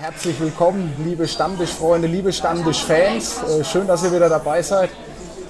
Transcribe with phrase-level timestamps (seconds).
[0.00, 3.42] herzlich willkommen, liebe Stammtischfreunde, liebe Stammtischfans.
[3.42, 4.90] Äh, schön, dass ihr wieder dabei seid.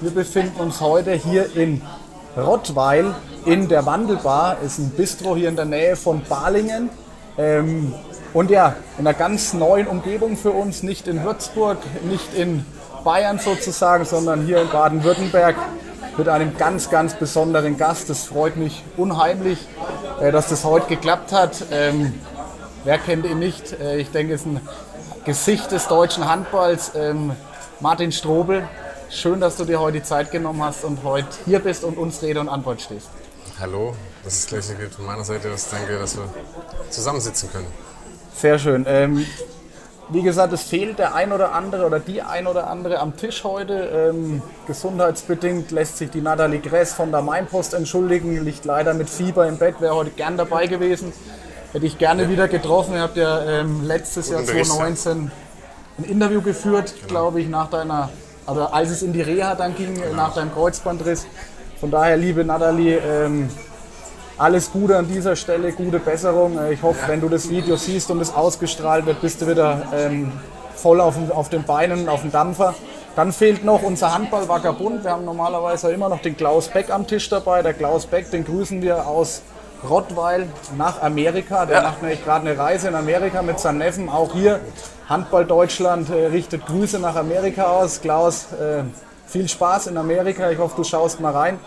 [0.01, 1.81] Wir befinden uns heute hier in
[2.35, 3.15] Rottweil
[3.45, 4.57] in der Wandelbar.
[4.65, 6.89] Ist ein Bistro hier in der Nähe von Balingen.
[7.37, 7.93] Ähm,
[8.33, 12.65] und ja, in einer ganz neuen Umgebung für uns, nicht in Würzburg, nicht in
[13.03, 15.55] Bayern sozusagen, sondern hier in Baden-Württemberg
[16.17, 18.09] mit einem ganz, ganz besonderen Gast.
[18.09, 19.59] Das freut mich unheimlich,
[20.19, 21.65] äh, dass das heute geklappt hat.
[22.83, 23.79] Wer kennt ihn nicht?
[23.79, 24.61] Äh, ich denke, es ist ein
[25.25, 26.91] Gesicht des deutschen Handballs.
[26.95, 27.31] Ähm,
[27.79, 28.67] Martin Strobel,
[29.09, 32.21] schön, dass du dir heute die Zeit genommen hast und heute hier bist und uns
[32.21, 33.07] Rede und Antwort stehst.
[33.57, 35.47] Hallo, das ist gleich gilt von meiner Seite.
[35.55, 36.27] Ich denke, dass wir
[36.89, 37.67] zusammensitzen können.
[38.35, 38.85] Sehr schön.
[38.85, 39.25] Ähm,
[40.09, 43.45] wie gesagt, es fehlt der ein oder andere oder die ein oder andere am Tisch
[43.45, 44.11] heute.
[44.11, 49.47] Ähm, gesundheitsbedingt lässt sich die Nathalie Gress von der Mainpost entschuldigen, liegt leider mit Fieber
[49.47, 51.13] im Bett, wäre heute gern dabei gewesen.
[51.73, 52.29] Hätte ich gerne ja.
[52.29, 52.93] wieder getroffen.
[52.93, 55.31] Ihr habt ja ähm, letztes Guten Jahr 2019
[55.97, 57.07] ein Interview geführt, genau.
[57.07, 58.09] glaube ich, nach deiner,
[58.45, 60.15] also als es in die Reha dann ging, genau.
[60.15, 61.25] nach deinem Kreuzbandriss.
[61.79, 63.49] Von daher, liebe Nathalie, ähm,
[64.37, 66.59] alles Gute an dieser Stelle, gute Besserung.
[66.59, 69.81] Äh, ich hoffe, wenn du das Video siehst und es ausgestrahlt wird, bist du wieder
[69.95, 70.31] ähm,
[70.75, 72.75] voll auf, auf den Beinen, auf dem Dampfer.
[73.15, 75.03] Dann fehlt noch unser Handball-Vagabund.
[75.03, 77.63] Wir haben normalerweise immer noch den Klaus Beck am Tisch dabei.
[77.63, 79.41] Der Klaus Beck, den grüßen wir aus
[79.89, 81.65] Rottweil nach Amerika.
[81.65, 81.83] Der ja.
[81.83, 84.09] macht nämlich gerade eine Reise in Amerika mit seinem Neffen.
[84.09, 84.59] Auch hier
[85.09, 88.01] Handball Deutschland äh, richtet Grüße nach Amerika aus.
[88.01, 88.83] Klaus, äh,
[89.27, 90.49] viel Spaß in Amerika.
[90.51, 91.59] Ich hoffe, du schaust mal rein.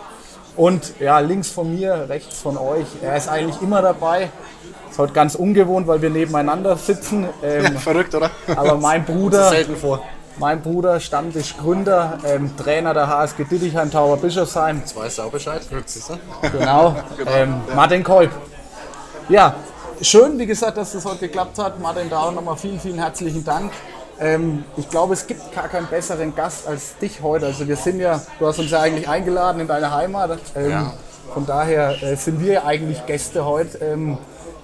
[0.56, 4.30] Und ja, links von mir, rechts von euch, er ist eigentlich immer dabei.
[4.90, 7.28] Ist heute ganz ungewohnt, weil wir nebeneinander sitzen.
[7.42, 8.30] Ähm, Verrückt, oder?
[8.56, 10.02] Aber mein Bruder, selten vor.
[10.38, 14.78] Mein Bruder, Stammtischgründer, ähm, Trainer der HSG Dittichheim, Tauber Bischofsheim.
[14.78, 15.62] Jetzt weißt du auch Bescheid.
[16.52, 17.30] Genau, genau.
[17.30, 18.30] Ähm, Martin Kolb.
[19.28, 19.54] Ja,
[20.00, 21.80] schön, wie gesagt, dass das heute geklappt hat.
[21.80, 23.72] Martin, da auch nochmal vielen, vielen herzlichen Dank.
[24.18, 27.46] Ähm, ich glaube, es gibt gar keinen besseren Gast als dich heute.
[27.46, 30.38] Also wir sind ja, du hast uns ja eigentlich eingeladen in deine Heimat.
[30.54, 30.92] Ähm, ja.
[31.34, 33.78] Von daher äh, sind wir ja eigentlich Gäste heute.
[33.78, 34.18] Ähm,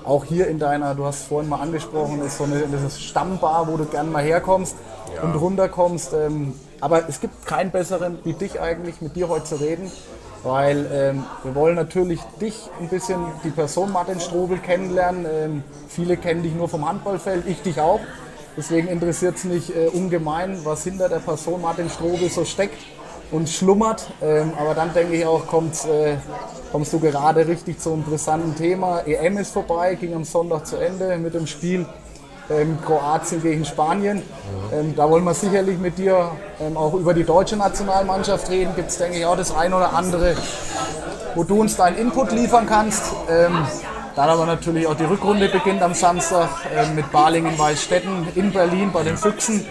[0.04, 3.76] auch hier in deiner, du hast vorhin mal angesprochen, ist so eine, eine Stammbar, wo
[3.76, 4.76] du gerne mal herkommst
[5.14, 5.22] ja.
[5.22, 6.12] und runterkommst.
[6.12, 9.90] Ähm, aber es gibt keinen besseren wie dich eigentlich, mit dir heute zu reden.
[10.44, 15.24] Weil ähm, wir wollen natürlich dich ein bisschen, die Person Martin Strobel kennenlernen.
[15.32, 18.00] Ähm, viele kennen dich nur vom Handballfeld, ich dich auch.
[18.56, 22.76] Deswegen interessiert es mich äh, ungemein, was hinter der Person Martin Strobel so steckt
[23.32, 24.06] und schlummert.
[24.22, 26.16] Ähm, aber dann denke ich auch, kommst, äh,
[26.70, 29.00] kommst du gerade richtig zu einem interessanten Thema.
[29.00, 31.86] EM ist vorbei, ging am Sonntag zu Ende mit dem Spiel
[32.50, 34.18] ähm, Kroatien gegen Spanien.
[34.18, 34.78] Mhm.
[34.78, 38.74] Ähm, da wollen wir sicherlich mit dir ähm, auch über die deutsche Nationalmannschaft reden.
[38.76, 40.36] Gibt es, denke ich, auch das ein oder andere,
[41.34, 43.12] wo du uns deinen Input liefern kannst.
[43.28, 43.66] Ähm,
[44.14, 49.02] dann aber natürlich auch die Rückrunde beginnt am Samstag äh, mit Balingen-Weißstetten in Berlin bei
[49.04, 49.64] den Füchsen.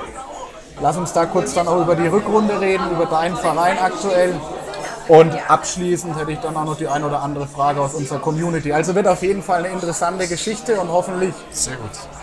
[0.82, 4.34] Lass uns da kurz dann auch über die Rückrunde reden, über deinen Verein aktuell.
[5.08, 8.72] Und abschließend hätte ich dann auch noch die ein oder andere Frage aus unserer Community.
[8.74, 11.34] Also wird auf jeden Fall eine interessante Geschichte und hoffentlich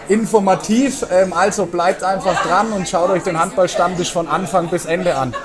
[0.09, 1.05] informativ.
[1.11, 5.35] Ähm, also bleibt einfach dran und schaut euch den Handballstammtisch von Anfang bis Ende an.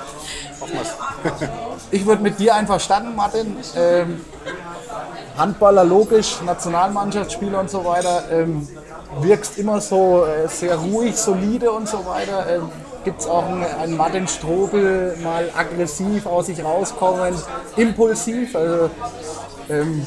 [1.90, 3.56] Ich würde mit dir einfach starten, Martin.
[3.76, 4.20] Ähm,
[5.38, 8.66] Handballer logisch, Nationalmannschaftsspieler und so weiter, ähm,
[9.20, 12.46] wirkst immer so äh, sehr ruhig, solide und so weiter.
[13.04, 17.34] Gibt es auch einen, einen Martin Strobel, mal aggressiv aus sich rauskommen,
[17.76, 18.56] impulsiv?
[18.56, 18.90] Also,
[19.68, 20.06] ähm,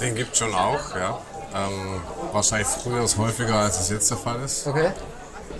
[0.00, 1.18] Den gibt es schon auch, ja.
[1.52, 2.00] Ähm,
[2.32, 4.66] wahrscheinlich früher ist häufiger, als es jetzt der Fall ist.
[4.68, 4.90] Okay.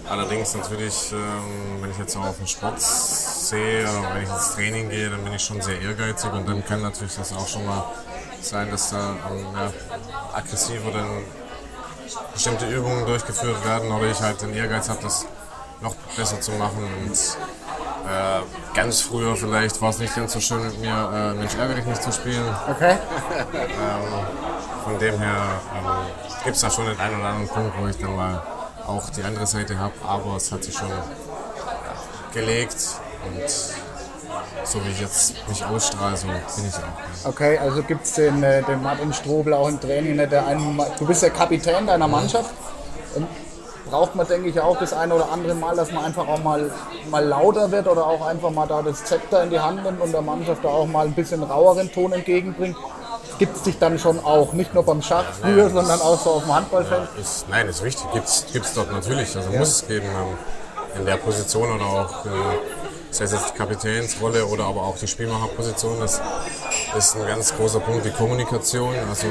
[0.08, 4.54] Allerdings natürlich, ähm, wenn ich jetzt auch auf den Sport sehe oder wenn ich ins
[4.54, 7.66] Training gehe, dann bin ich schon sehr ehrgeizig und dann kann natürlich das auch schon
[7.66, 7.84] mal
[8.40, 9.46] sein, dass da ähm,
[10.32, 11.24] aggressiver dann
[12.32, 15.26] bestimmte Übungen durchgeführt werden oder ich halt den Ehrgeiz habe, das
[15.80, 16.88] noch besser zu machen.
[17.02, 21.54] Und äh, ganz früher vielleicht war es nicht ganz so schön mit mir, äh, Mensch
[21.54, 22.54] ärgere dich nicht zu spielen.
[22.68, 22.96] Okay.
[23.54, 23.64] ähm,
[24.84, 25.90] von dem her ähm,
[26.44, 28.42] gibt es da schon den einen oder anderen Punkt, wo ich dann mal
[28.86, 30.90] auch die andere Seite habe, aber es hat sich schon
[32.32, 32.76] gelegt
[33.26, 33.50] und
[34.64, 36.36] so wie ich jetzt mich ausstrahle, so bin
[36.68, 37.28] ich auch.
[37.28, 40.80] Okay, also gibt es den, äh, den Martin Strobel auch im Training, ne, der einen,
[40.98, 42.50] du bist der Kapitän deiner Mannschaft.
[43.14, 43.26] Und
[43.88, 46.70] braucht man, denke ich, auch das eine oder andere Mal, dass man einfach auch mal,
[47.10, 50.12] mal lauter wird oder auch einfach mal da das Zepter in die Hand nimmt und
[50.12, 52.76] der Mannschaft da auch mal ein bisschen raueren Ton entgegenbringt.
[53.38, 56.42] Gibt es dich dann schon auch, nicht nur beim Schach früher, sondern auch so auf
[56.44, 57.08] dem Handballfeld?
[57.14, 58.26] Ja, ist, nein, ist richtig, gibt
[58.66, 59.58] es dort natürlich, also ja.
[59.58, 62.28] muss es geben ähm, in der Position oder auch äh,
[63.10, 66.20] sei es jetzt die Kapitänsrolle oder aber auch die Spielmacherposition, das
[66.96, 69.30] ist ein ganz großer Punkt, die Kommunikation, also äh,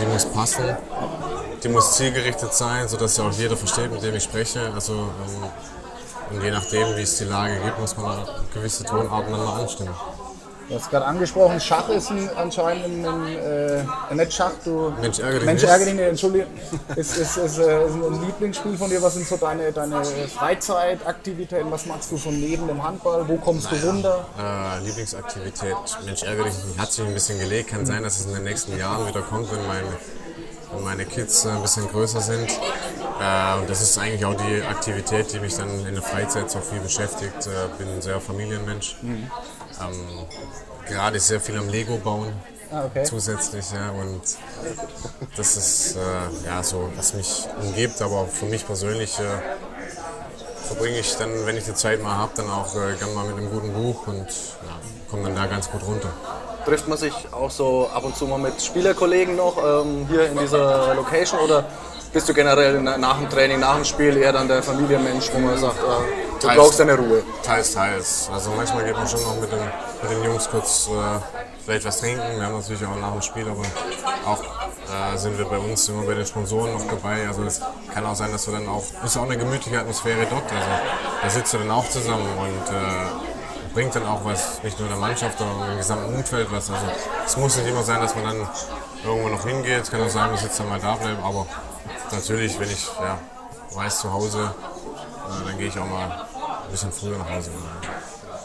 [0.00, 0.76] die muss passen.
[1.62, 4.70] Die muss zielgerichtet sein, sodass ja auch jeder versteht, mit dem ich spreche.
[4.74, 5.50] Also, ähm,
[6.30, 9.60] und je nachdem, wie es die Lage gibt, muss man da gewisse Tonarten dann mal
[9.60, 9.94] anstimmen.
[10.68, 14.92] Du hast gerade angesprochen, Schach ist ein, anscheinend ein, ein äh, nicht Schach, du.
[15.00, 16.46] Mensch, ärgere dich Mensch, ärgere dich nicht, Entschuldigung.
[16.94, 19.02] Ist, ist, ist, äh, ist ein Lieblingsspiel von dir.
[19.02, 21.72] Was sind so deine, deine Freizeitaktivitäten?
[21.72, 23.26] Was machst du so neben dem Handball?
[23.26, 24.24] Wo kommst du runter?
[24.38, 25.74] Äh, Lieblingsaktivität,
[26.04, 27.70] Mensch, ärgere dich hat sich ein bisschen gelegt.
[27.70, 29.82] Kann sein, dass es in den nächsten Jahren wieder kommt, wenn, mein,
[30.72, 32.50] wenn meine Kids äh, ein bisschen größer sind.
[33.20, 36.60] Äh, und das ist eigentlich auch die Aktivität, die mich dann in der Freizeit so
[36.60, 37.46] viel beschäftigt.
[37.46, 38.96] Äh, bin ein sehr Familienmensch.
[39.02, 40.26] Ähm,
[40.86, 42.32] gerade sehr viel am Lego bauen.
[42.72, 43.02] Ah, okay.
[43.02, 44.22] Zusätzlich, ja, und
[45.36, 49.22] das ist äh, ja so, was mich umgibt, aber auch für mich persönlich äh,
[50.68, 53.38] verbringe ich dann, wenn ich die Zeit mal habe, dann auch äh, gern mal mit
[53.38, 54.78] einem guten Buch und ja,
[55.10, 56.12] komme dann da ganz gut runter.
[56.64, 60.38] Trifft man sich auch so ab und zu mal mit Spielerkollegen noch ähm, hier in
[60.38, 61.64] dieser Location oder
[62.12, 65.38] bist du generell na- nach dem Training, nach dem Spiel eher dann der Familienmensch, wo
[65.38, 65.80] man sagt, äh,
[66.40, 66.58] du Teils.
[66.58, 67.22] brauchst deine Ruhe?
[67.42, 68.28] Teils, teils.
[68.32, 69.58] Also manchmal geht man schon noch mit, dem,
[70.02, 71.18] mit den Jungs kurz äh,
[71.64, 72.22] vielleicht was trinken.
[72.36, 73.62] Wir haben natürlich auch nach dem Spiel, aber
[74.30, 77.26] auch äh, sind wir bei uns immer bei den Sponsoren noch dabei.
[77.28, 77.60] Also es
[77.94, 80.42] kann auch sein, dass wir dann auch, ist auch eine gemütliche Atmosphäre dort.
[80.52, 80.68] Also
[81.22, 83.29] da sitzt du dann auch zusammen und äh,
[83.74, 86.70] bringt dann auch was, nicht nur der Mannschaft, sondern dem gesamten Umfeld was.
[86.70, 86.84] Also
[87.26, 88.48] es muss nicht immer sein, dass man dann
[89.04, 89.82] irgendwo noch hingeht.
[89.82, 91.46] Es kann auch sein, dass jetzt dann mal da bleiben, aber
[92.12, 93.18] natürlich, wenn ich ja,
[93.74, 96.04] weiß zu Hause, äh, dann gehe ich auch mal
[96.64, 97.50] ein bisschen früher nach Hause.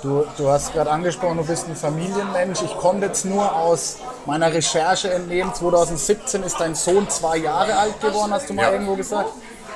[0.01, 2.61] Du, du hast gerade angesprochen, du bist ein Familienmensch.
[2.61, 7.99] Ich konnte jetzt nur aus meiner Recherche entnehmen, 2017 ist dein Sohn zwei Jahre alt
[8.01, 8.71] geworden, hast du mal Ja.
[8.73, 9.29] irgendwo gesagt.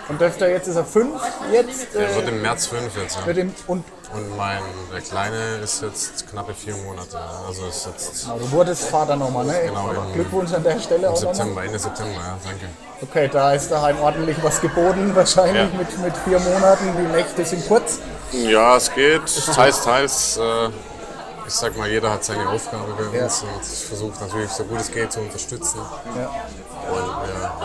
[0.07, 1.94] Und dürfte er jetzt ist er fünf jetzt.
[1.96, 3.18] Der wird Äh, im März fünf jetzt.
[3.25, 3.34] Ja.
[3.34, 4.59] dem, und Und mein
[4.91, 7.17] der Kleine ist jetzt knappe vier Monate.
[7.47, 9.53] Also ist jetzt na, du wurdest Vater nochmal, ne?
[9.67, 11.15] Genau, im- Glückwunsch an der Stelle im.
[11.15, 12.65] September, Ende September, ja, danke.
[13.01, 15.77] Okay, da ist daheim ordentlich was geboten, wahrscheinlich Ja.
[15.77, 16.85] mit, mit vier Monaten.
[16.97, 18.00] Die Nächte sind kurz.
[18.31, 19.21] Ja, es geht.
[19.53, 20.38] Teils, teils.
[20.38, 20.69] Äh,
[21.47, 23.23] ich sag mal, jeder hat seine Aufgabe bei Ja.
[23.25, 25.79] uns und ich versuche natürlich so gut es geht zu unterstützen.
[26.15, 26.29] Ja.
[26.91, 27.57] Und ja,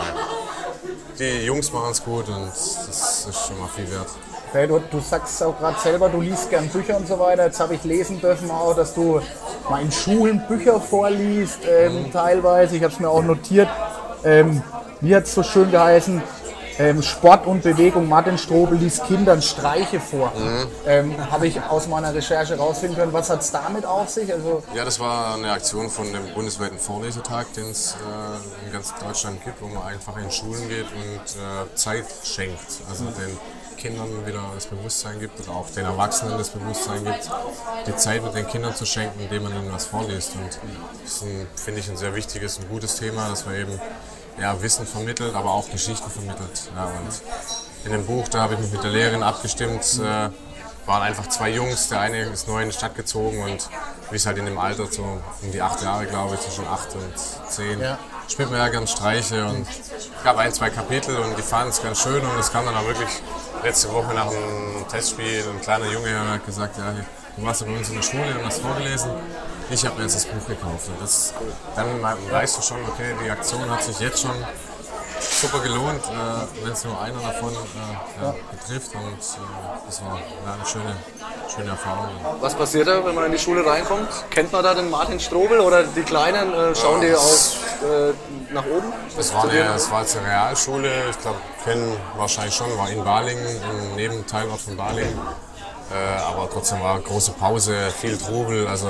[1.19, 4.07] die Jungs machen es gut und das ist schon mal viel wert.
[4.55, 7.45] Okay, du, du sagst auch gerade selber, du liest gern Bücher und so weiter.
[7.45, 9.19] Jetzt habe ich lesen dürfen auch, dass du
[9.69, 12.77] mal in Schulen Bücher vorliest, ähm, teilweise.
[12.77, 13.67] Ich habe es mir auch notiert.
[14.23, 14.63] Ähm,
[15.01, 16.23] wie hat es so schön geheißen?
[16.79, 18.07] Ähm, Sport und Bewegung.
[18.07, 20.31] Martin Strobel liest Kindern Streiche vor.
[20.87, 23.11] Ähm, habe ich aus meiner Recherche rausfinden können.
[23.11, 24.31] Was hat es damit auf sich?
[24.31, 28.93] Also, Ja, das war eine Aktion von dem bundesweiten Vorlesetag, den es äh, in ganz
[29.05, 32.59] Deutschland gibt, wo man einfach in Schulen geht und äh, Zeit schenkt.
[32.89, 33.37] Also den
[33.85, 37.29] Kindern wieder das Bewusstsein gibt oder auch den Erwachsenen das Bewusstsein gibt,
[37.85, 40.35] die Zeit mit den Kindern zu schenken, indem man ihnen was vorliest.
[40.35, 40.59] Und
[41.03, 43.79] das ist, finde ich, ein sehr wichtiges und gutes Thema, dass man eben
[44.41, 46.71] ja, Wissen vermittelt, aber auch Geschichten vermittelt.
[46.75, 47.21] Ja, und
[47.85, 50.29] in dem Buch, da habe ich mich mit der Lehrerin abgestimmt, äh,
[50.87, 51.89] waren einfach zwei Jungs.
[51.89, 53.69] Der eine ist neu in die Stadt gezogen und
[54.09, 56.89] wie es halt in dem Alter, so um die acht Jahre, glaube ich, zwischen acht
[56.95, 57.99] und zehn, Ja.
[58.27, 59.45] spielt man ja ganz Streiche.
[59.45, 62.25] Und es gab ein, zwei Kapitel und die fanden es ganz schön.
[62.25, 63.09] Und es kam dann auch wirklich
[63.63, 66.93] letzte Woche nach dem Testspiel ein kleiner Junge hat gesagt, ja,
[67.35, 69.11] du warst ja bei uns in der Schule und hast vorgelesen.
[69.69, 70.87] Ich habe mir jetzt das Buch gekauft.
[70.89, 71.33] Und das,
[71.75, 74.35] dann weißt du schon, okay, die Aktion hat sich jetzt schon
[75.29, 78.95] super gelohnt, äh, wenn es nur einer davon äh, ja, betrifft.
[78.95, 80.95] Und äh, das war ja, eine schöne,
[81.53, 82.09] schöne Erfahrung.
[82.39, 84.09] Was passiert da, wenn man in die Schule reinkommt?
[84.29, 86.53] Kennt man da den Martin Strobel oder die Kleinen?
[86.53, 88.13] Äh, schauen die auch äh,
[88.53, 88.93] nach oben?
[89.15, 93.03] Das war, eine, das war jetzt eine Realschule, ich glaube, kennen wahrscheinlich schon, war in
[93.03, 95.19] Balingen, im Nebenteilort von Balingen.
[95.91, 98.87] Äh, aber trotzdem war große Pause, viel Trubel, also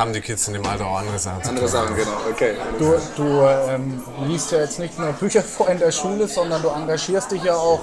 [0.00, 1.72] haben die Kids in dem Alter auch andere Sachen zu Andere tun.
[1.72, 2.10] Sachen, genau.
[2.30, 2.54] Okay.
[2.78, 6.68] du du ähm, liest ja jetzt nicht nur Bücher vor in der Schule, sondern du
[6.68, 7.80] engagierst dich ja auch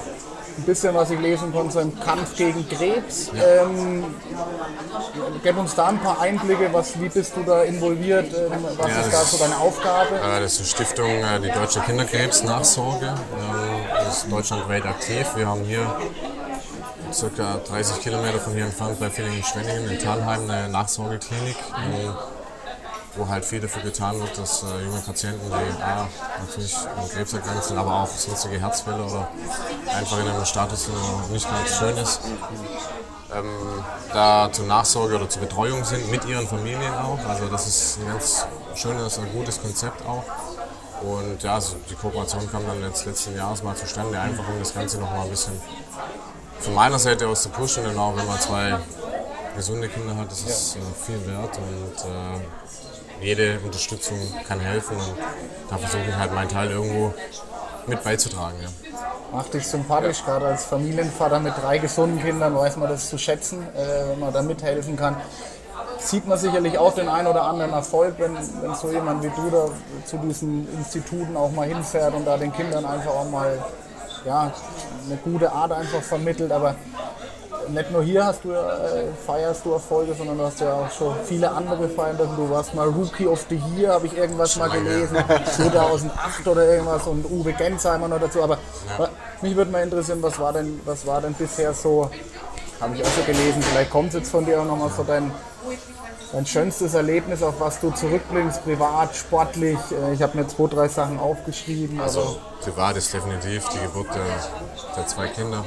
[0.57, 3.29] ein bisschen, was ich lesen konnte, so im Kampf gegen Krebs.
[3.35, 4.03] Ähm,
[5.43, 8.97] gib uns da ein paar Einblicke, was, wie bist du da involviert, ähm, was Ja,
[9.01, 10.15] ist das da ist- so deine Aufgabe?
[10.15, 13.05] Äh, Das ist die Stiftung äh, die Deutsche Kinderkrebsnachsorge.
[13.05, 13.15] Ähm,
[14.05, 15.27] Das ist deutschlandweit aktiv.
[15.35, 15.85] Wir haben hier
[17.11, 22.13] circa 30 Kilometer von hier entfernt bei Villingen-Schwenningen in Thalheim eine Nachsorgeklinik, ähm,
[23.15, 26.07] wo halt viel dafür getan wird, dass äh, junge Patienten, die A,
[26.39, 29.27] natürlich an Krebs erkrankt sind, aber auch sonstige Herzfälle oder
[29.95, 32.21] einfach in einem Status, der nicht ganz schön ist,
[33.35, 33.83] ähm,
[34.13, 37.19] da zur Nachsorge oder zur Betreuung sind, mit ihren Familien auch.
[37.27, 38.45] Also das ist ein ganz
[38.75, 40.23] schönes und gutes Konzept auch.
[41.01, 44.73] Und ja, also die Kooperation kam dann jetzt letzten Jahres mal zustande, einfach um das
[44.73, 45.53] Ganze noch mal ein bisschen
[46.59, 47.85] von meiner Seite aus zu pushen.
[47.85, 48.77] Und auch wenn man zwei
[49.55, 54.95] gesunde Kinder hat, das ist äh, viel wert und äh, jede Unterstützung kann helfen.
[54.97, 55.13] Und
[55.69, 57.13] da versuche ich halt meinen Teil irgendwo
[57.87, 58.57] mit beizutragen.
[58.61, 58.69] Ja.
[59.31, 63.63] Macht dich sympathisch, gerade als Familienvater mit drei gesunden Kindern weiß man das zu schätzen,
[63.75, 65.15] äh, wenn man da mithelfen kann.
[65.99, 69.49] Sieht man sicherlich auch den einen oder anderen Erfolg, wenn, wenn so jemand wie du
[69.49, 69.69] da
[70.05, 73.57] zu diesen Instituten auch mal hinfährt und da den Kindern einfach auch mal
[74.25, 74.51] ja,
[75.05, 76.51] eine gute Art einfach vermittelt.
[76.51, 76.75] Aber
[77.69, 81.15] nicht nur hier hast du, äh, feierst du Erfolge, sondern du hast ja auch schon
[81.25, 82.35] viele andere feiern dürfen.
[82.35, 87.07] Du warst mal Rookie of the Year, habe ich irgendwas mal gelesen, 2008 oder irgendwas
[87.07, 88.41] und Uwe Gensheimer noch dazu.
[88.43, 88.57] Aber
[88.97, 89.09] ja.
[89.41, 92.09] mich würde mal interessieren, was war denn, was war denn bisher so,
[92.79, 95.31] habe ich auch schon gelesen, vielleicht kommt es jetzt von dir auch nochmal so dein,
[96.31, 99.77] dein schönstes Erlebnis, auf was du zurückblickst, privat, sportlich.
[99.91, 101.99] Äh, ich habe mir zwei, drei Sachen aufgeschrieben.
[101.99, 104.25] Also privat ist definitiv die Geburt der,
[104.95, 105.63] der zwei Kinder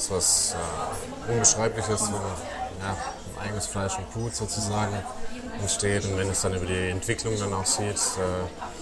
[0.00, 0.56] ist was
[1.28, 2.96] äh, Unbeschreibliches, wenn ja,
[3.36, 4.94] ein eigenes Fleisch und Blut sozusagen
[5.60, 8.79] entsteht und wenn es dann über die Entwicklung dann auch sieht, äh,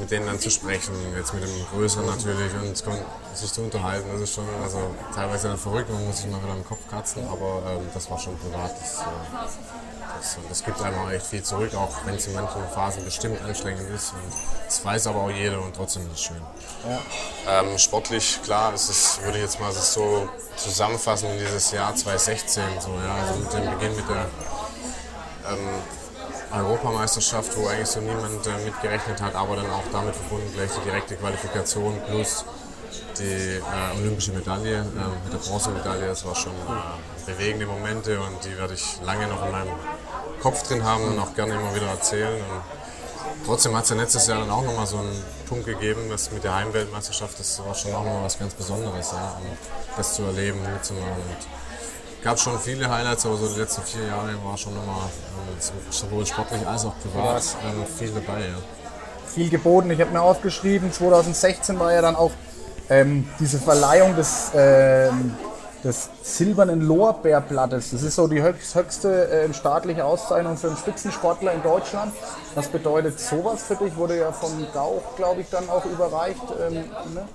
[0.00, 2.76] mit denen dann zu sprechen, jetzt mit dem Größeren natürlich und
[3.36, 4.78] sich zu unterhalten, das ist schon also,
[5.14, 8.18] teilweise dann verrückt, man muss sich mal wieder im Kopf kratzen, aber ähm, das war
[8.18, 8.72] schon privat.
[8.80, 9.04] Das, äh,
[10.18, 13.40] das, das gibt einem auch echt viel zurück, auch wenn es in manchen Phasen bestimmt
[13.42, 14.12] anstrengend ist.
[14.12, 14.32] Und
[14.66, 16.42] das weiß aber auch jeder und trotzdem ist es schön.
[16.86, 17.60] Ja.
[17.60, 22.62] Ähm, sportlich, klar, es ist, würde ich jetzt mal so zusammenfassen in dieses Jahr 2016,
[22.80, 24.26] so, ja, also mit dem Beginn mit der
[25.48, 25.68] ähm,
[26.52, 30.84] Europameisterschaft, wo eigentlich so niemand äh, mitgerechnet hat, aber dann auch damit verbunden gleich die
[30.88, 32.44] direkte Qualifikation plus
[33.18, 36.06] die äh, olympische Medaille äh, mit der Bronzemedaille.
[36.06, 39.72] Das war schon äh, bewegende Momente und die werde ich lange noch in meinem
[40.42, 42.34] Kopf drin haben und auch gerne immer wieder erzählen.
[42.34, 46.30] Und trotzdem hat es ja letztes Jahr dann auch nochmal so einen Punkt gegeben, das
[46.32, 49.40] mit der Heimweltmeisterschaft, das war schon auch nochmal was ganz Besonderes, ja,
[49.96, 51.22] das zu erleben, mitzumachen.
[51.38, 51.46] Es
[52.22, 56.26] gab schon viele Highlights, aber so die letzten vier Jahre war schon nochmal äh, sowohl
[56.26, 58.40] sportlich als auch privat ähm, viel dabei.
[58.40, 58.56] Ja.
[59.26, 59.90] Viel geboten.
[59.90, 62.32] Ich habe mir aufgeschrieben, 2016 war ja dann auch
[62.88, 65.34] ähm, diese Verleihung des, ähm,
[65.84, 67.92] des silbernen Lorbeerblattes.
[67.92, 72.12] Das ist so die höchste äh, staatliche Auszeichnung für einen Spitzensportler in Deutschland.
[72.54, 73.94] Was bedeutet sowas für dich?
[73.96, 76.42] Wurde ja vom Gauch, glaube ich, dann auch überreicht.
[76.60, 76.74] Ähm,
[77.14, 77.28] ne?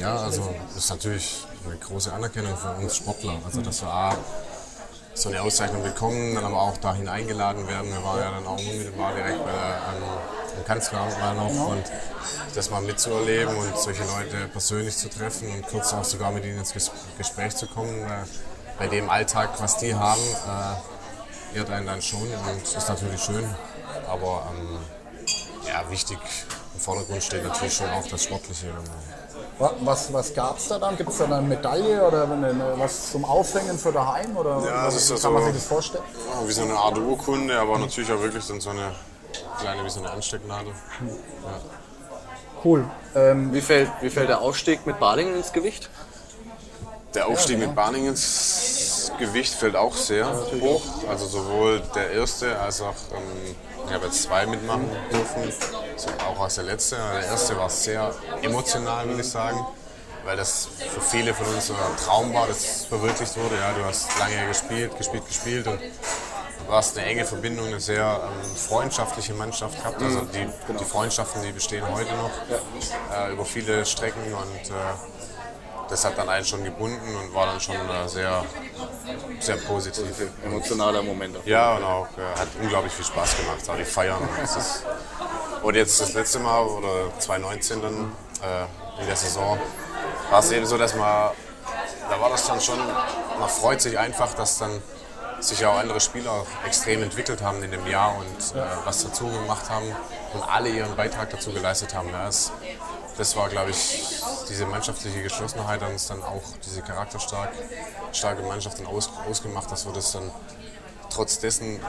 [0.00, 0.42] Ja, also
[0.76, 3.38] ist natürlich eine große Anerkennung für uns Sportler.
[3.44, 4.16] Also dass wir A,
[5.14, 7.90] so eine Auszeichnung bekommen, dann aber auch dahin eingeladen werden.
[7.90, 9.82] Wir waren ja dann auch unmittelbar direkt bei der
[10.58, 11.84] ähm, Kanzleramt mal noch und
[12.54, 16.58] das mal mitzuerleben und solche Leute persönlich zu treffen und kurz auch sogar mit ihnen
[16.58, 16.72] ins
[17.18, 18.04] Gespräch zu kommen.
[18.04, 18.24] Äh,
[18.78, 23.44] bei dem Alltag, was die haben, äh, ehrt einen dann schon und ist natürlich schön.
[24.08, 24.78] Aber ähm,
[25.66, 26.18] ja, wichtig
[26.74, 28.68] im Vordergrund steht natürlich schon auch das Sportliche.
[29.58, 30.96] Was, was gab es da dann?
[30.96, 34.36] Gibt es da eine Medaille oder eine, was zum Aufhängen für daheim?
[34.36, 36.04] Oder ja, das ist wie kann so, man sich das vorstellen?
[36.46, 38.92] Wie so eine Art Urkunde, aber natürlich auch wirklich so eine
[39.60, 40.72] kleine wie so eine Anstecknadel.
[40.72, 41.60] Ja.
[42.64, 42.84] Cool.
[43.14, 45.90] Ähm, wie, fällt, wie fällt der Aufstieg mit Badingen ins Gewicht?
[47.14, 50.82] Der Aufstieg ja, mit Badingen ins Gewicht fällt auch sehr hoch.
[51.08, 55.52] Also sowohl der erste als auch, ähm, ich habe jetzt zwei mitmachen dürfen,
[56.26, 56.96] auch als der letzte.
[56.96, 59.64] Der erste war sehr emotional, würde ich sagen,
[60.24, 63.56] weil das für viele von uns so ein Traum war, das verwirklicht wurde.
[63.56, 68.20] Ja, du hast lange gespielt, gespielt, gespielt und du hast eine enge Verbindung, eine sehr
[68.22, 70.00] ähm, freundschaftliche Mannschaft gehabt.
[70.02, 70.78] Also die, genau.
[70.78, 72.30] die Freundschaften, die bestehen heute noch
[73.10, 73.28] ja.
[73.28, 74.72] äh, über viele Strecken und äh,
[75.92, 78.42] das hat dann einen schon gebunden und war dann schon äh, sehr,
[79.40, 80.06] sehr positiv.
[80.06, 80.30] positiv.
[80.42, 81.36] Emotionaler Moment.
[81.44, 84.16] Ja, und auch äh, hat unglaublich viel Spaß gemacht, auch die Feiern.
[85.60, 89.60] und, und jetzt das letzte Mal, oder 2019 dann äh, in der Saison,
[90.30, 91.32] war es eben so, dass man,
[92.08, 92.78] da war das dann schon,
[93.38, 94.82] man freut sich einfach, dass dann
[95.40, 99.26] sich ja auch andere Spieler extrem entwickelt haben in dem Jahr und äh, was dazu
[99.26, 99.94] gemacht haben
[100.32, 102.08] und alle ihren Beitrag dazu geleistet haben.
[102.08, 102.50] Ja, das,
[103.18, 103.98] das war, glaube ich,
[104.48, 110.12] diese mannschaftliche Geschlossenheit und dann auch diese charakterstarke Mannschaft dann aus, ausgemacht, dass wir das
[110.12, 110.30] dann
[111.10, 111.80] trotz dessen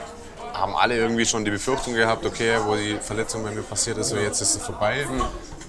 [0.52, 4.10] haben alle irgendwie schon die Befürchtung gehabt, okay, wo die Verletzung bei mir passiert ist,
[4.10, 5.06] so jetzt ist es vorbei.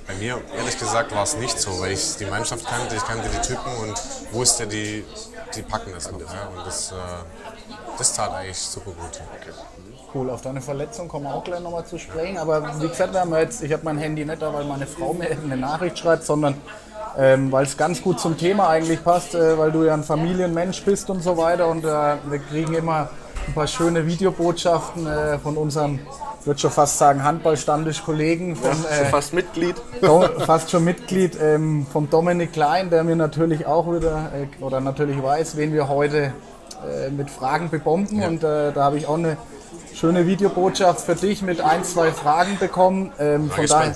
[0.05, 3.27] Bei mir, ehrlich gesagt, war es nicht so, weil ich die Mannschaft kannte, ich kannte
[3.27, 3.99] die Typen und
[4.31, 5.03] wusste, die,
[5.55, 6.19] die packen das noch.
[6.19, 6.49] Ja.
[6.55, 6.95] Und das, äh,
[7.97, 9.19] das tat eigentlich super gut.
[9.41, 9.51] Okay.
[10.15, 12.37] Cool, auf deine Verletzung kommen wir auch gleich nochmal zu sprechen.
[12.37, 15.13] Aber wie gesagt, wir haben jetzt, ich habe mein Handy nicht da, weil meine Frau
[15.13, 16.55] mir eine Nachricht schreibt, sondern
[17.17, 20.83] ähm, weil es ganz gut zum Thema eigentlich passt, äh, weil du ja ein Familienmensch
[20.85, 21.67] bist und so weiter.
[21.67, 21.87] Und äh,
[22.29, 23.09] wir kriegen immer
[23.45, 25.99] ein paar schöne Videobotschaften äh, von unserem
[26.39, 28.55] ich würde schon fast sagen, Handballstammtisch-Kollegen.
[28.63, 29.75] Ja, schon äh, fast Mitglied.
[30.45, 35.21] fast schon Mitglied ähm, vom Dominik Klein, der mir natürlich auch wieder, äh, oder natürlich
[35.21, 36.31] weiß, wen wir heute
[36.87, 38.21] äh, mit Fragen bebomben.
[38.21, 38.27] Ja.
[38.27, 39.35] Und da habe ich auch eine
[39.95, 43.13] schöne Videobotschaft für dich mit ein, zwei Fragen bekommen.
[43.17, 43.95] Ähm, von daher,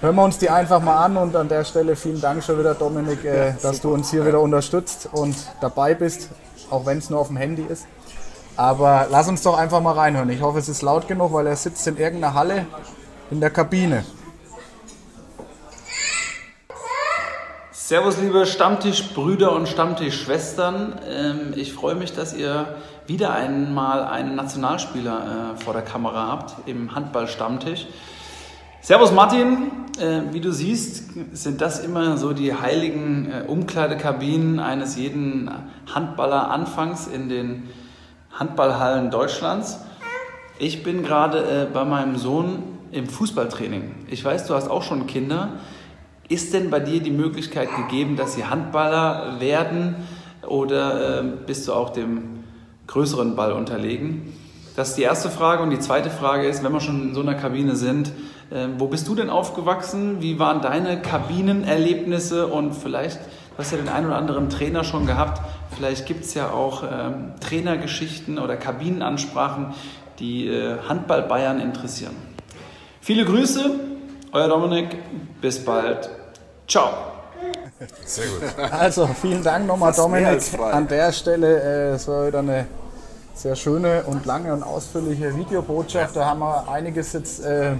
[0.00, 2.74] hören wir uns die einfach mal an und an der Stelle vielen Dank schon wieder,
[2.74, 6.28] Dominik, äh, dass du uns hier wieder unterstützt und dabei bist,
[6.70, 7.86] auch wenn es nur auf dem Handy ist.
[8.56, 10.28] Aber lass uns doch einfach mal reinhören.
[10.30, 12.66] Ich hoffe, es ist laut genug, weil er sitzt in irgendeiner Halle
[13.30, 14.04] in der Kabine.
[17.86, 20.98] Servus, liebe Stammtischbrüder und Stammtischschwestern.
[21.08, 22.74] Ähm, ich freue mich, dass ihr
[23.06, 27.86] wieder einmal einen Nationalspieler äh, vor der Kamera habt im Handball-Stammtisch.
[28.80, 34.96] Servus Martin, äh, wie du siehst, sind das immer so die heiligen äh, Umkleidekabinen eines
[34.96, 35.48] jeden
[35.94, 37.68] Handballer anfangs in den
[38.32, 39.78] Handballhallen Deutschlands.
[40.58, 44.06] Ich bin gerade bei meinem Sohn im Fußballtraining.
[44.10, 45.50] Ich weiß, du hast auch schon Kinder.
[46.28, 49.94] Ist denn bei dir die Möglichkeit gegeben, dass sie Handballer werden
[50.46, 52.44] oder äh, bist du auch dem
[52.88, 54.32] größeren Ball unterlegen?
[54.74, 55.62] Das ist die erste Frage.
[55.62, 58.08] Und die zweite Frage ist, wenn wir schon in so einer Kabine sind,
[58.50, 60.20] äh, wo bist du denn aufgewachsen?
[60.20, 62.48] Wie waren deine Kabinenerlebnisse?
[62.48, 65.40] Und vielleicht, du hast ja den einen oder anderen Trainer schon gehabt,
[65.76, 69.74] vielleicht gibt es ja auch ähm, Trainergeschichten oder Kabinenansprachen,
[70.18, 72.14] die äh, Handball Bayern interessieren.
[73.00, 73.78] Viele Grüße,
[74.32, 74.88] euer Dominik,
[75.40, 76.10] bis bald.
[76.66, 76.90] Ciao.
[78.04, 78.72] Sehr gut.
[78.72, 80.40] Also vielen Dank nochmal, Dominik.
[80.58, 82.66] An der Stelle, äh, es war wieder eine
[83.34, 86.16] sehr schöne und lange und ausführliche Videobotschaft.
[86.16, 87.74] Da haben wir einiges jetzt äh,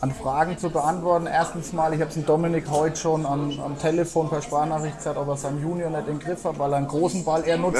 [0.00, 1.26] an Fragen zu beantworten.
[1.26, 5.28] Erstens mal, ich habe es Dominik heute schon am, am Telefon per Sprachnachricht gesagt, ob
[5.28, 7.76] er seinen Junior nicht in den Griff hat, weil er einen großen Ball eher nutzt.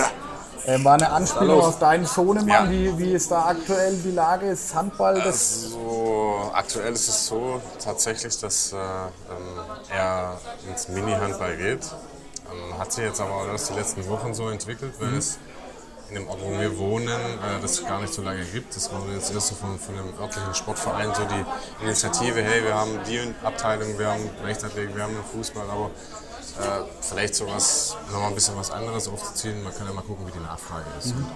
[0.67, 0.75] Ja.
[0.75, 2.49] Ähm, war eine Anspielung auf deinen Sohnemann.
[2.49, 2.71] Ja.
[2.71, 4.47] Wie, wie ist da aktuell die Lage?
[4.47, 5.65] Ist Handball das?
[5.65, 8.81] Also, aktuell ist es so tatsächlich, dass äh, ähm,
[9.91, 11.81] er ins Mini-Handball geht.
[12.53, 15.19] Ähm, hat sich jetzt aber auch erst die letzten Wochen so entwickelt, weil mhm.
[15.19, 15.39] es
[16.11, 18.76] in dem Ort, wo wir wohnen, äh, das gar nicht so lange gibt.
[18.76, 22.75] Das war jetzt erst so von, von dem örtlichen Sportverein so die Initiative, hey, wir
[22.75, 25.87] haben die Abteilung, wir haben Leichtathletik, wir haben Fußball, aber
[26.58, 29.63] äh, vielleicht sowas, nochmal ein bisschen was anderes aufzuziehen.
[29.63, 31.15] Man kann ja mal gucken, wie die Nachfrage ist.
[31.15, 31.26] Mhm.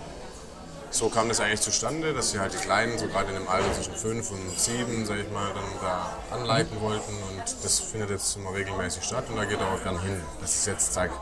[0.91, 3.73] So kam das eigentlich zustande, dass sie halt die Kleinen, so gerade in dem Alter
[3.73, 8.37] zwischen fünf und sieben, sag ich mal, dann da anleiten wollten und das findet jetzt
[8.37, 10.21] immer regelmäßig statt und da geht er auch gern hin.
[10.41, 11.15] Das ist jetzt zeigt,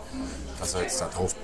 [0.61, 1.35] dass er jetzt da drauf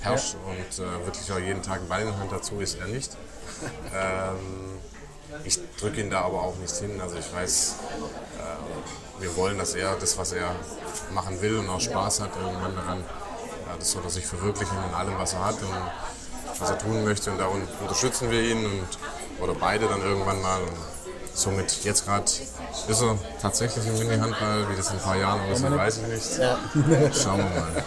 [0.00, 2.86] herrscht und äh, wirklich auch jeden Tag einen Ball in der Hand dazu ist er
[2.86, 3.16] nicht.
[3.94, 4.78] ähm,
[5.44, 7.00] ich drücke ihn da aber auch nicht hin.
[7.00, 7.76] Also ich weiß,
[8.38, 10.54] äh, wir wollen, dass er das, was er
[11.12, 14.94] machen will und auch Spaß hat irgendwann daran, ja, das soll er sich verwirklichen in
[14.94, 17.30] allem, was er hat und was er tun möchte.
[17.30, 17.46] Und da
[17.80, 18.88] unterstützen wir ihn und,
[19.40, 20.60] oder beide dann irgendwann mal.
[20.62, 20.97] Und
[21.38, 24.68] somit jetzt gerade ist er tatsächlich im Mini-Handball.
[24.70, 26.38] Wie das in ein paar Jahren aussieht, weiß ich nicht.
[26.38, 26.58] Ja.
[27.12, 27.84] Schauen wir mal.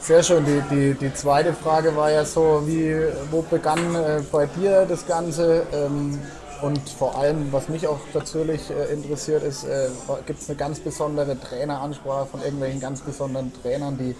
[0.00, 0.44] Sehr schön.
[0.44, 2.94] Die, die, die zweite Frage war ja so, wie,
[3.30, 5.64] wo begann äh, bei dir das Ganze?
[5.72, 6.18] Ähm,
[6.62, 9.88] und vor allem, was mich auch natürlich äh, interessiert, ist, äh,
[10.26, 14.14] gibt es eine ganz besondere Traineransprache von irgendwelchen ganz besonderen Trainern, die,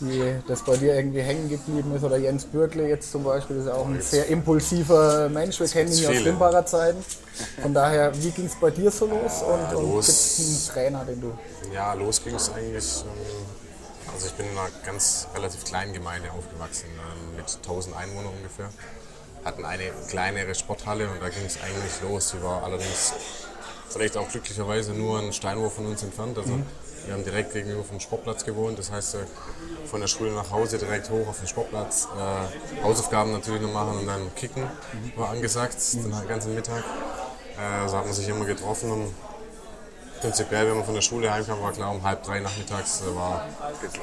[0.00, 2.04] die das bei dir irgendwie hängen geblieben ist?
[2.04, 5.60] Oder Jens Bürgle jetzt zum Beispiel, ist auch ein sehr impulsiver Mensch.
[5.60, 7.04] Wir kennen ihn ja aus Limbacher Zeiten.
[7.62, 9.42] Von daher, wie ging es bei dir so los?
[9.42, 11.38] Und, und gibt es einen Trainer, den du.
[11.72, 13.04] Ja, los ging es eigentlich.
[13.04, 18.32] Ähm, also, ich bin in einer ganz relativ kleinen Gemeinde aufgewachsen, ähm, mit 1000 Einwohnern
[18.36, 18.70] ungefähr
[19.44, 22.32] hatten eine kleinere Sporthalle und da ging es eigentlich los.
[22.32, 23.14] Die war allerdings
[23.88, 26.38] vielleicht auch glücklicherweise nur ein Steinwurf von uns entfernt.
[26.38, 26.66] Also mhm.
[27.08, 28.78] Wir haben direkt gegenüber vom Sportplatz gewohnt.
[28.78, 29.18] Das heißt, äh,
[29.86, 32.06] von der Schule nach Hause direkt hoch auf den Sportplatz.
[32.14, 35.12] Äh, Hausaufgaben natürlich noch machen und dann kicken mhm.
[35.16, 36.84] war angesagt, den ganzen Mittag.
[37.56, 39.14] Äh, so hat man sich immer getroffen und
[40.20, 43.46] prinzipiell, wenn man von der Schule heimkam, war klar, um halb drei nachmittags war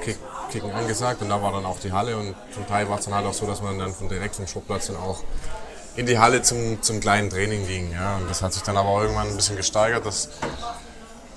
[0.01, 0.17] Kick,
[0.51, 3.13] Kicken angesagt und da war dann auch die Halle und zum Teil war es dann
[3.13, 5.19] halt auch so, dass man dann von direkt vom Sportplatz dann auch
[5.95, 7.91] in die Halle zum, zum kleinen Training ging.
[7.91, 8.17] Ja.
[8.17, 10.29] Und das hat sich dann aber irgendwann ein bisschen gesteigert, dass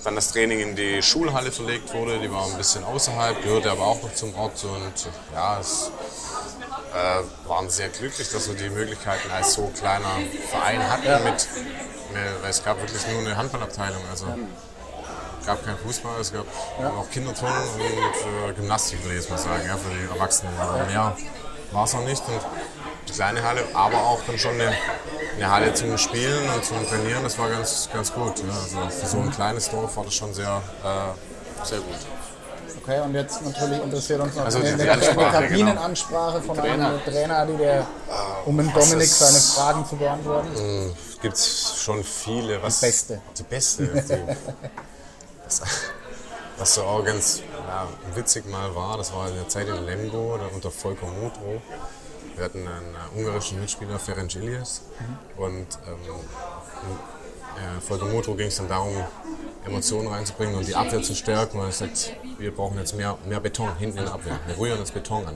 [0.08, 2.18] dann das Training in die Schulhalle verlegt wurde.
[2.18, 4.64] Die war ein bisschen außerhalb, gehörte aber auch noch zum Ort.
[4.64, 5.90] Und ja, es
[6.94, 10.08] äh, waren sehr glücklich, dass wir die Möglichkeiten als so kleiner
[10.50, 11.06] Verein hatten.
[11.06, 11.18] Ja.
[11.18, 11.46] Mit,
[12.40, 14.00] weil es gab wirklich nur eine Handballabteilung.
[14.10, 14.26] Also
[15.44, 16.46] gab kein Fußball, es gab
[16.80, 16.88] ja.
[16.88, 20.54] auch Kinderturnen und äh, Gymnastik, würde ich jetzt mal sagen, ja, für die Erwachsenen.
[20.58, 21.14] Aber mehr
[21.72, 22.22] war es noch nicht.
[22.28, 22.40] Und
[23.12, 24.72] kleine Halle, aber auch dann schon eine,
[25.36, 28.38] eine, Halle zum Spielen und zum Trainieren, das war ganz, ganz gut.
[28.38, 28.80] Ja.
[28.80, 31.96] Also für so ein kleines Dorf war das schon sehr, äh, sehr gut.
[32.82, 36.54] Okay, und jetzt natürlich interessiert uns noch also eine, eine, eine Kabinenansprache genau.
[36.54, 36.88] von Trainer.
[36.88, 37.86] einem Trainer, die der,
[38.46, 40.56] um dem Dominik seine Fragen zu beantworten.
[40.56, 42.62] Hm, Gibt es schon viele.
[42.62, 43.20] Was, die beste.
[43.36, 43.86] Die beste.
[43.88, 44.00] Die,
[45.44, 45.62] das,
[46.58, 50.38] was so auch ganz ja, witzig mal war, das war in der Zeit in Lemgo
[50.54, 51.60] unter Volker Mutro.
[52.38, 54.82] Wir hatten einen äh, ungarischen Mitspieler, Ferenc Ilias.
[55.00, 55.42] Mhm.
[55.42, 55.98] Und ähm,
[57.56, 58.94] äh, Volker Mutro ging es dann darum,
[59.66, 61.58] Emotionen reinzubringen und die Abwehr zu stärken.
[61.58, 64.38] Und er sagt, wir brauchen jetzt mehr, mehr Beton hinten in der Abwehr.
[64.46, 65.34] Wir rühren das Beton an.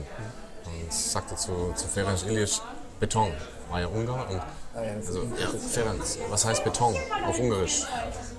[0.65, 2.61] Und sagte zu, zu Ferenc Ilic,
[3.01, 3.33] Beton.
[3.69, 4.29] War ja Ungar.
[4.29, 4.41] Und
[4.73, 6.95] also, ja, Ferenc, was heißt Beton
[7.27, 7.81] auf Ungarisch?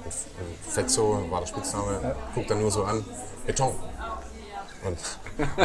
[0.05, 3.05] Und Fetzo war der Spitzname, guckt dann nur so an,
[3.47, 3.75] Beton.
[4.85, 4.99] Und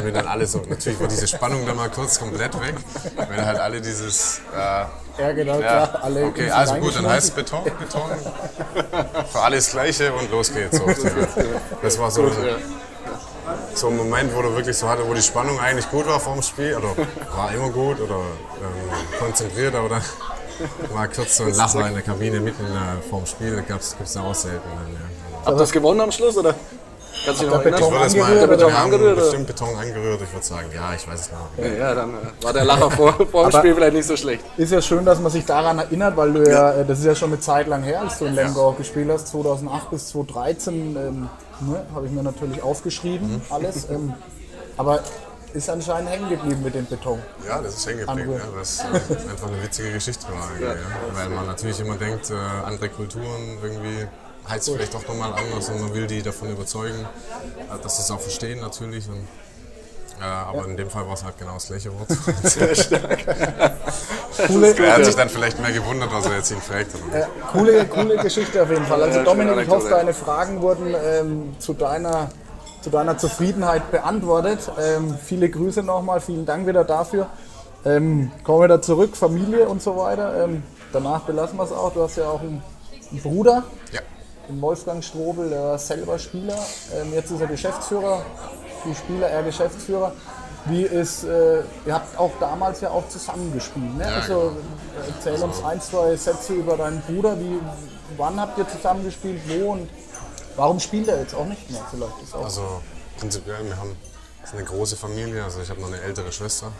[0.03, 2.75] wir dann alle so, natürlich war diese Spannung dann mal kurz komplett weg,
[3.15, 6.03] weil halt alle dieses, äh, Ja, genau, ja, klar.
[6.03, 8.09] Alle okay, also gut, dann heißt es Beton, Beton,
[9.31, 10.77] für alles Gleiche und los geht's.
[10.77, 10.85] So.
[11.81, 12.31] Das war so ein,
[13.73, 16.41] so ein Moment, wo du wirklich so hatte, wo die Spannung eigentlich gut war vorm
[16.41, 16.95] Spiel, oder
[17.35, 20.01] war immer gut oder ähm, konzentriert, aber dann
[20.93, 24.35] war kurz so ein Lacher in der Kabine mitten äh, vorm Spiel, gibt's da auch
[24.35, 24.67] selten.
[24.69, 24.99] Dann, ja.
[25.45, 26.55] Habt ihr das gewonnen am Schluss oder?
[27.29, 27.89] Kannst du dich noch der erinnern?
[27.89, 31.19] Beton es mal, wir haben Angerührt bestimmt Beton angerührt, ich würde sagen, ja, ich weiß
[31.19, 31.79] es nicht.
[31.79, 34.43] Ja, dann äh, war der Lacher vor, vor dem Spiel vielleicht nicht so schlecht.
[34.57, 37.15] Ist ja schön, dass man sich daran erinnert, weil du ja, äh, das ist ja
[37.15, 40.73] schon eine Zeit lang her, als du in Lemgo auch gespielt hast, 2008 bis 2013,
[40.75, 41.29] ähm,
[41.61, 43.89] ne, habe ich mir natürlich aufgeschrieben, alles.
[43.89, 44.13] Ähm,
[44.77, 45.01] aber
[45.53, 47.19] ist anscheinend hängen geblieben mit dem Beton.
[47.47, 48.59] Ja, das ist hängen geblieben, ja, Anrühren.
[48.59, 50.49] was äh, einfach eine witzige Geschichte war.
[50.59, 50.87] irgendwie, Ja.
[51.13, 52.33] Weil man natürlich immer denkt, äh,
[52.65, 54.07] andere Kulturen irgendwie
[54.49, 58.11] heizt vielleicht doch nochmal anders und man will die davon überzeugen, äh, dass sie es
[58.11, 59.07] auch verstehen natürlich.
[59.07, 59.27] Und,
[60.19, 62.09] äh, aber in dem Fall war es halt genau das gleiche Wort.
[64.47, 66.93] Coole, er hat sich dann vielleicht mehr gewundert, was er jetzt ihn fragt.
[67.13, 69.01] Äh, coole, coole Geschichte auf jeden Fall.
[69.03, 72.29] Also Ja, Dominik, ich hoffe, deine Fragen wurden ähm, zu, deiner,
[72.81, 74.71] zu deiner Zufriedenheit beantwortet.
[74.79, 77.27] Ähm, viele Grüße nochmal, vielen Dank wieder dafür.
[77.85, 80.43] Ähm, kommen wir da zurück, Familie und so weiter.
[80.43, 81.93] Ähm, danach belassen wir es auch.
[81.93, 82.61] Du hast ja auch einen,
[83.11, 84.01] einen Bruder, Ja.
[84.49, 86.57] Den Wolfgang Strobel, der war selber Spieler.
[86.93, 88.25] Ähm, jetzt ist er Geschäftsführer,
[88.83, 90.13] du Spieler, er Geschäftsführer.
[90.65, 94.03] Wie ist, äh, ihr habt auch damals ja auch zusammengespielt, ne?
[94.03, 95.07] Ja, also genau.
[95.07, 97.39] erzähl uns ein, zwei Sätze über deinen Bruder.
[97.39, 97.59] Wie,
[98.17, 99.89] wann habt ihr zusammengespielt, wo und
[100.57, 101.81] warum spielt er jetzt auch nicht mehr?
[101.89, 102.81] Vielleicht Also
[103.17, 103.95] prinzipiell, wir haben
[104.41, 105.43] das ist eine große Familie.
[105.43, 106.71] Also ich habe noch eine ältere Schwester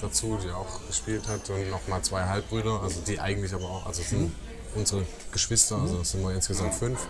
[0.00, 3.86] dazu, die auch gespielt hat und noch mal zwei Halbbrüder, also die eigentlich aber auch,
[3.86, 4.32] also sind
[4.78, 7.00] unsere Geschwister, also sind wir insgesamt fünf.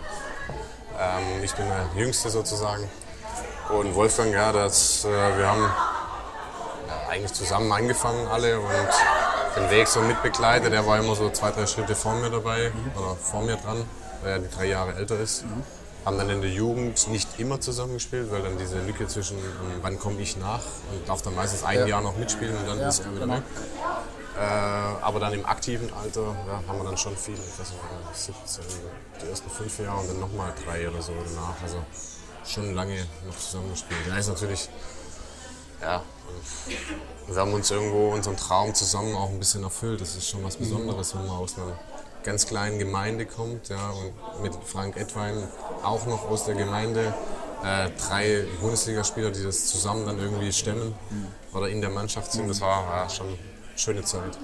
[0.99, 2.89] Ähm, ich bin der Jüngste sozusagen.
[3.69, 8.89] Und Wolfgang, ja, das, äh, wir haben ja, eigentlich zusammen angefangen alle und
[9.55, 10.73] den Weg so mitbegleitet.
[10.73, 13.85] Er war immer so zwei, drei Schritte vor mir dabei oder vor mir dran,
[14.23, 15.45] weil er die drei Jahre älter ist.
[16.05, 19.99] Haben dann in der Jugend nicht immer zusammengespielt, weil dann diese Lücke zwischen ähm, wann
[19.99, 23.15] komme ich nach und darf dann meistens ein Jahr noch mitspielen und dann ist er
[23.15, 23.43] wieder weg.
[24.37, 28.35] Äh, aber dann im aktiven Alter ja, haben wir dann schon viel, ich weiß nicht,
[28.45, 28.63] 17,
[29.21, 31.61] die ersten fünf Jahre und dann nochmal drei oder so danach.
[31.61, 31.77] Also
[32.45, 33.99] schon lange noch zusammengespielt.
[34.07, 34.69] Ja, ist natürlich,
[35.81, 36.03] ja,
[37.27, 40.01] wir haben uns irgendwo unseren Traum zusammen auch ein bisschen erfüllt.
[40.01, 41.77] Das ist schon was Besonderes, wenn man aus einer
[42.23, 45.47] ganz kleinen Gemeinde kommt ja, und mit Frank Edwein
[45.83, 47.13] auch noch aus der Gemeinde
[47.63, 50.95] äh, drei Bundesligaspieler, die das zusammen dann irgendwie stemmen
[51.53, 52.47] oder in der Mannschaft sind.
[52.47, 53.37] Das war ja, schon
[53.79, 54.37] schöne Zeit.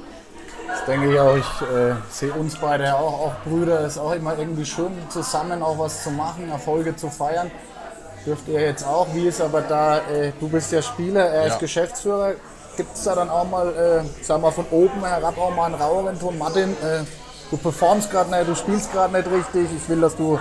[0.67, 1.35] Das denke ich auch.
[1.35, 3.81] Ich äh, sehe uns beide auch, auch Brüder.
[3.85, 7.51] Ist auch immer irgendwie schön, zusammen auch was zu machen, Erfolge zu feiern.
[8.25, 9.07] Dürft ihr jetzt auch.
[9.13, 11.59] Wie ist aber da, äh, du bist ja Spieler, er ist Ja.
[11.59, 12.33] Geschäftsführer.
[12.75, 15.75] Gibt es da dann auch mal, äh, sag mal, von oben herab auch mal einen
[15.75, 16.37] raueren Ton?
[16.37, 17.03] Martin, äh,
[17.51, 19.67] du performst gerade nicht, du spielst gerade nicht richtig.
[19.77, 20.39] Ich will, dass du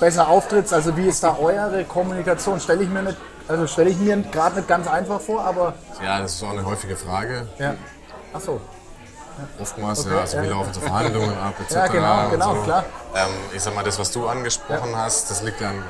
[0.00, 0.72] besser auftrittst.
[0.72, 2.58] Also wie ist da eure Kommunikation?
[2.58, 6.18] Stelle ich mir nicht, also stelle ich mir gerade nicht ganz einfach vor, aber Ja,
[6.20, 7.46] das ist auch eine häufige Frage.
[7.58, 7.74] ja.
[8.32, 8.60] Ach so.
[9.58, 10.42] Oftmals, Okay, ja, also ja.
[10.42, 11.74] wie laufen so Verhandlungen ab, etc.
[11.74, 12.62] Ja, genau, genau, so.
[12.62, 12.84] klar.
[13.14, 15.82] Ähm, ich sag mal, das, was du angesprochen hast, das liegt dann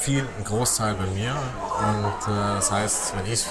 [0.00, 1.34] viel, ein Großteil bei mir.
[1.78, 3.46] Und äh, das heißt, wenn ich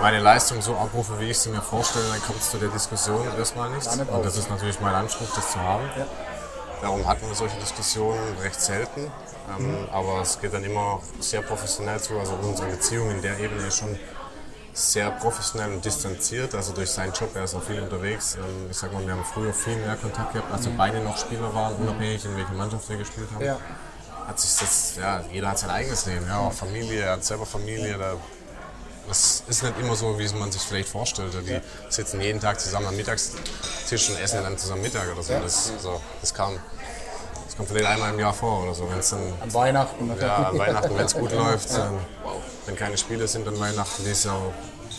[0.00, 3.26] meine Leistung so abrufe, wie ich sie mir vorstelle, dann kommt es zu der Diskussion
[3.38, 3.90] erstmal nicht.
[3.96, 5.84] nicht Und das ist natürlich mein Anspruch, das zu haben.
[6.82, 9.10] Darum hatten wir solche Diskussionen recht selten.
[9.58, 12.18] Ähm, aber es geht dann immer sehr professionell zu.
[12.18, 13.98] Also unsere Beziehung in der Ebene ist schon
[14.78, 18.36] sehr professionell und distanziert, also durch seinen Job, er ist auch viel unterwegs.
[18.36, 21.18] Ähm, Ich sag mal, wir haben früher viel mehr Kontakt gehabt, als wir beide noch
[21.18, 23.44] Spieler waren, unabhängig in welcher Mannschaft wir gespielt haben.
[23.44, 23.58] Ja.
[24.26, 27.46] Hat sich das, ja, jeder hat sein eigenes Leben, ja, auch Familie, er hat selber
[27.46, 28.14] Familie, da,
[29.08, 31.32] das ist nicht immer so, wie man sich vielleicht vorstellt.
[31.46, 35.32] Die sitzen jeden Tag zusammen am Mittagstisch und essen dann zusammen Mittag oder so.
[35.32, 36.58] Das, so, das kam,
[37.48, 40.12] das kommt vielleicht einmal im Jahr vor oder so, wenn es dann An Weihnachten.
[40.20, 41.70] ja, an Weihnachten, wenn es gut läuft.
[41.70, 41.98] Ähm,
[42.66, 44.36] wenn keine Spiele sind an Weihnachten, dieses Jahr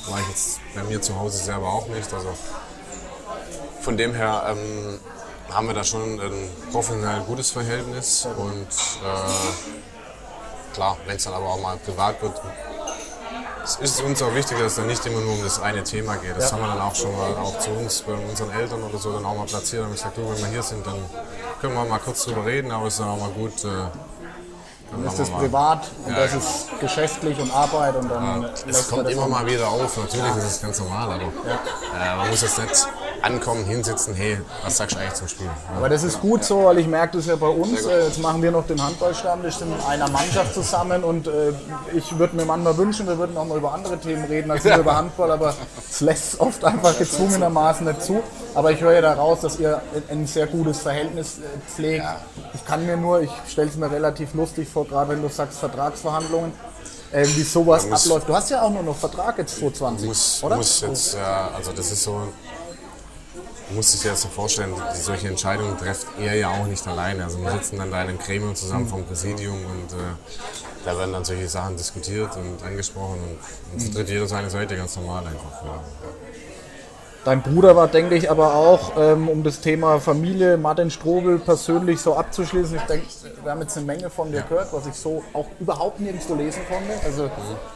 [0.08, 2.12] war ich jetzt bei mir zu Hause selber auch nicht.
[2.12, 2.30] Also
[3.82, 5.00] von dem her ähm,
[5.52, 8.28] haben wir da schon ein professionell gutes Verhältnis.
[8.36, 12.34] Und äh, klar, wenn es dann aber auch mal privat wird,
[13.64, 16.16] es ist uns auch wichtig, dass es dann nicht immer nur um das eine Thema
[16.16, 16.38] geht.
[16.38, 19.14] Das haben wir dann auch schon mal auch zu uns, bei unseren Eltern oder so,
[19.14, 19.84] dann auch mal platziert.
[19.84, 20.96] Haben gesagt, du, wenn wir hier sind, dann
[21.62, 23.68] können wir mal kurz drüber reden, aber es ist dann auch mal gut, äh,
[24.92, 26.38] Dann ist das privat und Ja, das ja.
[26.40, 30.36] ist geschäftlich und Arbeit und dann Es lässt man kommt immer mal wieder auf, natürlich
[30.38, 32.88] ist es ganz normal, aber äh, man muss jetzt nicht
[33.24, 35.46] ankommen, hinsitzen, hey, was sagst du eigentlich zum Spiel?
[35.46, 35.78] Ja.
[35.78, 37.86] Aber das ist gut so, weil ich merke das ja bei uns.
[37.86, 41.52] Äh, jetzt machen wir noch den Handballstammtisch, in einer Mannschaft zusammen und äh,
[41.96, 44.78] ich würde mir manchmal wünschen, wir würden auch mal über andere Themen reden als nur
[44.80, 45.54] über Handball, aber
[45.90, 48.22] es lässt oft einfach gezwungenermaßen nicht zu.
[48.56, 52.04] Aber ich höre ja daraus, dass ihr ein ein sehr gutes Verhältnis äh, pflegt.
[52.54, 55.60] Ich kann mir nur, ich stelle es mir relativ lustig vor, gerade wenn du sagst
[55.60, 56.52] Vertragsverhandlungen,
[57.12, 58.28] äh, wie sowas muss- abläuft.
[58.28, 60.56] Du hast ja auch nur noch Vertrag jetzt 2020, muss, oder?
[60.58, 62.22] muss jetzt, ja, also das ist so,
[63.70, 67.24] du musst dich so vorstellen, solche Entscheidungen trifft er ja auch nicht alleine.
[67.24, 70.16] Also wir sitzen dann da in einem Gremium zusammen vom Präsidium und äh,
[70.86, 74.96] da werden dann solche Sachen diskutiert und angesprochen und, und vertritt jeder seine Seite ganz
[74.96, 75.64] normal einfach.
[75.64, 75.84] Ja.
[77.26, 82.00] Dein Bruder war, denke ich, aber auch, ähm, um das Thema Familie, Martin Strobel persönlich
[82.00, 82.78] so abzuschließen.
[82.78, 83.08] Ich denke,
[83.44, 86.62] wir haben jetzt eine Menge von dir gehört, was ich so auch überhaupt nirgendwo lesen
[86.70, 86.94] konnte.
[87.06, 87.30] Also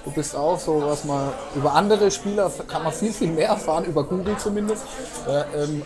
[0.06, 3.84] du bist auch so, was man über andere Spieler kann man viel, viel mehr erfahren,
[3.84, 4.86] über Google zumindest.
[5.28, 5.82] Äh, ähm,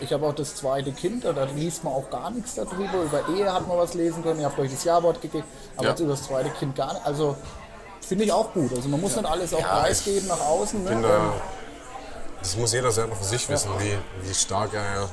[0.00, 3.02] ich habe auch das zweite Kind, da liest man auch gar nichts darüber.
[3.02, 5.44] Über Ehe hat man was lesen können, ihr habt euch das Jawort gegeben,
[5.76, 5.90] aber Ja.
[5.90, 7.04] jetzt über das zweite Kind gar nicht.
[7.04, 7.36] Also
[8.00, 8.72] finde ich auch gut.
[8.76, 10.84] Also man muss nicht alles auch preisgeben nach außen.
[10.84, 11.02] Ne?
[12.44, 13.96] Das muss jeder selber für sich wissen, wie,
[14.28, 15.08] wie stark er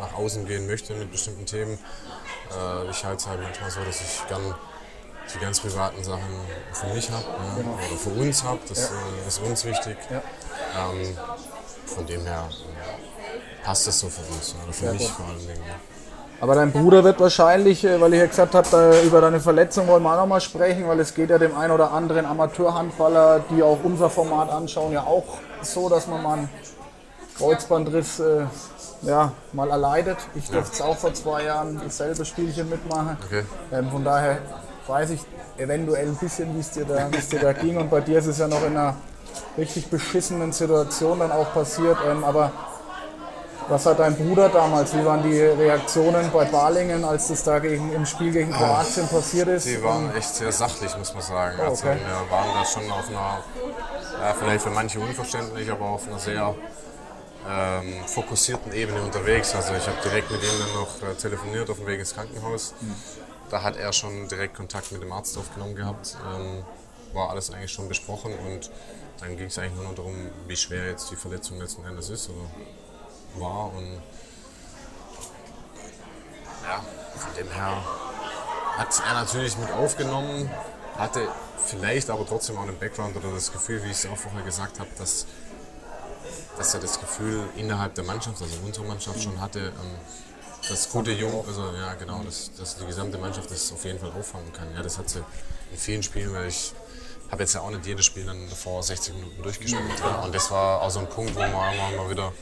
[0.00, 1.78] nach außen gehen möchte mit bestimmten Themen.
[2.52, 4.54] Äh, ich halte es halt manchmal so, dass ich gern
[5.34, 6.22] die ganz privaten Sachen
[6.72, 8.60] für mich habe ja, oder für uns habe.
[8.68, 9.96] Das äh, ist uns wichtig.
[10.10, 11.16] Ähm,
[11.86, 15.62] von dem her äh, passt das so für uns, oder für mich vor allen Dingen.
[15.66, 15.74] ja.
[16.40, 20.04] Aber dein Bruder wird wahrscheinlich, äh, weil ich ja gesagt habe, über deine Verletzung wollen
[20.04, 23.60] wir auch noch mal sprechen, weil es geht ja dem einen oder anderen Amateurhandballer, die
[23.60, 26.48] auch unser Format anschauen, ja auch so, dass man mal einen
[27.38, 28.46] Kreuzbandriss äh,
[29.02, 30.18] ja, mal erleidet.
[30.34, 33.16] Ich durfte es auch vor zwei Jahren dasselbe Spielchen mitmachen.
[33.26, 33.44] Okay.
[33.72, 34.38] Ähm, von daher
[34.86, 35.20] weiß ich
[35.58, 37.76] eventuell ein bisschen, wie es dir, da, wie es dir da ging.
[37.76, 38.94] Und bei dir ist es ja noch in einer
[39.58, 41.98] richtig beschissenen Situation dann auch passiert.
[42.08, 42.52] Ähm, aber
[43.68, 44.94] was hat dein Bruder damals?
[44.94, 49.48] Wie waren die Reaktionen bei Balingen, als das da gegen, im Spiel gegen Kroatien passiert
[49.48, 49.66] ist?
[49.66, 51.60] Die waren echt sehr sachlich, muss man sagen.
[51.60, 51.96] Also okay.
[51.98, 53.38] wir waren da schon auf einer,
[54.22, 56.54] ja, vielleicht für manche unverständlich, aber auf einer sehr
[57.48, 59.54] ähm, fokussierten Ebene unterwegs.
[59.54, 62.74] Also ich habe direkt mit ihm dann noch äh, telefoniert auf dem Weg ins Krankenhaus.
[63.50, 66.16] Da hat er schon direkt Kontakt mit dem Arzt aufgenommen gehabt.
[66.34, 66.64] Ähm,
[67.12, 68.70] war alles eigentlich schon besprochen und
[69.20, 70.14] dann ging es eigentlich nur noch darum,
[70.46, 73.72] wie schwer jetzt die Verletzung letzten Endes ist oder war.
[73.74, 74.02] Und
[76.64, 76.84] ja,
[77.16, 77.82] von dem her
[78.76, 80.50] hat er natürlich mit aufgenommen,
[80.96, 81.28] hatte
[81.64, 84.78] vielleicht aber trotzdem auch einen Background oder das Gefühl, wie ich es auch vorher gesagt
[84.78, 85.26] habe, dass,
[86.56, 89.72] dass er das Gefühl innerhalb der Mannschaft, also unserer Mannschaft schon hatte, ähm,
[90.68, 94.10] dass gute Jungen, also ja genau, dass, dass die gesamte Mannschaft das auf jeden Fall
[94.18, 94.66] auffangen kann.
[94.74, 95.22] Ja, das hat sie
[95.70, 96.72] in vielen Spielen, weil ich
[97.30, 99.82] habe jetzt ja auch nicht jedes Spiel dann davor 60 Minuten durchgespielt.
[100.00, 100.22] Ja.
[100.22, 102.32] Und das war auch so ein Punkt, wo man mal wieder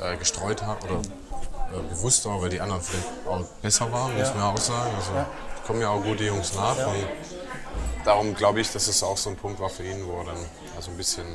[0.00, 4.28] äh, gestreut hat oder äh, bewusst war, weil die anderen vielleicht auch besser waren, muss
[4.30, 4.94] man ja auch sagen.
[4.96, 5.12] Also
[5.66, 7.06] kommen ja auch gute Jungs nach und
[8.04, 10.46] darum glaube ich, dass es auch so ein Punkt war für ihn, wo er dann
[10.76, 11.26] also ein bisschen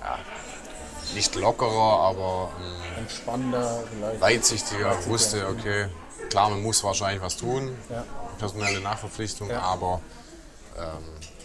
[0.00, 0.18] ja,
[1.14, 3.82] nicht lockerer, aber ähm, Entspannender
[4.18, 5.86] weitsichtiger wusste, okay,
[6.28, 7.76] klar, man muss wahrscheinlich was tun,
[8.38, 10.00] personelle Nachverpflichtung, aber
[10.78, 10.84] ähm,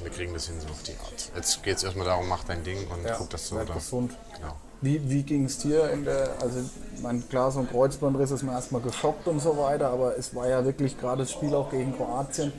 [0.03, 1.31] wir kriegen das hin so auf die Art.
[1.35, 3.73] Jetzt geht es erstmal darum, mach dein Ding und Ja, guck, dass du da.
[3.73, 4.11] gesund.
[4.37, 4.55] Genau.
[4.81, 6.59] Wie, wie ging es dir in der, also
[7.01, 10.47] mein klar, so ein Kreuzbandriss ist mir erstmal geschockt und so weiter, aber es war
[10.47, 12.51] ja wirklich gerade das Spiel auch gegen Kroatien.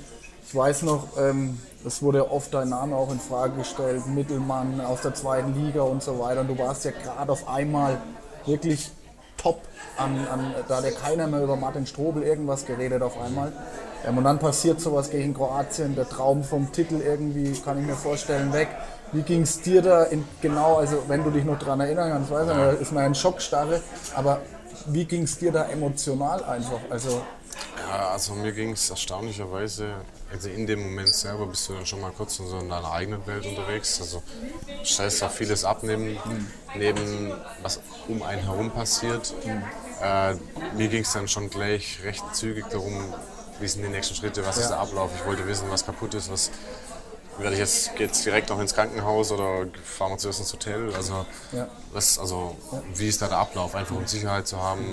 [0.49, 4.81] Ich weiß noch, ähm, es wurde ja oft dein Name auch in Frage gestellt, Mittelmann
[4.81, 6.43] aus der zweiten Liga und so weiter.
[6.43, 8.01] Und du warst ja gerade auf einmal
[8.45, 8.91] wirklich
[9.37, 9.61] top
[9.97, 13.53] an, an da hat ja keiner mehr über Martin Strobel irgendwas geredet auf einmal.
[14.07, 17.97] Ähm, und dann passiert sowas gegen Kroatien, der Traum vom Titel irgendwie, kann ich mir
[17.97, 18.69] vorstellen, weg.
[19.13, 22.31] Wie ging es dir da in, genau, also wenn du dich noch daran erinnern kannst,
[22.31, 23.81] weiß ich ist man in Schockstarre,
[24.15, 24.41] aber
[24.87, 26.81] wie ging es dir da emotional einfach?
[26.91, 27.23] Also
[27.89, 29.91] Ja, also mir ging es erstaunlicherweise,
[30.37, 32.93] also in dem Moment selber bist du dann schon mal kurz in so in deiner
[32.93, 34.01] eigenen Welt unterwegs.
[34.01, 34.23] Also
[34.67, 36.19] du stellst auch vieles ab neben,
[36.77, 39.35] neben was um einen herum passiert.
[40.03, 40.35] Äh,
[40.77, 43.15] mir ging es dann schon gleich recht zügig darum,
[43.61, 45.11] wie sind die nächsten Schritte, was ist der Ablauf.
[45.19, 46.51] Ich wollte wissen, was kaputt ist, was
[47.39, 50.95] werde ich jetzt, geht's direkt noch ins Krankenhaus oder fahren wir zuerst ins Hotel?
[50.95, 51.69] Also, Ja.
[51.93, 52.57] was, also
[52.95, 53.75] wie ist da der Ablauf?
[53.75, 54.85] Einfach um Sicherheit zu haben,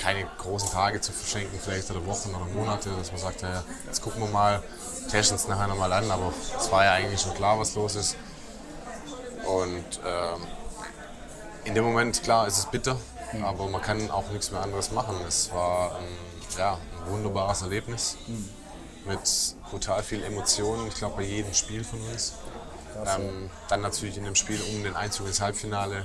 [0.00, 4.02] keine großen Tage zu verschenken, vielleicht oder Wochen oder Monate, dass man sagt, ja, jetzt
[4.02, 4.62] gucken wir mal,
[5.10, 8.16] testen es nachher nochmal an, aber es war ja eigentlich schon klar, was los ist.
[9.46, 10.46] Und ähm,
[11.64, 12.96] in dem Moment, klar, ist es bitter,
[13.42, 15.16] aber man kann auch nichts mehr anderes machen.
[15.26, 18.16] Es war ähm, ja, ein wunderbares Erlebnis
[19.08, 22.34] mit brutal viel Emotionen, ich glaube bei jedem Spiel von uns.
[23.06, 26.04] Ähm, dann natürlich in dem Spiel um den Einzug ins Halbfinale.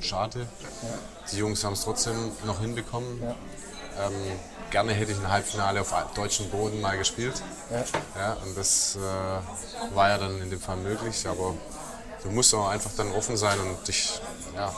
[0.00, 0.46] Schade.
[1.32, 3.22] Die Jungs haben es trotzdem noch hinbekommen.
[3.98, 4.12] Ähm,
[4.70, 7.42] gerne hätte ich ein Halbfinale auf deutschem Boden mal gespielt.
[8.14, 8.36] Ja.
[8.44, 11.54] und das äh, war ja dann in dem Fall möglich, aber
[12.22, 14.20] du musst auch einfach dann offen sein und dich
[14.54, 14.72] ja,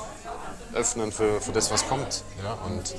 [0.72, 2.22] öffnen für, für das, was kommt.
[2.44, 2.94] Ja, und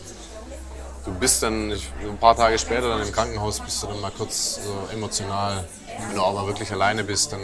[1.05, 4.11] du bist dann ich, ein paar Tage später dann im Krankenhaus, bist du dann mal
[4.17, 5.63] kurz so emotional,
[6.07, 7.41] wenn du auch mal wirklich alleine bist, dann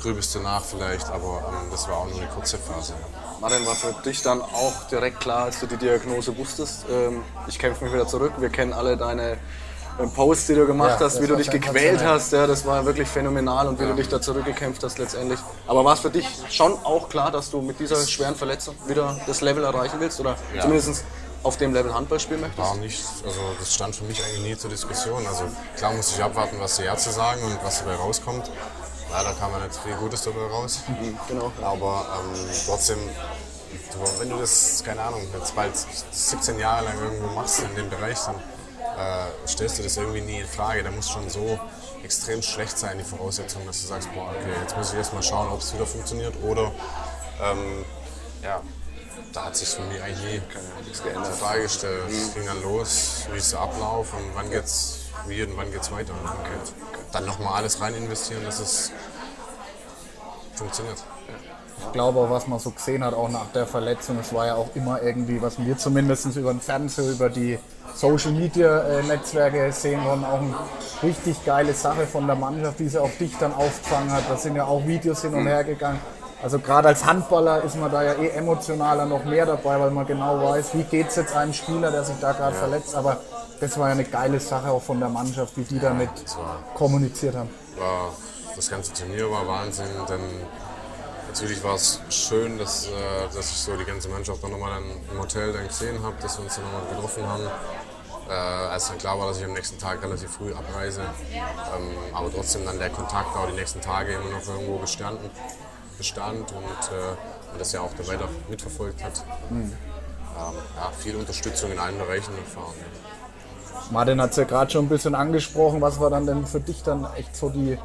[0.00, 2.94] grübelst du nach vielleicht, aber ähm, das war auch nur eine kurze Phase.
[3.40, 7.58] Martin, war für dich dann auch direkt klar, als du die Diagnose wusstest, ähm, ich
[7.58, 9.38] kämpfe mich wieder zurück, wir kennen alle deine
[10.00, 12.84] ähm, Posts, die du gemacht Ja, hast, wie du dich gequält hast, ja, das war
[12.84, 15.38] wirklich phänomenal und wie du dich da zurückgekämpft hast letztendlich.
[15.66, 19.16] Aber war es für dich schon auch klar, dass du mit dieser schweren Verletzung wieder
[19.26, 20.62] das Level erreichen willst oder Ja.
[20.62, 21.04] zumindest
[21.42, 22.58] auf dem Level Handball spielen möchtest?
[22.58, 25.26] War nicht, also das stand für mich eigentlich nie zur Diskussion.
[25.26, 25.44] Also
[25.76, 28.50] klar muss ich abwarten, was die Ärzte sagen und was dabei rauskommt.
[29.10, 30.80] Leider kam ja nicht viel Gutes dabei raus.
[31.28, 31.52] Genau.
[31.62, 32.98] Aber ähm, trotzdem,
[33.92, 35.72] du, wenn du das, keine Ahnung, jetzt bald
[36.10, 40.40] 17 Jahre lang irgendwo machst in dem Bereich, dann äh, stellst du das irgendwie nie
[40.40, 40.82] in Frage.
[40.82, 41.58] Da muss schon so
[42.02, 45.22] extrem schlecht sein, die Voraussetzung, dass du sagst, boah, okay, jetzt muss ich erst mal
[45.22, 46.34] schauen, ob es wieder funktioniert.
[46.42, 46.72] Oder,
[47.42, 47.84] ähm,
[48.42, 48.60] ja,
[49.32, 50.40] da hat sich für mich eigentlich nie
[50.88, 52.02] die Frage gestellt.
[52.10, 55.90] Es ging dann los, wie ist der Ablauf und wann geht's, wie und wann geht's
[55.90, 56.12] weiter.
[56.12, 56.36] Und dann,
[57.12, 58.92] dann nochmal alles rein investieren, dass es
[60.54, 61.02] funktioniert.
[61.84, 64.54] Ich glaube auch, was man so gesehen hat, auch nach der Verletzung, es war ja
[64.54, 67.58] auch immer irgendwie, was wir zumindest über den Fernseher, über die
[67.94, 70.54] Social Media äh, Netzwerke sehen konnten, auch eine
[71.02, 74.30] richtig geile Sache von der Mannschaft, die sie auch dich dann aufgefangen hat.
[74.30, 76.00] Da sind ja auch Videos hin und her gegangen.
[76.42, 80.06] Also gerade als Handballer ist man da ja eh emotionaler noch mehr dabei, weil man
[80.06, 82.96] genau weiß, wie geht es jetzt einem Spieler, der sich da gerade verletzt.
[82.96, 83.18] Aber
[83.60, 87.36] das war ja eine geile Sache auch von der Mannschaft, wie die damit war- kommuniziert
[87.36, 87.50] haben.
[87.78, 88.10] war,
[88.56, 89.86] das ganze Turnier war Wahnsinn.
[90.08, 90.20] Dann
[91.28, 92.90] natürlich war es schön, dass, äh,
[93.32, 94.80] dass ich so die ganze Mannschaft dann nochmal
[95.12, 97.44] im Hotel dann gesehen habe, dass wir uns dann nochmal getroffen haben.
[98.28, 101.02] Äh, als dann klar war, dass ich am nächsten Tag relativ früh abreise.
[101.32, 105.30] Ähm, aber trotzdem dann der Kontakt auch die nächsten Tage immer noch irgendwo bestanden,
[105.98, 109.24] bestand und, äh, und das ja auch der weiter mitverfolgt hat.
[109.50, 109.72] Ähm,
[110.76, 112.74] ja, viel Unterstützung in allen Bereichen erfahren.
[113.90, 115.80] Martin hat es ja gerade schon ein bisschen angesprochen.
[115.80, 117.76] Was war dann denn für dich dann echt so die,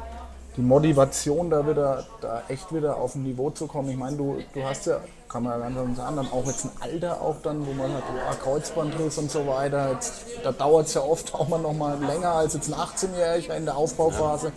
[0.56, 3.90] die Motivation, da wieder, da echt wieder auf ein Niveau zu kommen?
[3.90, 6.70] Ich meine, du, du hast ja, kann man ja ganz sagen, dann auch jetzt ein
[6.80, 9.92] Alter auch dann, wo man hat, boah, Kreuzbandriss und so weiter.
[9.92, 13.56] Jetzt, da dauert es ja oft auch mal noch mal länger als jetzt ein 18-Jähriger
[13.56, 14.52] in der Aufbauphase.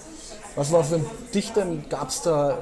[0.56, 1.00] Was war für
[1.34, 1.88] dich denn?
[1.90, 2.58] Gab es da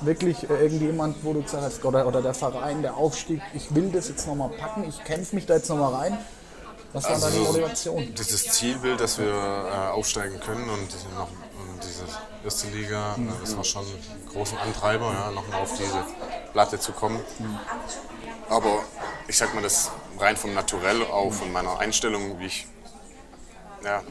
[0.00, 3.90] wirklich äh, irgendjemand, wo du gesagt hast, oder, oder der Verein, der Aufstieg, ich will
[3.90, 6.18] das jetzt nochmal packen, ich kämpfe mich da jetzt nochmal rein?
[6.92, 8.14] Was war deine Motivation?
[8.16, 11.28] Dieses Zielbild, dass wir äh, aufsteigen können und noch
[11.82, 12.04] diese
[12.44, 16.04] erste Liga, äh, das war schon einen großen Antreiber, ja, nochmal auf diese
[16.52, 17.18] Platte zu kommen.
[18.48, 18.84] Aber
[19.26, 22.68] ich sag mal, das rein vom Naturell auch, von meiner Einstellung, wie ich
[23.82, 24.02] ja,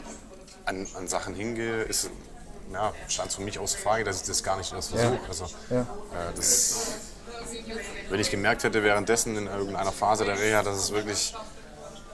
[0.66, 2.10] an, an Sachen hingehe, ist,
[2.74, 5.20] ja, stand für mich außer Frage, dass ich das gar nicht erst versuche.
[5.28, 5.84] Also, äh,
[6.36, 6.96] das,
[8.10, 11.34] wenn ich gemerkt hätte währenddessen in irgendeiner Phase der Reha, dass es wirklich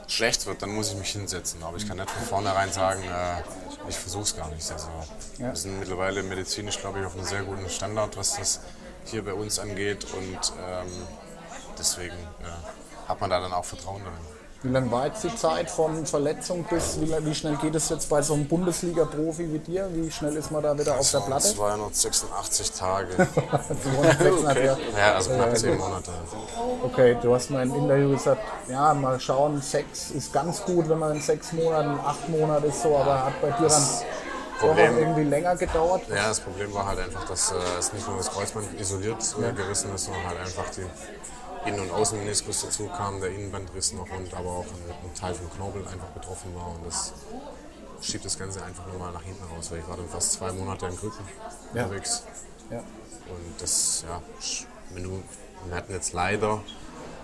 [0.07, 1.63] schlecht wird, dann muss ich mich hinsetzen.
[1.63, 3.41] Aber ich kann nicht von vornherein sagen, äh,
[3.87, 4.71] ich versuche es gar nicht.
[4.71, 4.87] Also,
[5.37, 8.59] Wir sind mittlerweile medizinisch, glaube ich, auf einem sehr guten Standard, was das
[9.05, 10.05] hier bei uns angeht.
[10.13, 10.87] Und ähm,
[11.77, 14.38] deswegen äh, hat man da dann auch Vertrauen darin.
[14.61, 18.09] Wie lange war jetzt die Zeit von Verletzung bis, wie, wie schnell geht es jetzt
[18.09, 19.89] bei so einem Bundesliga-Profi wie dir?
[19.93, 21.57] Wie schnell ist man da wieder auf der Platte?
[21.57, 23.15] waren 286 Tage.
[23.47, 24.77] 286, ja.
[24.97, 26.11] ja, also knapp zehn Monate.
[26.83, 30.99] Okay, du hast mal im Interview gesagt, ja, mal schauen, sechs ist ganz gut, wenn
[30.99, 33.83] man in sechs Monaten, acht Monate ist so, aber hat bei dir dann
[34.59, 36.01] Problem- irgendwie länger gedauert?
[36.09, 39.53] Ja, das Problem war halt einfach, dass äh, es nicht nur das Kreuzband isoliert äh,
[39.53, 40.85] gerissen ist, sondern halt einfach die
[41.65, 45.49] Innen- und Außenmeniskus dazu kam, der Innenbandriss noch und aber auch ein, ein Teil vom
[45.51, 47.13] Knorpel einfach betroffen war und das
[48.01, 50.85] schiebt das Ganze einfach nochmal nach hinten raus, weil ich war dann fast zwei Monate
[50.87, 51.23] im Rücken
[51.73, 51.83] Ja.
[51.83, 52.23] unterwegs
[52.71, 52.79] Ja.
[52.79, 54.21] und das, ja,
[54.93, 55.23] wenn du,
[55.67, 56.61] wir hatten jetzt leider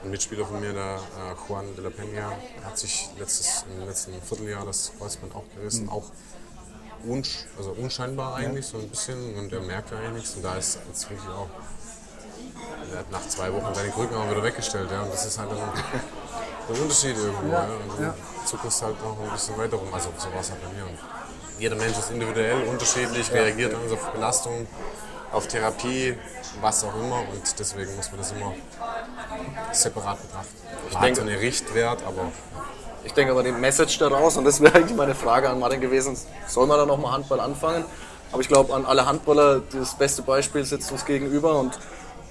[0.02, 2.30] einen Mitspieler von mir, der äh, Juan de la Peña,
[2.64, 6.12] hat sich letztes, im letzten Vierteljahr das Kreuzband auch gerissen, auch
[7.08, 9.36] unsch also unscheinbar eigentlich, so ein bisschen.
[9.36, 10.36] Und er merkt eigentlich nichts.
[10.36, 11.50] Und da ist jetzt wirklich auch.
[12.94, 14.90] Er hat nach zwei Wochen seine Krücken auch wieder weggestellt.
[14.92, 15.02] Ja.
[15.02, 17.52] Und das ist halt der Unterschied irgendwo.
[17.52, 17.64] Ja.
[17.64, 18.14] Und du
[18.46, 19.94] zuckerst halt noch ein bisschen weiter rum.
[19.94, 20.86] Also so war es halt bei mir.
[20.86, 20.98] Und
[21.60, 24.68] jeder Mensch ist individuell unterschiedlich, reagiert dann auf Belastung,
[25.32, 26.18] auf Therapie,
[26.62, 27.20] was auch immer.
[27.20, 28.54] Und deswegen muss man das immer
[29.72, 30.56] separat betrachten.
[30.90, 32.32] Ich denke, einen Richtwert, aber
[33.06, 36.18] Ich denke aber die Message daraus, und das wäre eigentlich meine Frage an Martin gewesen,
[36.48, 37.86] soll man da nochmal Handball anfangen?
[38.32, 41.78] Aber ich glaube, an alle Handballer, das beste Beispiel sitzt uns gegenüber und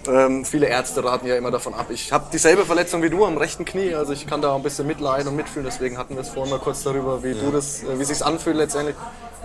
[0.09, 1.86] ähm, viele Ärzte raten ja immer davon ab.
[1.90, 4.62] Ich habe dieselbe Verletzung wie du am rechten Knie, also ich kann da auch ein
[4.62, 5.64] bisschen mitleiden und mitfühlen.
[5.64, 7.42] Deswegen hatten wir es vorhin mal kurz darüber, wie ja.
[7.42, 8.96] du das, äh, wie sich anfühlt letztendlich.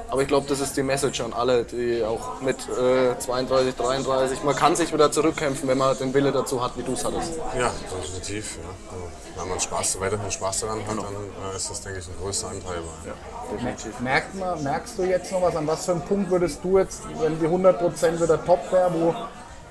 [0.09, 4.43] Aber ich glaube, das ist die Message an alle, die auch mit äh, 32, 33,
[4.43, 7.33] man kann sich wieder zurückkämpfen, wenn man den Wille dazu hat, wie du es hattest.
[7.57, 8.57] Ja, definitiv.
[8.57, 8.95] Ja.
[8.95, 9.03] Also,
[9.39, 11.03] wenn man Spaß, weiterhin Spaß daran hat, genau.
[11.03, 12.89] dann äh, ist das, denke ich, ein größter Antreiber.
[13.05, 13.13] Ja,
[13.53, 13.99] definitiv.
[13.99, 17.03] Merkt man, merkst du jetzt noch was, an was für einem Punkt würdest du jetzt,
[17.19, 19.15] wenn die 100% wieder top wäre, wo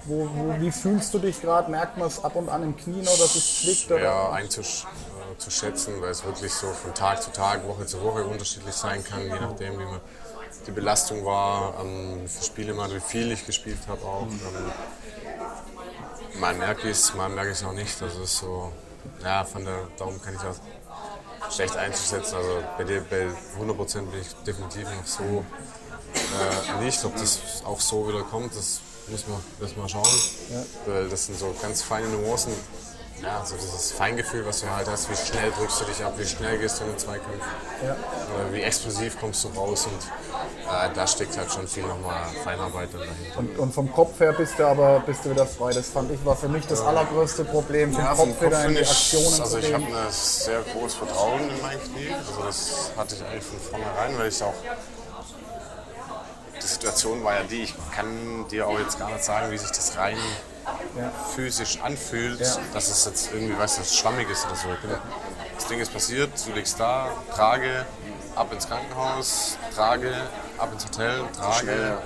[0.09, 1.71] wo, wo, wie fühlst du dich gerade?
[1.71, 3.91] Merkt man es ab und an im Knie noch, dass es zwickt?
[3.91, 9.05] Ja, einzuschätzen, weil es wirklich so von Tag zu Tag, Woche zu Woche unterschiedlich sein
[9.05, 10.01] kann, je nachdem, wie man
[10.67, 14.27] die Belastung war, ähm, wie viele Spiele mal, wie viel ich gespielt habe auch.
[14.27, 14.73] Ähm,
[16.41, 18.01] mal merke ich es, mal merke ich es auch nicht.
[18.01, 18.73] Das ist so,
[19.23, 20.61] ja, von der Daumen kann ich das
[21.55, 22.37] schlecht einzuschätzen.
[22.37, 23.29] Also bei, dir, bei
[23.61, 25.45] 100% bin ich definitiv noch so
[26.15, 27.05] äh, nicht.
[27.05, 28.81] Ob das auch so wieder kommt, das
[29.11, 30.21] müssen wir, müssen wir schauen.
[30.51, 30.63] Ja.
[30.87, 32.53] Weil das sind so ganz feine Nuancen.
[33.23, 36.25] Ja, so dieses Feingefühl, was du halt hast, wie schnell drückst du dich ab, wie
[36.25, 37.43] schnell gehst du in den Zweikampf,
[37.85, 37.97] ja.
[38.53, 40.05] wie explosiv kommst du raus und
[40.69, 43.39] äh, da steckt halt schon viel nochmal Feinarbeit dahinter.
[43.39, 45.73] Und, und, vom Kopf her bist du aber bist du wieder frei.
[45.73, 48.75] Das fand ich war für mich das allergrößte Problem, vom ja, Kopf, Kopf wieder in
[48.75, 53.17] die Aktionen Also ich habe ein sehr großes Vertrauen in mein Knie, also das hatte
[53.17, 54.55] ich eigentlich von vornherein, weil ich auch
[56.63, 59.71] die Situation war ja die, ich kann dir auch jetzt gar nicht sagen, wie sich
[59.71, 60.17] das rein
[60.97, 61.11] ja.
[61.35, 62.59] physisch anfühlt, ja.
[62.73, 64.69] dass es jetzt irgendwie, weißt du, schwammig ist oder so.
[65.55, 67.87] Das Ding ist passiert, du liegst da, trage,
[68.35, 70.15] ab ins Krankenhaus, trage,
[70.59, 71.99] ab ins Hotel, trage,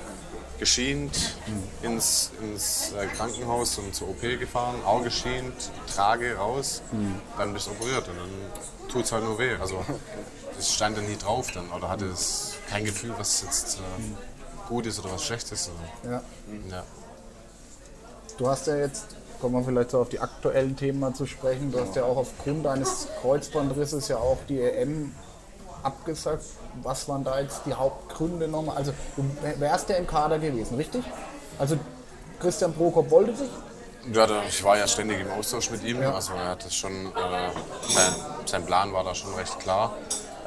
[0.58, 1.90] geschient, mhm.
[1.90, 7.20] ins, ins äh, Krankenhaus und zur OP gefahren, Auge geschient, trage raus, mhm.
[7.36, 9.56] dann bist du operiert und dann tut es halt nur weh.
[9.60, 9.84] Also
[10.58, 14.16] es stand da nie drauf dann oder hatte es kein Gefühl, was jetzt äh, mhm
[14.72, 15.70] gut ist oder was schlecht ist.
[16.02, 16.12] Oder?
[16.12, 16.22] Ja.
[16.70, 16.82] ja.
[18.38, 19.04] Du hast ja jetzt,
[19.40, 22.16] kommen wir vielleicht so auf die aktuellen Themen mal zu sprechen, du hast ja auch
[22.16, 25.14] aufgrund deines Kreuzbandrisses ja auch die EM
[25.82, 26.44] abgesagt.
[26.82, 28.76] Was waren da jetzt die Hauptgründe nochmal?
[28.76, 29.24] Also du
[29.60, 31.04] wärst ja im Kader gewesen, richtig?
[31.58, 31.76] Also
[32.40, 33.50] Christian Prokop wollte sich?
[34.12, 36.02] Ja, ich war ja ständig im Austausch mit ihm.
[36.02, 36.14] Ja.
[36.14, 37.50] Also er hat das schon, äh,
[37.88, 38.14] sein,
[38.46, 39.94] sein, Plan war da schon recht klar,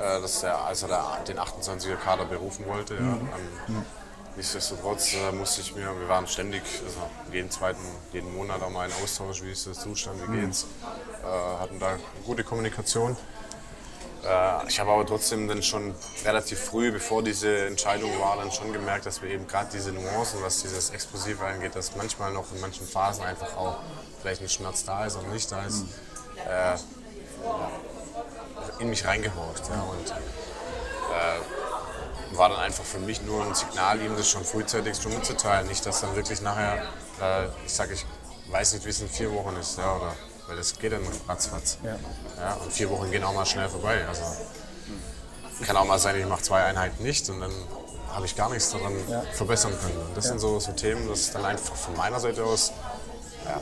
[0.01, 0.89] äh, dass er, als er
[1.27, 3.07] den 28er Kader berufen wollte, mhm.
[3.07, 3.13] ja,
[3.69, 3.85] ähm,
[4.35, 6.97] Nichtsdestotrotz äh, musste ich mir, wir waren ständig, also
[7.31, 7.79] jeden zweiten,
[8.11, 10.65] jeden Monat auch mal einen Austausch, wie ist der Zustand, wie geht's,
[11.23, 13.15] äh, hatten da gute Kommunikation.
[14.25, 18.73] Äh, ich habe aber trotzdem dann schon relativ früh, bevor diese Entscheidung war, dann schon
[18.73, 22.59] gemerkt, dass wir eben gerade diese Nuancen, was dieses Explosive angeht, dass manchmal noch in
[22.59, 23.77] manchen Phasen einfach auch
[24.21, 25.85] vielleicht ein Schmerz da ist oder nicht da ist,
[26.45, 26.75] äh,
[28.79, 29.63] in mich reingehorcht.
[29.69, 31.64] Ja, und, äh,
[32.37, 35.67] war dann einfach für mich nur ein Signal, ihm das schon frühzeitig schon mitzuteilen.
[35.67, 36.83] Nicht, dass dann wirklich nachher,
[37.21, 38.05] äh, ich sage, ich
[38.51, 40.13] weiß nicht, wie es in vier Wochen ist, ja, oder,
[40.47, 41.77] weil das geht dann ratzfatz.
[41.83, 41.95] Ja.
[42.39, 44.05] Ja, und vier Wochen gehen auch mal schnell vorbei.
[44.07, 44.23] Also
[45.65, 47.51] kann auch mal sein, ich mache zwei Einheiten nicht und dann
[48.13, 49.21] habe ich gar nichts daran ja.
[49.33, 49.97] verbessern können.
[50.07, 50.31] Und das ja.
[50.31, 52.71] sind so, so Themen, das dann einfach von meiner Seite aus,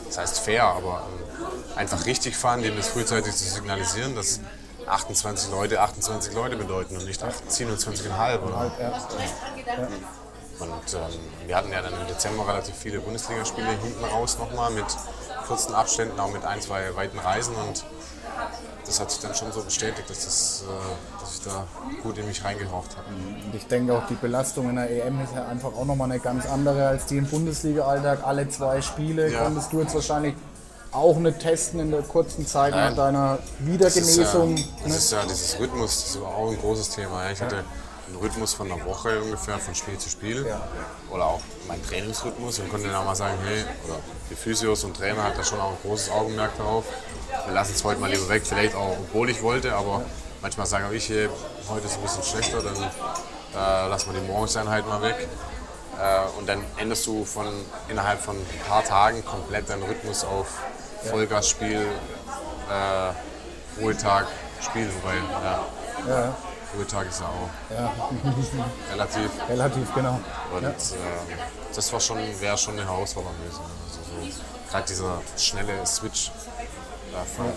[0.08, 4.40] das heißt fair, aber ähm, einfach richtig fahren, dem das frühzeitig zu signalisieren, dass
[4.88, 8.72] 28 Leute 28 Leute bedeuten und nicht 27,5 oder.
[8.80, 9.88] Ja.
[10.60, 14.86] Und ähm, wir hatten ja dann im Dezember relativ viele Bundesligaspiele hinten raus nochmal mit
[15.48, 17.84] kurzen Abständen, auch mit ein, zwei weiten Reisen und
[18.86, 21.66] das hat sich dann schon so bestätigt, dass, das, äh, dass ich da
[22.02, 23.08] gut in mich reingehaucht habe.
[23.46, 26.20] Und ich denke auch, die Belastung in der EM ist ja einfach auch nochmal eine
[26.20, 28.20] ganz andere als die im Bundesliga-Alltag.
[28.26, 29.44] Alle zwei Spiele ja.
[29.44, 30.36] konntest du jetzt wahrscheinlich
[30.94, 32.90] auch nicht testen in der kurzen Zeit Nein.
[32.90, 34.56] nach deiner Wiedergenesung.
[34.56, 37.30] Das ist, ja, das ist ja dieses Rhythmus, das war auch ein großes Thema.
[37.32, 37.64] Ich hatte
[38.08, 40.46] einen Rhythmus von einer Woche ungefähr, von Spiel zu Spiel.
[40.48, 40.62] Ja.
[41.12, 44.96] Oder auch mein Trainingsrhythmus und konnte dann auch mal sagen, hey, oder die Physios und
[44.96, 46.86] Trainer hat da schon auch ein großes Augenmerk darauf.
[47.46, 50.04] Wir lassen es heute mal lieber weg, vielleicht auch, obwohl ich wollte, aber
[50.42, 51.30] manchmal sage ich, hey,
[51.70, 55.28] heute ist es ein bisschen schlechter, dann äh, lassen wir die Morgenseinheit mal weg.
[56.00, 57.48] Äh, und dann änderst du von
[57.88, 60.48] innerhalb von ein paar Tagen komplett deinen Rhythmus auf
[61.10, 61.86] Vollgasspiel,
[62.70, 64.28] äh, Ruhetag,
[64.62, 65.64] Spiel, wobei, ja.
[66.08, 66.36] ja.
[66.76, 67.94] Ruhetag ist ja auch ja.
[68.92, 69.30] relativ.
[69.50, 70.20] Relativ, genau.
[70.56, 70.70] Und ja.
[70.70, 70.74] äh,
[71.76, 73.62] das war schon, wäre schon eine Herausforderung gewesen.
[73.62, 74.00] Also
[74.32, 76.32] so, gerade dieser schnelle Switch
[77.12, 77.54] davon.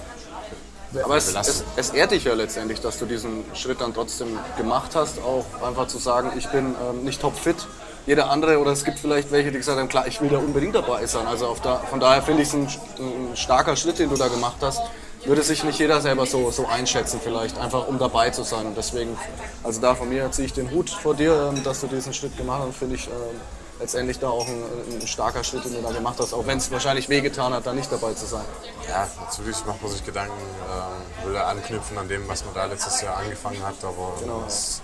[1.03, 4.95] Aber es, es, es, ehrt dich ja letztendlich, dass du diesen Schritt dann trotzdem gemacht
[4.95, 7.67] hast, auch einfach zu sagen, ich bin ähm, nicht topfit,
[8.07, 10.75] jeder andere oder es gibt vielleicht welche, die gesagt haben, klar, ich will da unbedingt
[10.75, 11.27] dabei sein.
[11.27, 14.59] Also da, von daher finde ich es ein, ein, starker Schritt, den du da gemacht
[14.61, 14.81] hast.
[15.25, 18.67] würde sich nicht jeder selber so, so einschätzen vielleicht, einfach um dabei zu sein.
[18.67, 19.19] Und deswegen,
[19.65, 22.37] also da von mir ziehe ich den Hut vor dir, ähm, dass du diesen Schritt
[22.37, 23.41] gemacht hast, finde ich ähm,
[23.81, 24.63] letztendlich da auch ein,
[25.01, 27.73] ein, starker Schritt, den du da gemacht hast, auch wenn es wahrscheinlich wehgetan hat, da
[27.73, 28.45] nicht dabei zu sein.
[28.89, 32.67] Ja, natürlich macht man sich Gedanken, ähm, will er anknüpfen an dem, was man da
[32.67, 34.45] letztes Jahr angefangen hat, aber genau.
[34.47, 34.81] es,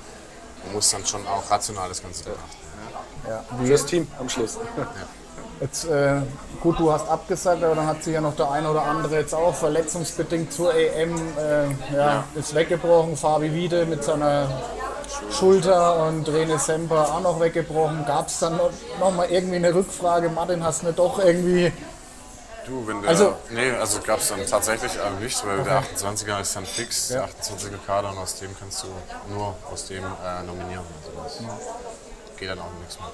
[0.65, 2.51] man muss dann schon auch rational das Ganze betrachten.
[2.51, 2.62] Ja.
[3.29, 3.45] Ja.
[3.65, 4.59] Fürs Team am Schluss.
[4.77, 4.87] Ja.
[5.63, 6.23] Jetzt, äh,
[6.61, 9.33] gut, du hast abgesagt, aber dann hat sich ja noch der eine oder andere jetzt
[9.33, 13.17] auch verletzungsbedingt zur EM, äh, ja, ja, ist weggebrochen.
[13.17, 14.49] Fabi Wiede mit seiner
[15.31, 18.05] Schulter und Rene Semper auch noch weggebrochen.
[18.07, 20.31] Gab es dann noch, noch, mal irgendwie eine Rückfrage?
[20.31, 21.73] Martin, hast du nicht doch irgendwie.
[22.67, 25.69] Du, wenn der, also, nee, also gab es dann tatsächlich äh, nicht, weil okay.
[25.69, 27.21] der 28er ist dann fix, ja.
[27.21, 28.89] der 28er Kader und aus dem kannst du
[29.33, 30.85] nur aus dem äh, nominieren.
[31.23, 31.45] Also
[32.43, 33.09] geht dann auch nichts mehr.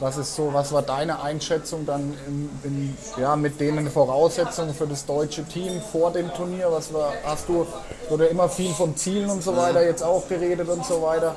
[0.00, 4.86] Was ist so, was war deine Einschätzung dann in, in, ja, mit den Voraussetzungen für
[4.86, 6.70] das deutsche Team vor dem Turnier?
[6.70, 7.66] Was war, hast du,
[8.08, 11.34] wurde immer viel von Zielen und so weiter jetzt auch geredet und so weiter.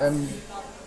[0.00, 0.28] Ähm,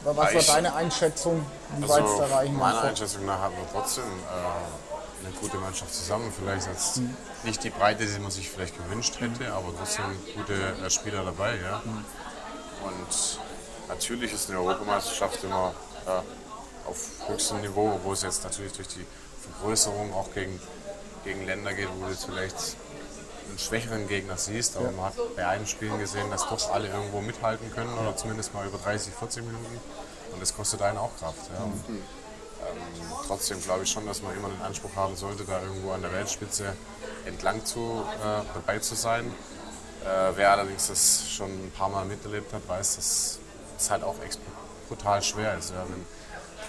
[0.04, 1.46] was war deine Einschätzung,
[1.78, 5.94] wie also weit es erreichen Meiner Einschätzung nach hatten wir trotzdem äh, eine gute Mannschaft
[5.94, 6.32] zusammen.
[6.38, 7.16] Vielleicht jetzt mhm.
[7.44, 11.56] nicht die Breite, die man sich vielleicht gewünscht hätte, aber trotzdem gute äh, Spieler dabei.
[11.56, 11.82] Ja?
[11.86, 12.06] Mhm.
[12.86, 13.40] Und
[13.88, 15.74] natürlich ist eine Europameisterschaft immer
[16.06, 16.24] ja,
[16.86, 19.06] auf höchstem Niveau, wo es jetzt natürlich durch die
[19.42, 20.60] Vergrößerung auch gegen,
[21.24, 22.78] gegen Länder geht, wo du jetzt vielleicht
[23.50, 24.92] einen schwächeren Gegner siehst, aber ja.
[24.92, 28.68] man hat bei allen Spielen gesehen, dass doch alle irgendwo mithalten können oder zumindest mal
[28.68, 29.80] über 30, 40 Minuten
[30.34, 31.50] und das kostet einen auch Kraft.
[31.54, 31.64] Ja.
[31.64, 31.98] Und, ähm,
[33.26, 36.12] trotzdem glaube ich schon, dass man immer den Anspruch haben sollte, da irgendwo an der
[36.12, 36.76] Weltspitze
[37.26, 39.26] entlang zu, äh, dabei zu sein.
[40.04, 43.40] Äh, wer allerdings das schon ein paar Mal miterlebt hat, weiß, dass
[43.78, 44.16] es halt auch
[44.88, 45.72] brutal schwer ist.
[45.72, 45.84] Ja.
[45.88, 46.06] Wenn,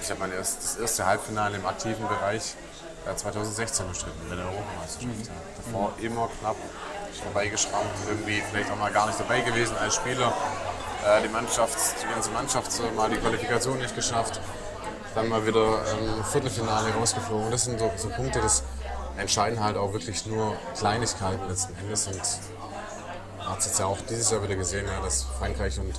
[0.00, 2.54] ich habe mein erst, das erste Halbfinale im aktiven Bereich
[3.16, 5.04] 2016 äh, bestritten, bei der Europameisterschaft.
[5.04, 5.24] Mhm.
[5.24, 5.64] Ja.
[5.64, 6.04] Davor mhm.
[6.04, 6.56] immer knapp
[7.22, 10.32] vorbeigeschrammt, irgendwie vielleicht auch mal gar nicht dabei gewesen als Spieler.
[11.04, 14.40] Äh, die Mannschaft, die ganze Mannschaft mal die Qualifikation nicht geschafft.
[15.14, 17.50] Dann mal wieder im Viertelfinale rausgeflogen.
[17.50, 18.62] Das sind so, so Punkte, das
[19.16, 22.06] entscheiden halt auch wirklich nur Kleinigkeiten letzten Endes.
[22.06, 22.20] Und
[23.38, 25.94] man hat es jetzt ja auch dieses Jahr wieder gesehen, ja, dass Frankreich und,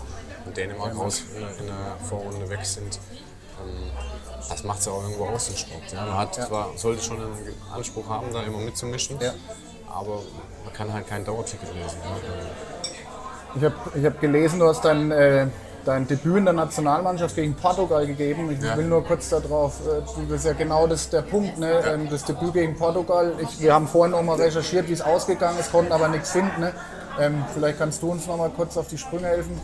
[0.49, 2.99] und Dänemark raus in der, in der Vorrunde weg sind.
[3.59, 3.91] Ähm,
[4.49, 5.81] das macht es ja auch irgendwo aus, den Sport.
[5.93, 6.47] Ja, man hat ja.
[6.47, 7.33] zwar, sollte schon einen
[7.73, 9.33] Anspruch haben, da immer mitzumischen, ja.
[9.87, 10.21] aber
[10.63, 11.97] man kann halt kein Dauerticket lesen.
[13.55, 15.47] Ich habe ich hab gelesen, du hast dein, äh,
[15.85, 18.51] dein Debüt in der Nationalmannschaft gegen Portugal gegeben.
[18.51, 21.83] Ich will nur kurz darauf, äh, das ist ja genau das, der Punkt, ne?
[21.85, 23.33] Ähm, das Debüt gegen Portugal.
[23.39, 26.61] Ich, wir haben vorhin noch mal recherchiert, wie es ausgegangen ist, konnten aber nichts finden.
[26.61, 26.73] Ne?
[27.19, 29.59] Ähm, vielleicht kannst du uns noch mal kurz auf die Sprünge helfen.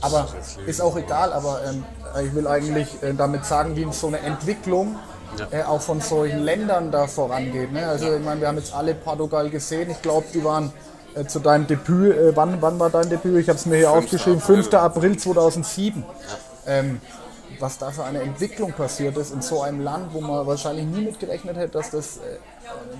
[0.00, 0.28] Aber
[0.66, 1.84] ist auch egal, aber ähm,
[2.24, 4.96] ich will eigentlich äh, damit sagen, wie so eine Entwicklung
[5.38, 5.60] ja.
[5.60, 7.72] äh, auch von solchen Ländern da vorangeht.
[7.72, 7.86] Ne?
[7.86, 9.90] Also ich meine, wir haben jetzt alle Portugal gesehen.
[9.90, 10.72] Ich glaube, die waren
[11.14, 13.40] äh, zu deinem Debüt, äh, wann, wann war dein Debüt?
[13.40, 14.04] Ich habe es mir hier 5.
[14.04, 14.74] aufgeschrieben, 5.
[14.74, 16.04] April 2007.
[16.66, 16.72] Ja.
[16.72, 17.00] Ähm,
[17.60, 21.04] was da für eine Entwicklung passiert ist in so einem Land, wo man wahrscheinlich nie
[21.04, 22.38] mitgerechnet hätte, dass das äh,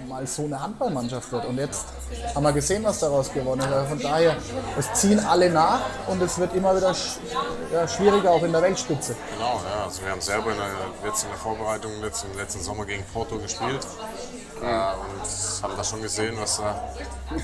[0.08, 1.44] mal so eine Handballmannschaft wird.
[1.46, 1.86] Und jetzt
[2.34, 3.72] haben wir gesehen, was daraus gewonnen ist.
[3.72, 4.36] Also von daher,
[4.78, 7.18] es ziehen alle nach und es wird immer wieder sch
[7.72, 9.16] ja, schwieriger, auch in der Weltspitze.
[9.32, 9.84] Genau, ja.
[9.84, 10.68] Also wir haben selber in der,
[11.04, 13.86] jetzt in der Vorbereitung jetzt im letzten Sommer gegen Porto gespielt.
[14.62, 16.94] Äh, und haben da schon gesehen, was da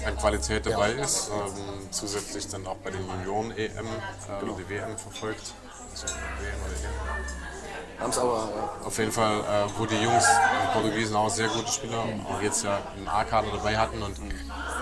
[0.07, 1.05] an Qualität dabei ja.
[1.05, 1.29] ist.
[1.29, 5.53] Ähm, zusätzlich dann auch bei den Junioren-EM äh, oder die WM verfolgt.
[5.93, 7.60] Also WM oder EM.
[8.01, 8.49] Haben es aber.
[8.57, 8.87] Ja.
[8.87, 12.27] Auf jeden Fall, äh, wo die Jungs, die Portugiesen auch sehr gute Spieler, mhm.
[12.27, 14.03] auch jetzt ja einen A-Kader dabei hatten.
[14.03, 14.17] Und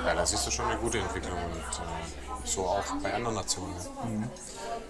[0.06, 1.36] ja, da siehst du schon eine gute Entwicklung.
[1.36, 3.74] Und äh, so auch bei anderen Nationen.
[4.04, 4.24] Mhm.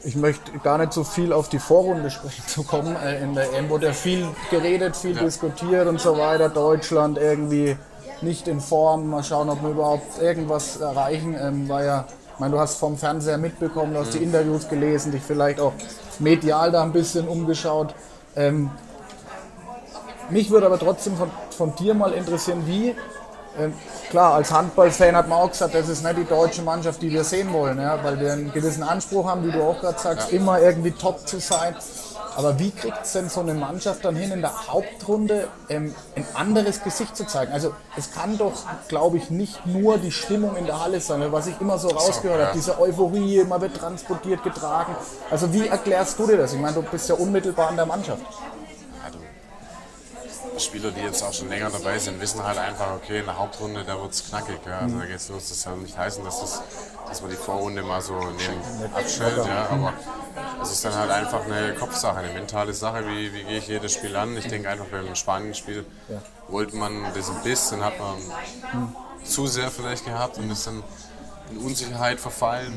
[0.05, 2.97] Ich möchte gar nicht so viel auf die Vorrunde sprechen zu kommen.
[2.97, 5.23] Äh, in der EM wurde ja viel geredet, viel ja.
[5.23, 6.49] diskutiert und so weiter.
[6.49, 7.77] Deutschland irgendwie
[8.21, 9.11] nicht in Form.
[9.11, 11.37] Mal schauen, ob wir überhaupt irgendwas erreichen.
[11.41, 12.05] Ähm, war ja,
[12.35, 14.19] ich meine, du hast vom Fernseher mitbekommen, du hast mhm.
[14.19, 15.73] die Interviews gelesen, dich vielleicht auch
[16.19, 17.95] medial da ein bisschen umgeschaut.
[18.37, 18.71] Ähm,
[20.31, 22.95] mich würde aber trotzdem von, von dir mal interessieren, wie,
[23.59, 23.73] ähm,
[24.11, 27.25] klar, als Handballfan hat man auch gesagt, das ist nicht die deutsche Mannschaft, die wir
[27.25, 30.39] sehen wollen, ja, weil wir einen gewissen Anspruch haben, wie du auch gerade sagst, ja.
[30.39, 31.75] immer irgendwie top zu sein.
[32.39, 36.25] Aber wie kriegt es denn so eine Mannschaft dann hin, in der Hauptrunde ähm, ein
[36.35, 37.53] anderes Gesicht zu zeigen?
[37.53, 38.53] Also es kann doch,
[38.87, 42.41] glaube ich, nicht nur die Stimmung in der Halle sein, was ich immer so rausgehört
[42.41, 44.95] habe, diese Euphorie, man wird transportiert, getragen.
[45.33, 46.53] Also wie erklärst du dir das?
[46.53, 48.23] Ich meine, du bist ja unmittelbar an der Mannschaft.
[50.59, 53.85] Spieler, die jetzt auch schon länger dabei sind, wissen halt einfach, okay, in der Hauptrunde,
[53.85, 54.59] da wird es knackig.
[54.67, 54.81] Ja.
[54.81, 55.49] Also da geht's los.
[55.49, 56.63] Das soll nicht heißen, dass, das,
[57.09, 59.37] dass man die Vorrunde mal so neben abstellt.
[59.37, 59.69] Ja.
[59.71, 59.93] Aber
[60.63, 63.93] es ist dann halt einfach eine Kopfsache, eine mentale Sache, wie, wie gehe ich jedes
[63.93, 64.37] Spiel an.
[64.37, 65.85] Ich denke einfach beim Spanien-Spiel
[66.49, 68.17] wollte man diesen Biss, den hat man
[69.25, 70.83] zu sehr vielleicht gehabt und ist dann
[71.51, 72.75] in Unsicherheit verfallen.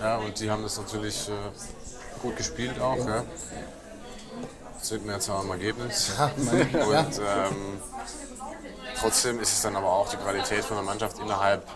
[0.00, 1.32] Ja, und die haben das natürlich äh,
[2.22, 2.98] gut gespielt auch.
[2.98, 3.24] Ja.
[4.80, 6.12] Das man jetzt auch im Ergebnis.
[6.18, 7.78] Ja, und ähm,
[8.98, 11.66] trotzdem ist es dann aber auch die Qualität von der Mannschaft innerhalb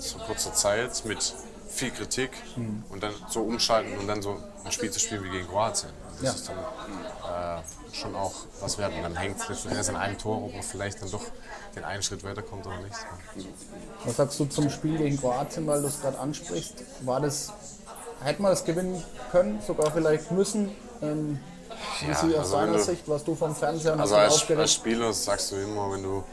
[0.00, 1.34] so kurzer Zeit mit
[1.68, 2.84] viel Kritik mhm.
[2.90, 5.90] und dann so umschalten und dann so ein Spiel zu spielen wie gegen Kroatien.
[6.20, 6.30] Das ja.
[6.32, 8.92] ist dann äh, schon auch was wert.
[8.94, 11.24] Und dann hängt es erst an einem Tor, ob man vielleicht dann doch
[11.74, 12.96] den einen Schritt weiterkommt oder nicht.
[14.04, 16.84] Was sagst du zum Spiel gegen Kroatien, weil du es gerade ansprichst?
[17.00, 17.52] War das,
[18.22, 19.02] hätte man das gewinnen
[19.32, 20.70] können, sogar vielleicht müssen?
[21.02, 21.40] Ähm,
[22.00, 25.52] wie ja, aus also deiner Sicht, was du vom Fernseher Also als, als Spieler sagst
[25.52, 26.24] du immer, wenn du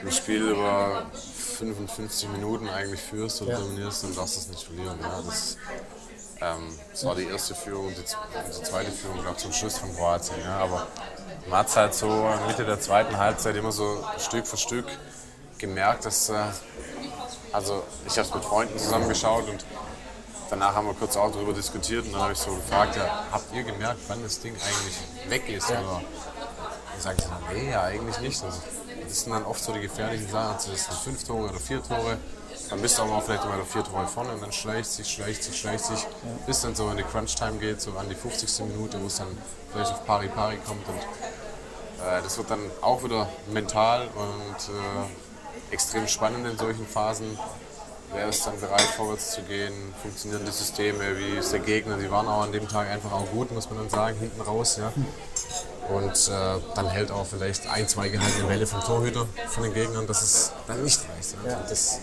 [0.00, 3.58] ein Spiel über 55 Minuten eigentlich führst und ja.
[3.58, 4.98] dominierst, dann darfst du es nicht verlieren.
[5.00, 5.56] Ja, das,
[6.40, 10.36] ähm, das war die erste Führung, die, die zweite Führung, glaube zum Schluss von Kroatien.
[10.44, 10.86] Ja, aber
[11.48, 14.86] man hat es halt so Mitte der zweiten Halbzeit immer so Stück für Stück
[15.58, 16.36] gemerkt, dass, äh,
[17.52, 19.64] also ich habe es mit Freunden zusammengeschaut und
[20.50, 23.54] danach haben wir kurz auch darüber diskutiert und dann habe ich so gefragt, ja, habt
[23.54, 25.70] ihr gemerkt, wann das Ding eigentlich weg ist?
[25.70, 25.80] Ja.
[25.80, 26.02] Oder
[26.98, 28.42] sagt sie, nee, ja, eigentlich nicht.
[28.42, 28.58] Also,
[29.06, 30.54] das sind dann oft so die gefährlichen Sachen.
[30.54, 32.18] Also das sind fünf Tore oder vier Tore.
[32.68, 35.42] Dann bist du auch mal vielleicht mal vier Tore vorne und dann schleicht sich, schleicht
[35.42, 36.08] sich, schleicht sich, ja.
[36.46, 38.66] bis dann so in die Crunch-Time geht, so an die 50.
[38.66, 39.28] Minute, wo es dann
[39.72, 40.86] vielleicht auf Pari-Pari kommt.
[40.86, 47.38] Und äh, das wird dann auch wieder mental und äh, extrem spannend in solchen Phasen.
[48.14, 49.72] Wer ist dann bereit, vorwärts zu gehen?
[50.00, 51.18] Funktionieren die Systeme?
[51.18, 51.96] Wie ist der Gegner?
[51.98, 54.78] Die waren auch an dem Tag einfach auch gut, muss man dann sagen, hinten raus.
[54.78, 54.92] Ja.
[55.94, 60.06] Und äh, dann hält auch vielleicht ein, zwei gehaltene Bälle vom Torhüter von den Gegnern,
[60.06, 61.34] dass es dann nicht reicht.
[61.46, 61.60] Ja.
[61.68, 62.00] Das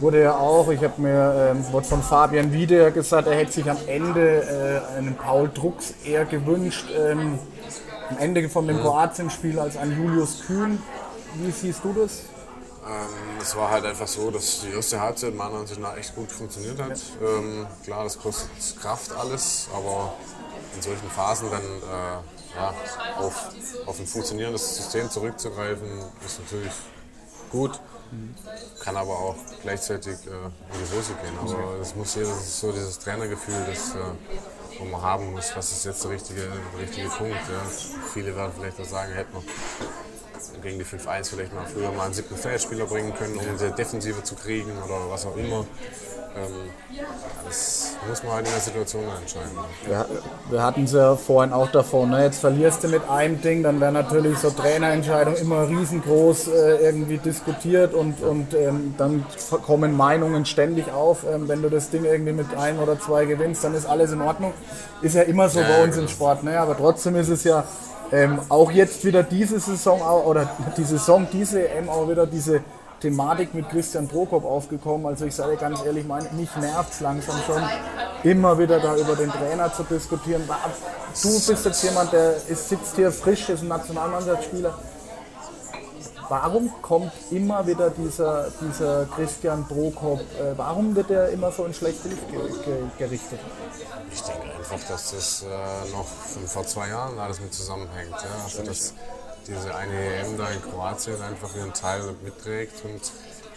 [0.00, 3.70] wurde ja auch, ich habe mir ähm, wurde von Fabian Wiede gesagt, er hätte sich
[3.70, 7.38] am Ende äh, einen Paul Drucks eher gewünscht, ähm,
[8.10, 10.82] am Ende von dem Kroatien-Spiel als ein Julius Kühn.
[11.34, 12.22] Wie siehst du das?
[12.86, 16.30] Ähm, es war halt einfach so, dass die erste Halbzeit meiner Ansicht nach echt gut
[16.30, 17.00] funktioniert hat.
[17.20, 18.48] Ähm, klar, das kostet
[18.80, 20.14] Kraft alles, aber
[20.74, 22.74] in solchen Phasen dann äh, ja,
[23.18, 23.48] auf,
[23.86, 25.86] auf ein funktionierendes System zurückzugreifen,
[26.24, 26.72] ist natürlich
[27.50, 27.80] gut.
[28.84, 31.36] Kann aber auch gleichzeitig äh, in die Hose gehen.
[31.40, 35.72] Aber das muss jeder, das ist so dieses Trainergefühl, das äh, man haben muss, was
[35.72, 37.34] ist jetzt der richtige, der richtige Punkt.
[37.34, 37.62] Ja.
[38.12, 39.42] Viele werden vielleicht auch sagen, hätte man
[40.62, 44.22] gegen die 5-1 vielleicht mal früher mal einen siebten Feldspieler bringen können, um die Defensive
[44.22, 45.64] zu kriegen oder was auch immer.
[46.36, 46.70] Ähm,
[47.46, 49.50] das muss man halt in der Situation entscheiden.
[49.86, 50.06] Wir,
[50.50, 52.10] wir hatten es ja vorhin auch davon.
[52.10, 52.24] Ne?
[52.24, 57.16] Jetzt verlierst du mit einem Ding, dann wäre natürlich so Trainerentscheidung immer riesengroß äh, irgendwie
[57.16, 59.24] diskutiert und, und ähm, dann
[59.64, 61.24] kommen Meinungen ständig auf.
[61.24, 64.20] Ähm, wenn du das Ding irgendwie mit ein oder zwei gewinnst, dann ist alles in
[64.20, 64.52] Ordnung.
[65.00, 66.06] Ist ja immer so ja, bei uns genau.
[66.06, 66.44] im Sport.
[66.44, 66.60] Ne?
[66.60, 67.64] Aber trotzdem ist es ja
[68.12, 72.62] ähm, auch jetzt wieder diese Saison oder die Saison, diese EM auch wieder diese
[73.00, 75.06] Thematik mit Christian Prokop aufgekommen.
[75.06, 77.62] Also ich sage ganz ehrlich, mein, mich nervt es langsam schon,
[78.22, 80.42] immer wieder da über den Trainer zu diskutieren.
[81.22, 84.74] Du bist jetzt jemand, der ist, sitzt hier frisch, ist ein Nationalmannschaftsspieler.
[86.28, 91.74] Warum kommt immer wieder dieser, dieser Christian Prokop, äh, warum wird er immer so in
[91.74, 92.22] schlechte Licht
[92.98, 93.40] gerichtet?
[94.12, 98.10] Ich denke einfach, dass das äh, noch von vor zwei Jahren alles mit zusammenhängt.
[98.10, 98.44] Ja?
[98.44, 98.94] Also dass,
[99.46, 103.00] diese eine EM da in Kroatien einfach ihren Teil mitträgt und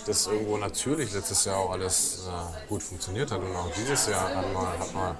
[0.05, 3.39] das irgendwo natürlich letztes Jahr auch alles äh, gut funktioniert hat.
[3.39, 5.17] Und auch dieses Jahr hat man, hat man,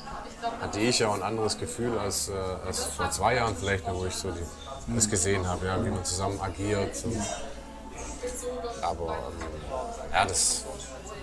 [0.62, 2.34] hatte ich ja ein anderes Gefühl als, äh,
[2.66, 4.40] als vor zwei Jahren vielleicht, wo ich so die,
[4.96, 7.04] das gesehen habe, ja, wie man zusammen agiert.
[7.06, 7.18] Und,
[8.82, 10.66] aber ähm, ja, das,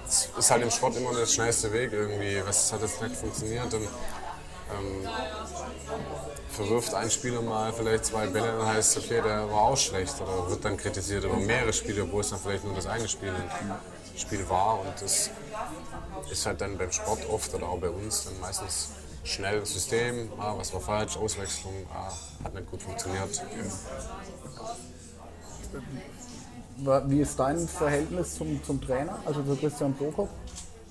[0.04, 2.42] das, ist halt im Sport immer der schnellste Weg irgendwie.
[2.46, 3.72] Was hat jetzt nicht funktioniert?
[3.72, 5.08] Und, ähm,
[6.56, 10.20] verwirft ein Spieler mal vielleicht zwei Bälle, dann heißt es, okay, der war auch schlecht
[10.20, 13.32] oder wird dann kritisiert über mehrere Spiele, obwohl es dann vielleicht nur das eine Spiel,
[14.16, 14.80] Spiel war.
[14.80, 15.30] Und das
[16.30, 18.88] ist halt dann beim Sport oft oder auch bei uns dann meistens
[19.26, 22.12] schnell das System, ah, was war falsch, Auswechslung, ah,
[22.44, 23.42] hat nicht gut funktioniert.
[27.06, 30.28] Wie ist dein Verhältnis zum, zum Trainer, also zu Christian Prokop?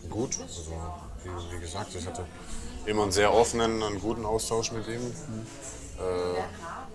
[0.09, 0.71] Gut, also
[1.23, 2.25] wie, wie gesagt, ich hatte
[2.85, 5.01] immer einen sehr offenen und guten Austausch mit ihm.
[5.01, 6.41] Äh,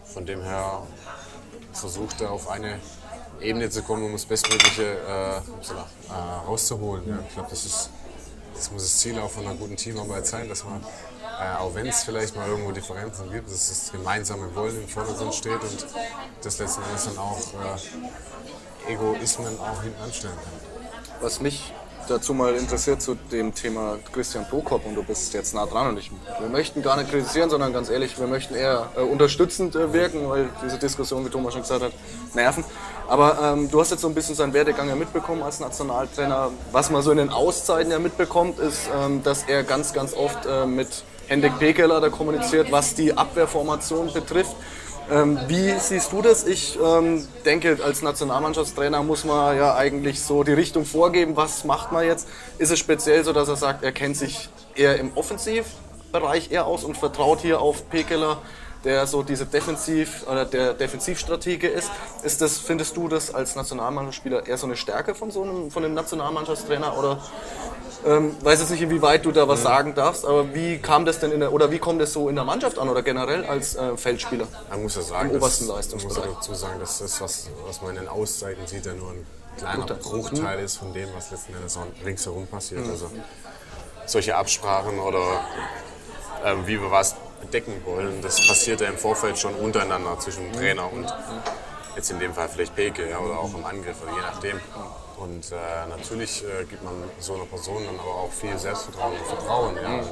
[0.05, 0.83] von dem her
[1.73, 2.79] versucht er auf eine
[3.41, 5.41] Ebene zu kommen, um das Bestmögliche äh, äh,
[6.47, 7.09] rauszuholen.
[7.09, 7.19] Ja.
[7.27, 7.91] Ich glaube, das,
[8.55, 10.85] das muss das Ziel auch von einer guten Teamarbeit sein, dass man,
[11.41, 15.35] äh, auch wenn es vielleicht mal irgendwo Differenzen gibt, dass das gemeinsame Wollen im Vordergrund
[15.35, 15.87] steht und
[16.43, 21.23] das letzten Endes dann auch äh, Egoismen auch hinten anstellen kann.
[21.23, 21.73] Was mich
[22.09, 25.99] dazu mal interessiert zu dem Thema Christian Prokop und du bist jetzt nah dran und
[25.99, 26.11] ich,
[26.41, 30.29] wir möchten gar nicht kritisieren, sondern ganz ehrlich, wir möchten eher äh, unterstützend äh, wirken,
[30.29, 31.93] weil diese Diskussion, wie Thomas schon gesagt hat,
[32.35, 32.65] nerven.
[33.09, 36.51] Aber ähm, du hast jetzt so ein bisschen seinen Werdegang ja mitbekommen als Nationaltrainer.
[36.73, 40.47] Was man so in den Auszeiten ja mitbekommt, ist, ähm, dass er ganz, ganz oft
[40.47, 44.57] äh, mit Hendrik Pekeler da kommuniziert, was die Abwehrformation betrifft.
[45.09, 46.45] Ähm, wie siehst du das?
[46.45, 51.37] Ich ähm, denke, als Nationalmannschaftstrainer muss man ja eigentlich so die Richtung vorgeben.
[51.37, 52.27] Was macht man jetzt?
[52.59, 56.83] Ist es speziell so, dass er sagt, er kennt sich eher im Offensivbereich eher aus
[56.83, 58.43] und vertraut hier auf Pekeler,
[58.85, 61.91] der so diese Defensiv oder der Defensivstratege ist?
[62.23, 65.83] Ist das, findest du das als Nationalmannschaftsspieler eher so eine Stärke von so einem, von
[65.83, 67.19] dem Nationalmannschaftstrainer oder
[68.07, 71.33] ähm, weiß jetzt nicht, inwieweit du da was sagen darfst, aber wie kam das denn
[71.33, 73.97] in der, oder wie kommt das so in der Mannschaft an oder generell als äh,
[73.97, 74.47] Feldspieler?
[74.71, 76.19] Man muss ja sagen, Im obersten Leistungsbereich.
[76.19, 79.11] Man muss dazu sagen, dass das, was, was man in den Auszeiten sieht, ja nur
[79.11, 79.27] ein
[79.59, 82.89] kleiner Bruchteil ist von dem, was letzten Endes ringsherum passiert.
[82.89, 83.11] Also
[84.07, 85.45] solche Absprachen oder
[86.45, 90.93] ähm, wie wir was bedecken wollen, das passiert ja im Vorfeld schon untereinander zwischen Trainer
[90.93, 91.07] und
[91.97, 94.61] jetzt in dem Fall vielleicht Peke ja, oder auch im Angriff, oder je nachdem.
[95.21, 99.27] Und äh, natürlich äh, gibt man so einer Person dann aber auch viel Selbstvertrauen und
[99.27, 99.77] Vertrauen.
[99.77, 99.97] Ja.
[99.97, 100.11] Und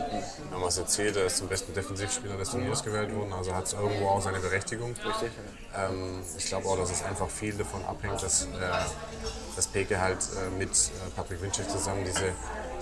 [0.51, 3.65] wenn man es erzählt, er ist zum besten Defensivspieler des Turniers gewählt worden, also hat
[3.65, 4.91] es irgendwo auch seine Berechtigung.
[4.91, 5.31] Richtig.
[5.75, 8.49] Ähm, ich glaube auch, dass es einfach viel davon abhängt, dass, äh,
[9.57, 12.27] dass Peke halt äh, mit äh, Patrick Winczek zusammen diese,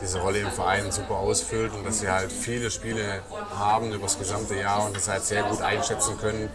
[0.01, 3.23] diese Rolle im Verein super ausfüllt und dass sie halt viele Spiele
[3.57, 6.51] haben über das gesamte Jahr und das halt sehr gut einschätzen können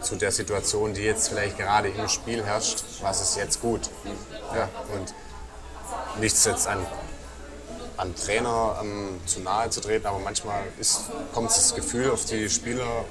[0.00, 3.90] zu der Situation, die jetzt vielleicht gerade im Spiel herrscht, was ist jetzt gut.
[4.54, 5.14] Ja, und
[6.20, 6.86] nichts jetzt an,
[7.96, 12.48] an Trainer ähm, zu nahe zu treten, aber manchmal ist, kommt das Gefühl auf die
[12.48, 13.04] Spieler,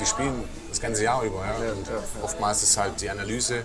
[0.00, 1.44] die spielen das ganze Jahr über.
[1.44, 1.72] Ja?
[1.72, 1.86] Und
[2.22, 3.64] oftmals ist halt die Analyse,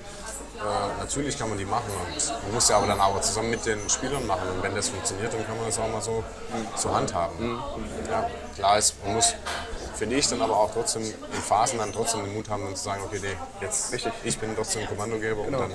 [0.56, 3.66] äh, natürlich kann man die machen und man muss ja aber dann aber zusammen mit
[3.66, 4.48] den Spielern machen.
[4.56, 6.24] Und wenn das funktioniert, dann kann man das auch mal so,
[6.76, 7.60] so handhaben.
[8.10, 9.34] Ja, klar ist, man muss
[9.96, 12.84] finde ich dann aber auch trotzdem in Phasen dann trotzdem den Mut haben, dann zu
[12.84, 13.94] sagen, okay, nee, jetzt
[14.24, 15.72] ich bin trotzdem Kommandogeber und dann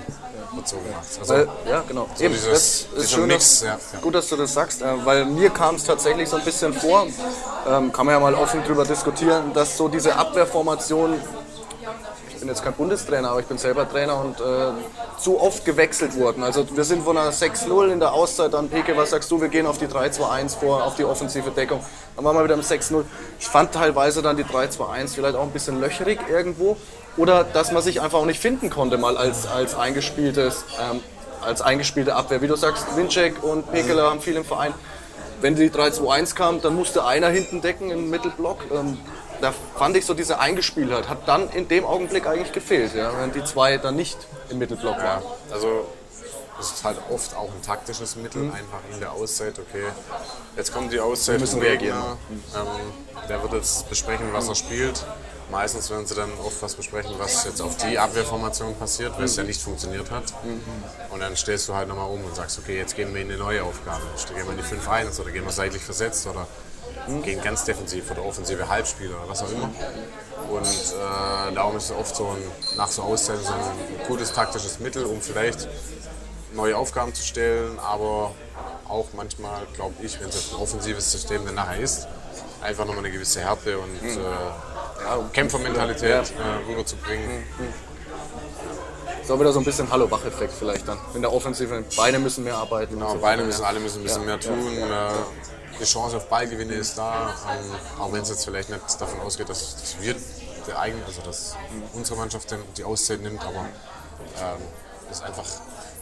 [0.53, 1.07] wird so gemacht.
[1.18, 2.09] Also, Weil, ja, genau.
[2.14, 4.01] so Eben, dieses, das ist schön, Mix, dass, ja, ja.
[4.01, 7.07] gut, dass du das sagst, äh, weil mir kam es tatsächlich so ein bisschen vor,
[7.66, 11.20] ähm, kann man ja mal offen drüber diskutieren, dass so diese Abwehrformation,
[12.41, 14.72] bin jetzt kein Bundestrainer, aber ich bin selber Trainer und äh,
[15.18, 16.43] zu oft gewechselt wurden.
[16.43, 19.49] Also wir sind von einer 6-0 in der Auszeit an Peke, was sagst du, wir
[19.49, 21.80] gehen auf die 3-2-1 vor, auf die offensive Deckung.
[22.16, 23.05] Dann waren wir wieder im 6-0.
[23.38, 26.76] Ich fand teilweise dann die 3-2-1 vielleicht auch ein bisschen löcherig irgendwo.
[27.16, 31.01] Oder dass man sich einfach auch nicht finden konnte, mal als, als eingespieltes, ähm,
[31.43, 32.41] als eingespielte Abwehr.
[32.41, 34.72] Wie du sagst, Winczek und Pekele haben viel im Verein.
[35.41, 38.59] Wenn die 3-2-1 kam, dann musste einer hinten decken im Mittelblock.
[38.72, 38.99] Ähm,
[39.41, 43.32] da fand ich so diese Eingespieltheit, hat dann in dem Augenblick eigentlich gefehlt, ja, wenn
[43.32, 44.18] die zwei dann nicht
[44.49, 45.22] im Mittelblock waren.
[45.22, 45.86] Ja, also
[46.59, 48.53] es ist halt oft auch ein taktisches Mittel, Mhm.
[48.53, 49.84] einfach in der Auszeit, okay,
[50.57, 51.97] jetzt kommt die Auszeit, Wir müssen reagieren.
[52.55, 52.66] Ähm,
[53.28, 55.05] der wird jetzt besprechen, was er spielt.
[55.51, 59.32] Meistens werden sie dann oft was besprechen, was jetzt auf die Abwehrformation passiert, weil es
[59.36, 59.43] Mhm.
[59.43, 60.32] ja nicht funktioniert hat.
[61.11, 63.38] Und dann stellst du halt nochmal um und sagst, okay, jetzt gehen wir in eine
[63.38, 64.03] neue Aufgabe.
[64.14, 66.47] Jetzt gehen wir in die 5-1 oder gehen wir seitlich versetzt oder
[67.07, 67.22] Mhm.
[67.22, 69.70] gehen ganz defensiv oder offensive Halbspieler oder was auch immer.
[70.51, 72.42] Und äh, darum ist es oft so ein,
[72.76, 75.68] nach so Auszeiten so ein gutes taktisches Mittel, um vielleicht
[76.55, 78.32] neue Aufgaben zu stellen, aber
[78.88, 82.09] auch manchmal, glaube ich, wenn es ein offensives System dann nachher ist,
[82.61, 84.09] einfach nochmal eine gewisse Härte und Mhm.
[84.18, 87.44] äh, Kämpfermentalität äh, rüberzubringen.
[89.22, 90.98] Ist auch wieder so ein bisschen Hallo-Wach-Effekt vielleicht dann.
[91.14, 92.94] In der Offensive, beide müssen mehr arbeiten.
[92.94, 93.68] Genau, so weiter, müssen, ja.
[93.68, 94.76] alle müssen ein bisschen mehr tun.
[94.76, 95.11] Äh,
[95.81, 99.49] die Chance auf Ballgewinne ist da, ähm, auch wenn es jetzt vielleicht nicht davon ausgeht,
[99.49, 100.14] dass, dass wir
[100.66, 101.57] der eigene, also dass
[101.95, 103.61] unsere Mannschaft dann die Auszeit nimmt, aber
[104.41, 104.61] ähm,
[105.11, 105.45] ist einfach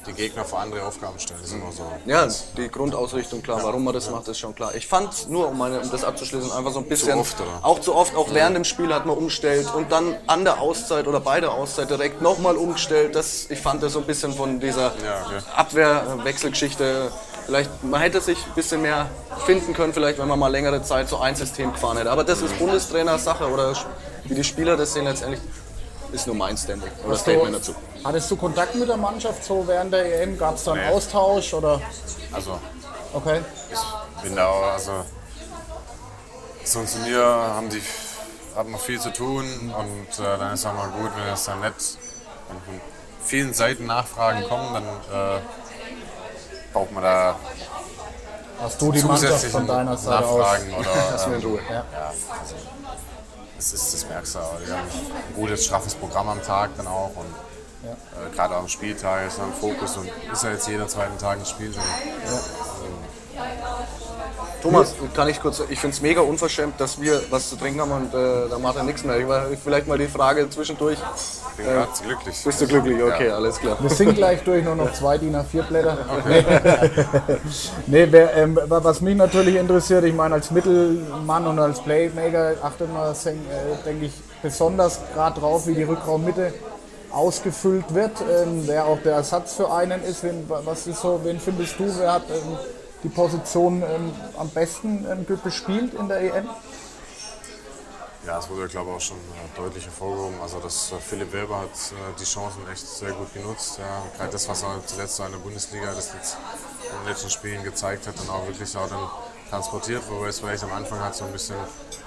[0.06, 1.40] die Gegner vor andere Aufgaben stellen.
[1.40, 1.82] Das ist immer so.
[2.06, 2.26] Ja,
[2.56, 4.74] die Grundausrichtung klar, warum man das macht, ist schon klar.
[4.74, 7.18] Ich fand nur, um, meine, um das abzuschließen, einfach so ein bisschen.
[7.18, 7.60] oft, oder?
[7.62, 11.06] Auch zu oft, auch während dem Spiel hat man umgestellt und dann an der Auszeit
[11.06, 13.14] oder bei der Auszeit direkt nochmal umgestellt.
[13.14, 15.26] Das, ich fand das so ein bisschen von dieser Ja.
[15.54, 17.12] Abwehrwechselgeschichte.
[17.48, 19.06] Vielleicht, man hätte sich ein bisschen mehr
[19.46, 22.10] finden können, vielleicht, wenn man mal längere Zeit so ein System gefahren hätte.
[22.10, 23.72] Aber das ist Bundestrainer-Sache oder
[24.24, 25.40] wie die Spieler das sehen letztendlich,
[26.12, 27.74] ist nur mein Standing oder Hast Statement du, dazu.
[28.04, 30.36] hattest du Kontakt mit der Mannschaft so während der EM?
[30.36, 30.92] Gab es da einen Nee.
[30.92, 31.80] Austausch oder?
[32.34, 32.58] Also
[33.14, 33.40] Okay.
[33.72, 34.92] ich bin da auch, also
[36.64, 37.80] so ein Turnier haben die,
[38.54, 41.60] hat man viel zu tun und äh, dann ist auch mal gut, wenn es dann
[41.60, 41.74] nicht
[42.48, 42.80] wenn von
[43.24, 45.40] vielen Seiten Nachfragen kommen, dann äh,
[46.72, 47.36] braucht man da
[48.60, 50.38] Hast du die Mannschaft von deiner Seite aus?
[50.38, 51.60] Nachfragen oder Lass mir in Ruhe.
[51.70, 51.84] Ja.
[52.40, 52.54] also,
[53.56, 54.56] das ist das merkst du auch.
[54.64, 57.34] Die haben ein gutes, straffes Programm am Tag dann auch und
[57.84, 61.46] äh, gerade am Spieltag ist dann Fokus und ist ja jetzt jeder zweiten Tag ein
[61.46, 61.68] Spiel.
[61.68, 61.78] Und,
[64.62, 67.92] Thomas, kann ich kurz, ich finde es mega unverschämt, dass wir was zu trinken haben
[67.92, 69.18] und äh, da macht er nichts mehr.
[69.18, 70.98] Ich war, vielleicht mal die Frage zwischendurch.
[70.98, 72.44] Ich bin gerade glücklich.
[72.44, 73.02] Bist du glücklich?
[73.02, 73.76] Okay, alles klar.
[73.80, 75.98] Wir sind gleich durch, nur noch zwei DIN A4 Blätter.
[77.86, 82.92] nee, wer, ähm, was mich natürlich interessiert, ich meine, als Mittelmann und als Playmaker achtet
[82.92, 83.34] man, äh,
[83.84, 86.52] denke ich, besonders gerade drauf, wie die Rückraummitte
[87.10, 90.22] ausgefüllt wird, ähm, wer auch der Ersatz für einen ist.
[90.24, 92.58] Wen, was ist so, wen findest du, wer hat ähm,
[93.02, 96.48] die Position ähm, am besten ähm, bespielt in der EM?
[98.26, 100.40] Ja, es wurde, glaube ich, auch schon äh, deutlich hervorgehoben.
[100.42, 103.78] Also, dass äh, Philipp Weber hat äh, die Chancen echt sehr gut genutzt.
[103.78, 104.02] Ja.
[104.16, 106.36] Gerade das, was er zuletzt in der Bundesliga das jetzt
[106.82, 109.08] in den letzten Spielen gezeigt hat, dann auch wirklich auch dann
[109.48, 111.56] transportiert, wo es vielleicht am Anfang halt so ein bisschen,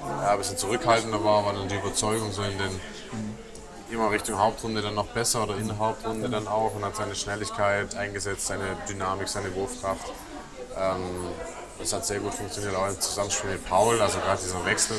[0.05, 2.79] ja, ein bisschen zurückhaltender war, war dann die Überzeugung so in den
[3.91, 7.15] immer Richtung Hauptrunde dann noch besser oder in der Hauptrunde dann auch und hat seine
[7.15, 10.05] Schnelligkeit eingesetzt, seine Dynamik, seine Wurfkraft.
[10.77, 11.27] Ähm,
[11.79, 14.95] das hat sehr gut funktioniert, auch im Zusammenspiel mit Paul, also gerade dieser Wechsel,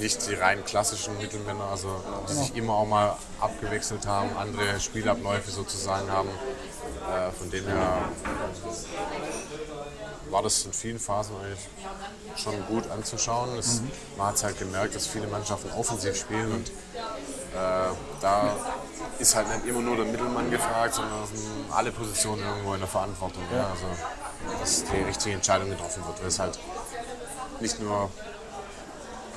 [0.00, 5.52] nicht die rein klassischen Mittelmänner, also die sich immer auch mal abgewechselt haben, andere Spielabläufe
[5.52, 6.30] sozusagen haben.
[6.30, 7.98] Äh, von dem her
[10.30, 11.68] war das in vielen Phasen eigentlich
[12.36, 13.56] schon gut anzuschauen.
[13.56, 13.80] Es,
[14.16, 18.56] man hat halt gemerkt, dass viele Mannschaften offensiv spielen und äh, da
[19.18, 21.14] ist halt nicht immer nur der Mittelmann gefragt, sondern
[21.70, 23.42] alle Positionen irgendwo in der Verantwortung.
[23.52, 23.68] Ja.
[23.70, 23.86] Also,
[24.60, 26.20] dass die richtige Entscheidung getroffen wird.
[26.20, 26.58] Weil es halt
[27.60, 28.10] nicht nur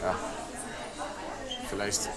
[0.01, 0.15] ja,
[1.69, 2.09] vielleicht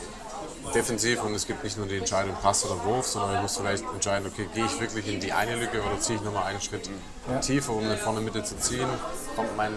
[0.74, 3.84] defensiv und es gibt nicht nur die Entscheidung Pass oder Wurf, sondern ich muss vielleicht
[3.92, 6.88] entscheiden, okay, gehe ich wirklich in die eine Lücke oder ziehe ich nochmal einen Schritt
[7.30, 7.38] ja.
[7.38, 8.88] tiefer, um den vorne Mitte zu ziehen.
[9.36, 9.72] Kommt mein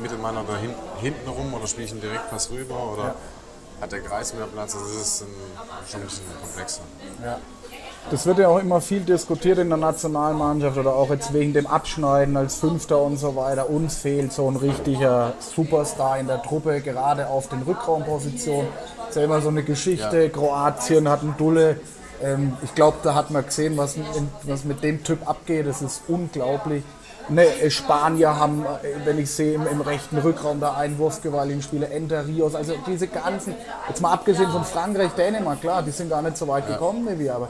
[0.00, 3.14] Mittelmann oder hin, hinten rum oder spiele ich einen Direktpass rüber oder ja
[3.80, 4.74] hat der Kreis mehr Platz.
[4.74, 5.28] Also das ist ein,
[5.90, 6.82] schon ein bisschen komplexer.
[7.22, 7.38] Ja.
[8.10, 11.66] Das wird ja auch immer viel diskutiert in der Nationalmannschaft oder auch jetzt wegen dem
[11.66, 13.68] Abschneiden als Fünfter und so weiter.
[13.68, 18.68] Uns fehlt so ein richtiger Superstar in der Truppe, gerade auf den Rückraumpositionen.
[18.96, 20.22] Das ist ja immer so eine Geschichte.
[20.22, 20.28] Ja.
[20.30, 21.80] Kroatien hat einen Dulle.
[22.22, 23.96] Ähm, ich glaube, da hat man gesehen, was,
[24.44, 25.66] was mit dem Typ abgeht.
[25.66, 26.84] Das ist unglaublich
[27.28, 31.90] ne, Spanier haben, äh, wenn ich sehe, im, im, rechten Rückraum da einen wurfgewaltigen Spieler,
[31.90, 33.54] Enter Rios, also diese ganzen,
[33.88, 37.18] jetzt mal abgesehen von Frankreich, Dänemark, klar, die sind gar nicht so weit gekommen wie
[37.18, 37.48] wir, aber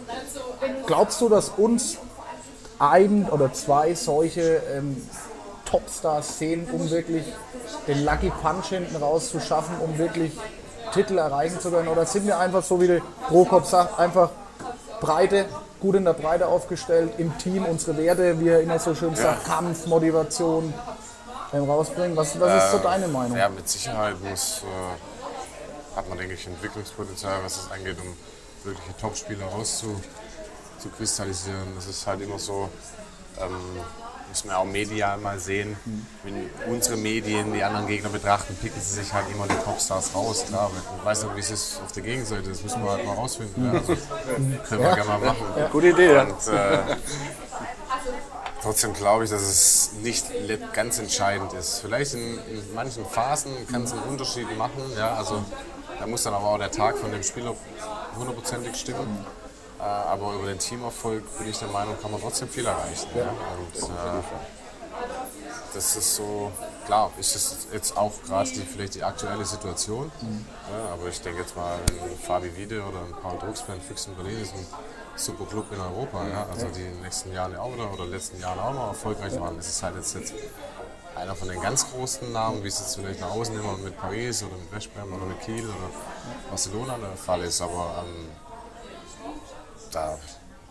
[0.86, 1.98] glaubst du, dass uns
[2.78, 4.96] ein oder zwei solche ähm,
[5.64, 7.24] Topstars fehlen, um wirklich
[7.86, 10.32] den Lucky Punch hinten raus zu schaffen, um wirklich
[10.92, 11.88] Titel erreichen zu können?
[11.88, 14.30] Oder sind wir einfach so, wie der Prokop sagt, einfach
[15.00, 15.46] Breite,
[15.80, 19.46] gut in der Breite aufgestellt, im Team unsere Werte, wie er immer so schön sagt,
[19.46, 19.54] ja.
[19.54, 20.74] Kampf, Motivation
[21.52, 22.16] ähm, rausbringen.
[22.16, 23.36] Was, was ist so ähm, deine Meinung?
[23.36, 28.16] Ja, mit Sicherheit muss, äh, hat man, denke ich, Entwicklungspotenzial, was das angeht, um
[28.64, 31.74] wirkliche Topspieler rauszukristallisieren.
[31.74, 32.68] Das ist halt immer so,
[33.40, 33.80] ähm,
[34.28, 35.76] muss man auch medial mal sehen.
[36.22, 40.44] Wenn unsere Medien die anderen Gegner betrachten, picken sie sich halt immer die Topstars raus.
[40.46, 43.14] Klar, ich weiß nicht, wie es ist auf der Gegenseite, das müssen wir halt mal
[43.14, 43.64] rausfinden.
[43.64, 43.72] Ja.
[43.80, 43.96] Also,
[44.68, 44.94] können wir ja.
[44.94, 45.46] gerne mal machen.
[45.56, 45.68] Ja.
[45.68, 46.18] Gute Idee.
[46.18, 46.78] Und, äh,
[48.62, 50.26] trotzdem glaube ich, dass es nicht
[50.72, 51.80] ganz entscheidend ist.
[51.80, 54.82] Vielleicht in, in manchen Phasen kann es einen Unterschied machen.
[54.96, 55.42] Ja, also,
[55.98, 57.54] da muss dann aber auch der Tag von dem Spieler
[58.16, 59.24] hundertprozentig stimmen.
[59.78, 63.08] Äh, aber über den Teamerfolg bin ich der Meinung, kann man trotzdem viel erreichen.
[63.14, 63.28] Ja.
[63.28, 64.22] Und, äh,
[65.74, 66.50] das ist so,
[66.86, 70.10] klar, ist das jetzt auch gerade die, vielleicht die aktuelle Situation.
[70.20, 70.46] Mhm.
[70.72, 71.78] Ja, aber ich denke jetzt mal,
[72.26, 74.66] Fabi Wiede oder ein Paul Drucksmann, ein Füchsen Berlin ist ein
[75.14, 76.26] super Club in Europa.
[76.26, 76.46] Ja?
[76.50, 79.58] Also die in den nächsten Jahren auch wieder oder letzten Jahren auch noch erfolgreich waren.
[79.58, 80.34] Es ist halt jetzt, jetzt
[81.14, 84.42] einer von den ganz großen Namen, wie es jetzt vielleicht nach außen immer mit Paris
[84.42, 85.90] oder mit Westbrem oder mit Kiel oder
[86.48, 87.60] Barcelona der Fall ist.
[87.60, 88.28] Aber ähm,
[89.94, 90.18] da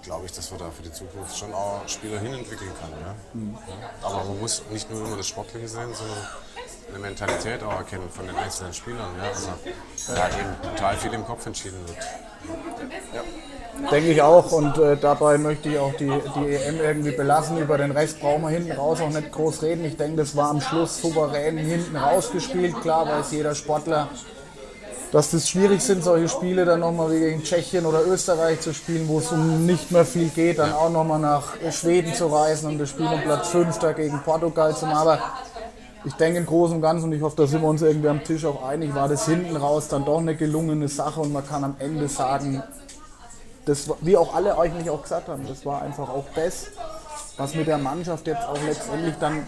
[0.04, 2.96] glaube ich, dass wir da für die Zukunft schon auch Spieler hinentwickeln können.
[3.02, 3.16] Ja?
[3.34, 3.58] Mhm.
[4.02, 6.18] Aber man muss nicht nur immer das Sportliche sehen, sondern
[6.90, 9.12] eine Mentalität auch erkennen von den einzelnen Spielern.
[9.18, 9.30] Ja?
[9.30, 9.50] Also
[10.08, 11.98] da eben total viel im Kopf entschieden wird.
[13.14, 13.90] Ja.
[13.92, 17.58] Denke ich auch und äh, dabei möchte ich auch die, die EM irgendwie belassen.
[17.58, 19.86] Über den Rest brauchen wir hinten raus auch nicht groß reden.
[19.86, 22.80] Ich denke, das war am Schluss souverän hinten rausgespielt.
[22.82, 24.10] Klar weiß jeder Sportler,
[25.12, 29.20] dass das schwierig sind, solche Spiele dann nochmal gegen Tschechien oder Österreich zu spielen, wo
[29.20, 32.90] es um nicht mehr viel geht, dann auch nochmal nach Schweden zu reisen und das
[32.90, 34.98] Spiel um Platz 5 da gegen Portugal zu machen.
[34.98, 35.20] Aber
[36.04, 38.24] ich denke im Großen und Ganzen, und ich hoffe, da sind wir uns irgendwie am
[38.24, 41.64] Tisch auch einig, war das hinten raus dann doch eine gelungene Sache und man kann
[41.64, 42.62] am Ende sagen,
[43.66, 46.68] das, wie auch alle eigentlich auch gesagt haben, das war einfach auch das,
[47.38, 49.46] was mit der Mannschaft jetzt auch letztendlich dann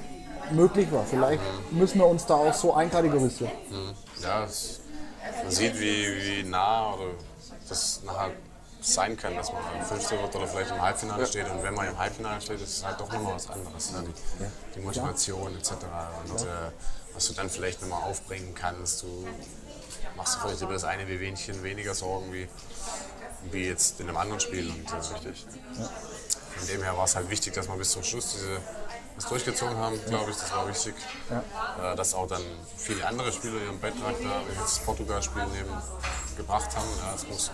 [0.52, 1.04] möglich war.
[1.06, 1.42] Vielleicht
[1.72, 3.52] müssen wir uns da auch so einkategorisieren.
[4.22, 4.82] Ja, das
[5.44, 7.12] man sieht, wie, wie nah oder
[7.68, 8.32] das nachher
[8.82, 11.50] sein kann, dass man Fünfter wird oder vielleicht im Halbfinale steht.
[11.50, 13.92] Und wenn man im Halbfinale steht, ist es halt doch nochmal was anderes.
[13.92, 14.06] Ne?
[14.08, 15.72] Die, die Motivation etc.
[16.26, 16.72] Und äh,
[17.14, 19.04] was du dann vielleicht nochmal aufbringen kannst.
[19.04, 19.28] Du
[20.16, 22.48] machst du vielleicht über das eine Wehwehchen weniger Sorgen wie,
[23.52, 24.70] wie jetzt in einem anderen Spiel.
[24.70, 25.46] Und, äh, richtig.
[26.56, 28.60] Von dem her war es halt wichtig, dass wir bis zum Schluss diese,
[29.20, 30.38] das durchgezogen haben, glaube ich.
[30.38, 30.94] Das war wichtig.
[31.30, 32.42] Äh, dass auch dann
[32.78, 35.70] viele andere Spieler ihren Beitrag da, wie jetzt das Portugal-Spiel neben
[36.38, 36.88] gebracht haben.
[37.06, 37.52] Ja, das muss,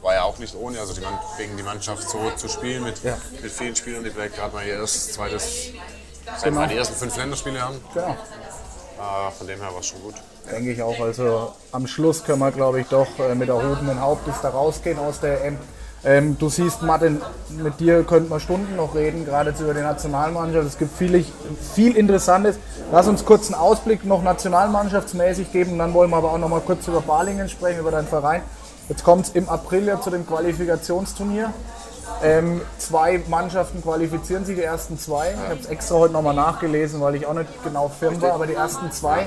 [0.00, 3.02] war ja auch nicht ohne, also die Mann, gegen die Mannschaft so zu spielen mit,
[3.02, 3.16] Ja.
[3.42, 5.68] mit vielen Spielern, die vielleicht gerade mal ihr erstes, zweites,
[6.44, 6.60] Genau.
[6.60, 7.80] mal die ersten fünf Länderspiele haben.
[7.94, 8.10] Genau.
[8.10, 10.14] Äh, von dem her war es schon gut.
[10.50, 10.98] Denke ich auch.
[11.00, 15.20] Also am Schluss können wir, glaube ich, doch äh, mit erhobenen Hauptes da rausgehen aus
[15.20, 15.58] der EM.
[16.04, 17.20] Ähm, du siehst, Martin,
[17.50, 20.66] mit dir könnten wir Stunden noch reden, gerade jetzt über die Nationalmannschaft.
[20.66, 21.24] Es gibt viel,
[21.74, 22.56] viel Interessantes.
[22.92, 25.76] Lass uns kurz einen Ausblick noch nationalmannschaftsmäßig geben.
[25.78, 28.42] Dann wollen wir aber auch noch mal kurz über Balingen sprechen, über deinen Verein.
[28.88, 31.52] Jetzt kommt es im April ja zu dem Qualifikationsturnier.
[32.22, 35.32] Ähm, zwei Mannschaften qualifizieren sich, die ersten zwei.
[35.32, 38.46] Ich habe es extra heute nochmal nachgelesen, weil ich auch nicht genau firm war, aber
[38.46, 39.26] die ersten zwei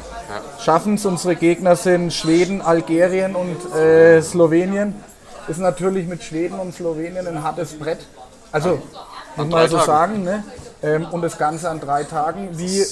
[0.59, 1.05] schaffen es.
[1.05, 4.95] Unsere Gegner sind Schweden, Algerien und äh, Slowenien.
[5.47, 7.99] Ist natürlich mit Schweden und Slowenien ein hartes Brett.
[8.51, 8.81] Also,
[9.35, 9.85] muss man so Tagen.
[9.85, 10.23] sagen.
[10.23, 10.43] Ne?
[10.83, 12.49] Ähm, und das Ganze an drei Tagen.
[12.57, 12.83] Wie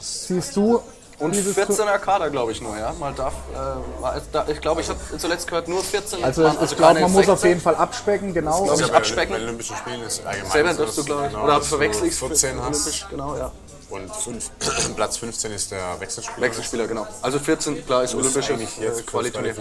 [0.00, 0.82] siehst du
[1.18, 2.92] Und dieses 14er Kader, glaube ich, nur, ja.
[2.98, 6.24] Mal darf, äh, ich glaube, ich habe zuletzt gehört, nur 14.
[6.24, 7.48] Also, waren ich glaube, man muss auf 16.
[7.48, 8.64] jeden Fall abspecken, genau.
[8.64, 9.34] glaub ich, Ja, bei, abspecken.
[9.36, 11.32] bei Olympischen Spielen ist allgemein Selber darfst du, glaube ich.
[11.32, 13.52] genau, Oder verwechsel ich 14 hast Olympisch, genau, ja.
[13.90, 14.50] und fünf,
[14.96, 16.46] Platz 15 ist der Wechselspieler.
[16.46, 17.06] Wechselspieler, genau.
[17.22, 19.54] Also 14, klar, ist Das jetzt Qualiturnier.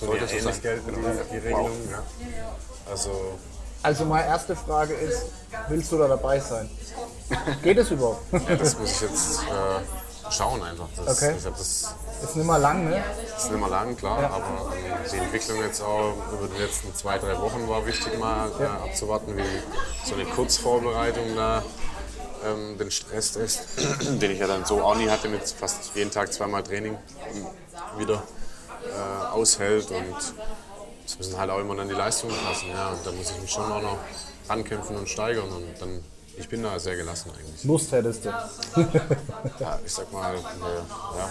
[0.00, 0.62] So Sollte die so ähnlich sein.
[0.62, 1.70] gelten, die, die Regelung.
[1.90, 2.02] Ja.
[2.90, 3.10] Also,
[3.82, 5.26] Also, meine erste Frage ist:
[5.68, 6.70] Willst du da dabei sein?
[7.62, 8.22] Geht es überhaupt?
[8.32, 10.88] ja, das muss ich jetzt äh, schauen einfach.
[10.96, 11.34] Das, Okay.
[11.38, 13.02] Ich hab das Ist nicht mal lang, ne?
[13.32, 16.94] Das ist nicht mehr lang, klar, aber ähm, die Entwicklung jetzt auch über die letzten
[16.94, 21.62] zwei, drei Wochen war wichtig mal äh, abzuwarten, wie so eine Kurzvorbereitung da
[22.44, 23.62] ähm, den Stresstest,
[24.02, 26.96] den ich ja dann so auch nie hatte, mit fast jeden Tag zweimal Training
[27.98, 28.22] wieder
[28.86, 30.14] äh, aushält und
[31.06, 33.50] es müssen halt auch immer dann die Leistungen passen, ja, und da muss ich mich
[33.50, 33.98] schon auch noch
[34.48, 36.04] rankämpfen und steigern und dann,
[36.36, 37.64] ich bin da sehr gelassen eigentlich.
[37.64, 38.28] Lust hättest du.
[39.58, 41.30] ja, ich sag mal, eine, ja,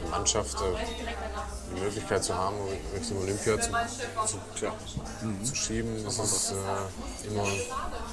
[0.00, 2.56] eine Mannschaft äh, die Möglichkeit zu haben,
[2.94, 3.70] Richtung Olympia zu,
[4.26, 4.72] zu, ja,
[5.42, 7.46] zu schieben, das ist äh, immer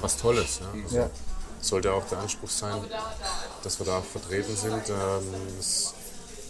[0.00, 0.60] was Tolles.
[0.60, 0.82] Ja.
[0.82, 1.10] Also, Ja.
[1.58, 2.84] Sollte auch der Anspruch sein,
[3.64, 4.88] dass wir da vertreten sind.
[4.88, 5.94] Ähm, das,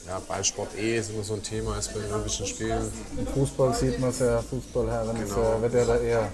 [0.09, 2.91] ja, Ballsport eh ist immer so ein Thema, ist bei den Olympischen Spielen.
[3.19, 5.61] Im Fußball sieht man es ja, Fußballherren Genau.
[5.63, 6.33] wird ja da eher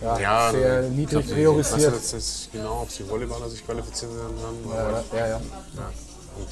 [0.00, 1.92] ja, Ja, sehr ich niedrig glaub, Ich priorisiert.
[1.92, 4.36] weiß jetzt nicht genau, ob die Volleyballer sich qualifizieren werden.
[4.72, 5.26] Ja, aber- ja, ja.
[5.26, 5.92] Ja,
[6.36, 6.48] und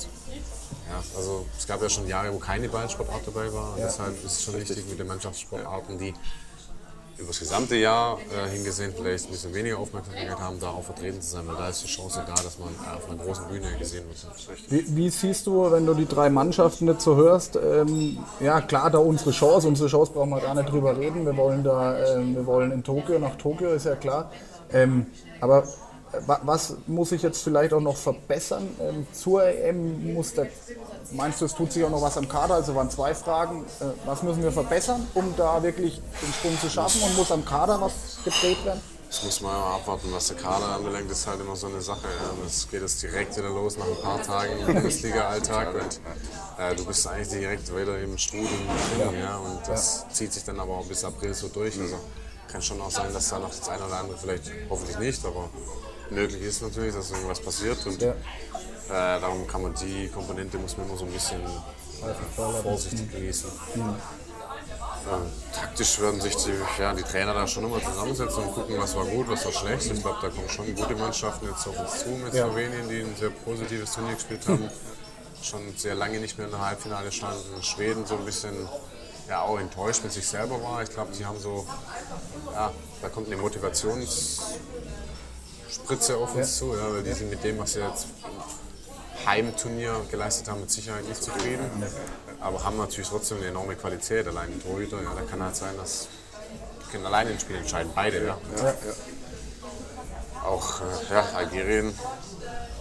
[0.88, 3.74] ja, also es gab ja schon Jahre, wo keine Ballsportart dabei war.
[3.78, 6.12] Deshalb ist es schon wichtig mit den Mannschaftssportarten, die
[7.18, 11.20] über das gesamte Jahr äh, hingesehen vielleicht ein bisschen weniger Aufmerksamkeit haben, da auch vertreten
[11.22, 13.66] zu sein, weil da ist die Chance da, dass man äh, auf einer großen Bühne
[13.78, 14.70] gesehen wird.
[14.70, 17.56] Wie, wie siehst du, wenn du die drei Mannschaften jetzt so hörst?
[17.56, 19.66] Ähm, ja, klar, da unsere Chance.
[19.68, 21.24] Unsere Chance brauchen wir gar nicht drüber reden.
[21.24, 24.30] Wir wollen da, ähm, wir wollen in Tokio, nach Tokio, ist ja klar.
[24.72, 25.06] Ähm,
[25.40, 25.62] aber
[26.12, 30.12] äh, wa- was muss sich jetzt vielleicht auch noch verbessern ähm, zur EM?
[30.14, 30.48] Muss der,
[31.12, 32.54] meinst du, es tut sich auch noch was am Kader?
[32.54, 33.64] Also waren zwei Fragen.
[33.80, 37.02] Äh, was müssen wir verbessern, um da wirklich den Sprung zu schaffen?
[37.02, 37.92] Und muss am Kader was
[38.24, 38.80] gedreht werden?
[39.08, 42.08] Das muss man ja abwarten, was der Kader anbelangt, ist halt immer so eine Sache.
[42.42, 46.00] Das geht jetzt direkt wieder los nach ein paar Tagen im Bundesliga-Alltag und
[46.58, 48.48] äh, du bist eigentlich direkt wieder im Strudel
[48.98, 49.20] drin.
[49.20, 49.36] Ja.
[49.36, 51.78] Und das zieht sich dann aber auch bis April so durch.
[51.80, 51.96] Also
[52.50, 55.48] kann schon auch sein, dass da noch das eine oder andere vielleicht, hoffentlich nicht, aber
[56.10, 57.86] möglich ist natürlich, dass irgendwas passiert.
[57.86, 58.14] Und Ja.
[58.88, 63.50] Äh, darum kann man die Komponente muss man immer so ein bisschen äh, vorsichtig genießen.
[63.76, 63.94] Ähm,
[65.52, 69.04] taktisch werden sich die, ja, die Trainer da schon immer zusammensetzen und gucken, was war
[69.04, 69.86] gut, was war schlecht.
[69.86, 72.46] Ich glaube, da kommen schon gute Mannschaften jetzt auf uns zu mit Ja.
[72.46, 74.68] Slowenien, die ein sehr positives Turnier gespielt haben.
[75.42, 77.62] Schon sehr lange nicht mehr in der Halbfinale standen.
[77.62, 78.68] Schweden so ein bisschen
[79.28, 80.82] ja, auch enttäuscht mit sich selber war.
[80.82, 81.66] Ich glaube, die haben so,
[82.52, 82.72] ja,
[83.02, 87.80] da kommt eine Motivationsspritze auf uns zu, ja, weil die sind mit dem, was sie
[87.80, 88.06] jetzt
[89.24, 91.64] Heimturnier geleistet haben, mit Sicherheit nicht zufrieden.
[92.40, 94.26] Aber haben natürlich trotzdem eine enorme Qualität.
[94.28, 96.08] Allein die Torhüter, ja, da kann halt sein, dass
[96.84, 98.26] die können alleine ein Spiel entscheiden, beide.
[98.26, 98.38] Ja.
[100.44, 101.92] Auch äh, ja, Algerien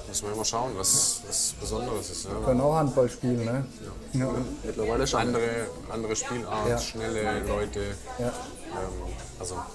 [0.07, 2.25] müssen wir immer schauen, was, was Besonderes ist.
[2.25, 2.31] Ja.
[2.45, 3.65] Können auch Handball spielen, ne?
[4.13, 4.27] Ja.
[4.63, 5.19] Mittlerweile schon.
[5.21, 6.77] Andere, andere Spielart, Ja.
[6.77, 7.79] schnelle Leute.
[8.19, 8.27] Ja.
[8.27, 8.33] Ähm,
[9.39, 9.65] also ja,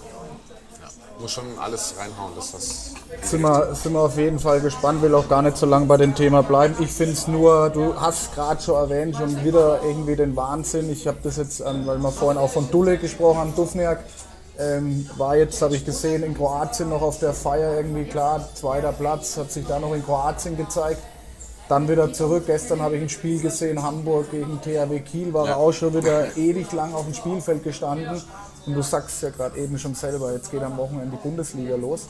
[1.20, 2.92] muss schon alles reinhauen, dass das
[3.22, 5.96] Sind wir, sind wir auf jeden Fall gespannt, will auch gar nicht so lange bei
[5.96, 6.74] dem Thema bleiben.
[6.80, 10.90] Ich finde es nur, du hast gerade schon erwähnt, schon wieder irgendwie den Wahnsinn.
[10.90, 14.00] Ich habe das jetzt, weil wir vorhin auch von Dulle gesprochen haben, Dufniak,
[14.58, 18.92] Ähm, war jetzt, habe ich gesehen, in Kroatien noch auf der Feier irgendwie klar, zweiter
[18.92, 21.00] Platz, hat sich da noch in Kroatien gezeigt.
[21.70, 22.44] Dann wieder zurück.
[22.46, 26.36] Gestern habe ich ein Spiel gesehen, Hamburg gegen THW Kiel, war er auch schon wieder
[26.36, 28.20] ewig lang auf dem Spielfeld gestanden.
[28.66, 32.06] Und du sagst ja gerade eben schon selber, jetzt geht am Wochenende die Bundesliga los.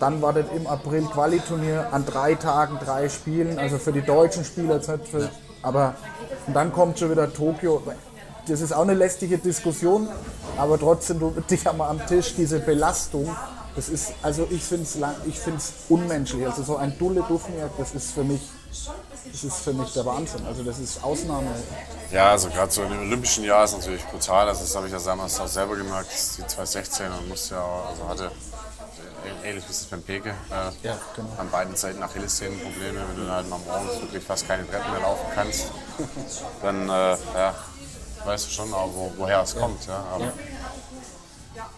[0.00, 4.44] Dann war das im April Qualiturnier an drei Tagen, drei Spielen, also für die deutschen
[4.44, 5.28] Spieler jetzt nicht für,
[5.62, 5.94] aber
[6.46, 7.82] und dann kommt schon wieder Tokio.
[8.46, 10.08] Das ist auch eine lästige Diskussion,
[10.56, 13.28] aber trotzdem, du dich einmal am Tisch, diese Belastung,
[13.76, 14.96] das ist, also ich finde es
[15.26, 16.46] ich find's unmenschlich.
[16.46, 18.40] Also so ein Dulle Duffniak, das ist für mich,
[19.30, 20.46] das ist für mich der Wahnsinn.
[20.46, 21.50] Also das ist Ausnahme.
[22.10, 24.48] Ja, also gerade so in dem olympischen Jahr ist natürlich brutal.
[24.48, 28.08] Also das habe ich ja damals auch selber gemerkt, die 2016 und musste ja, also
[28.08, 28.30] hatte
[29.44, 30.30] ähnlich wie es beim Peke.
[30.30, 31.28] Äh, Ja, genau.
[31.38, 33.00] An beiden Seiten Achillessehnenprobleme.
[33.08, 35.66] Wenn du halt mal morgens wirklich fast keine Treppen mehr laufen kannst,
[36.62, 37.54] dann äh, ja,
[38.24, 39.86] weißt du schon auch, wo, woher es kommt.
[39.86, 40.04] Ja.
[40.12, 40.32] Aber,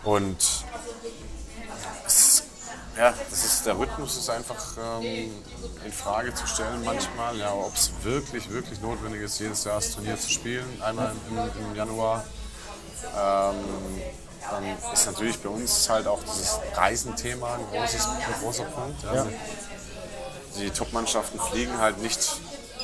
[0.04, 0.36] Und
[3.00, 5.32] ja, das ist, der Rhythmus ist einfach ähm,
[5.84, 7.36] in Frage zu stellen manchmal.
[7.38, 11.38] Ja, ob es wirklich, wirklich notwendig ist, jedes Jahr das Turnier zu spielen, einmal im,
[11.66, 12.24] im Januar.
[13.16, 13.54] Ähm,
[14.50, 19.02] dann ist natürlich bei uns halt auch dieses Reisenthema ein, großes, ein großer Punkt.
[19.04, 19.26] Ja.
[20.58, 22.20] Die Top-Mannschaften fliegen halt nicht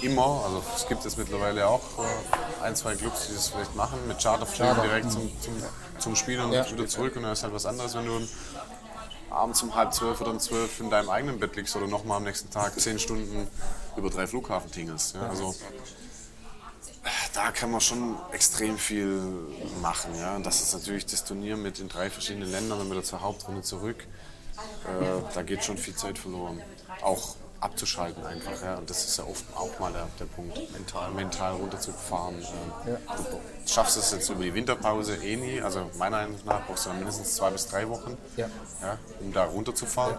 [0.01, 0.43] immer.
[0.45, 4.23] Also es gibt es mittlerweile auch äh, ein, zwei Clubs, die das vielleicht machen, mit
[4.23, 5.62] Charterflügen Charter, direkt zum, zum,
[5.99, 6.71] zum Spiel und Ja.
[6.71, 7.17] wieder zurück.
[7.17, 8.21] Und dann ist halt was anderes, wenn du
[9.37, 12.24] abends um halb zwölf oder um zwölf in deinem eigenen Bett liegst oder nochmal am
[12.24, 13.47] nächsten Tag zehn Stunden
[13.97, 15.14] über drei Flughafen tingelst.
[15.14, 15.28] Ja.
[15.28, 15.55] Also
[17.34, 19.20] da kann man schon extrem viel
[19.82, 20.14] machen.
[20.18, 20.37] Ja.
[20.37, 23.62] Und das ist natürlich das Turnier mit den drei verschiedenen Ländern, dann wieder zur Hauptrunde
[23.62, 24.07] zurück.
[24.84, 26.62] Äh, da geht schon viel Zeit verloren.
[27.03, 28.62] Auch abzuschalten einfach.
[28.62, 28.76] Ja.
[28.76, 32.36] Und das ist ja oft auch mal der, der Punkt, mental, mental runterzufahren.
[32.38, 33.26] Ähm,
[33.64, 35.61] Du schaffst es jetzt über die Winterpause eh nie.
[35.61, 38.48] Also meiner Meinung nach brauchst du dann mindestens zwei bis drei Wochen, Ja.
[38.80, 40.16] Ja, um da runterzufahren.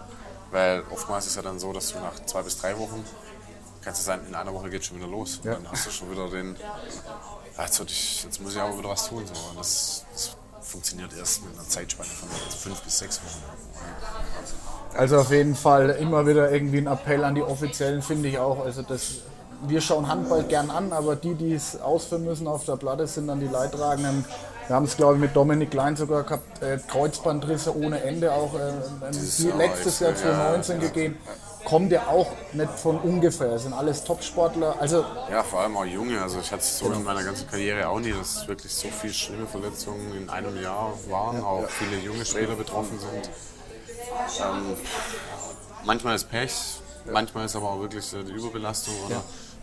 [0.50, 3.04] Weil oftmals ist es ja dann so, dass du nach zwei bis drei Wochen
[3.82, 5.40] kannst du sagen, in einer Woche geht schon wieder los.
[5.44, 5.54] Ja.
[5.54, 9.08] Dann hast du schon wieder den, ja, jetzt, ich, jetzt muss ich aber wieder was
[9.08, 9.24] tun.
[9.26, 9.32] So.
[9.50, 13.42] Und das, das funktioniert erst mit einer Zeitspanne von fünf bis sechs Wochen.
[14.40, 14.54] Also
[15.16, 18.64] auf jeden Fall immer wieder irgendwie ein Appell an die Offiziellen, finde ich auch.
[18.64, 19.18] Also das,
[19.66, 23.28] wir schauen Handball gern an, aber die, die es ausführen müssen auf der Platte, sind
[23.28, 24.24] dann die Leidtragenden.
[24.66, 28.54] Wir haben es, glaube ich, mit Dominik Klein sogar gehabt, äh, Kreuzbandrisse ohne Ende auch
[28.54, 31.18] äh, Jahr letztes Jahr extrem, ja, 2019 gegeben.
[31.64, 34.76] Kommt ja auch nicht von ungefähr, Es sind alles Topsportler.
[34.78, 36.20] Also Ja, vor allem auch Junge.
[36.20, 39.12] Also ich hatte es so in meiner ganzen Karriere auch nie, dass wirklich so viele
[39.12, 41.42] schlimme Verletzungen in einem Jahr waren.
[41.42, 43.30] Auch viele junge Spieler betroffen sind.
[44.40, 44.76] Ähm,
[45.84, 46.52] manchmal ist Pech,
[47.10, 49.22] manchmal ist aber auch wirklich die Überbelastung oder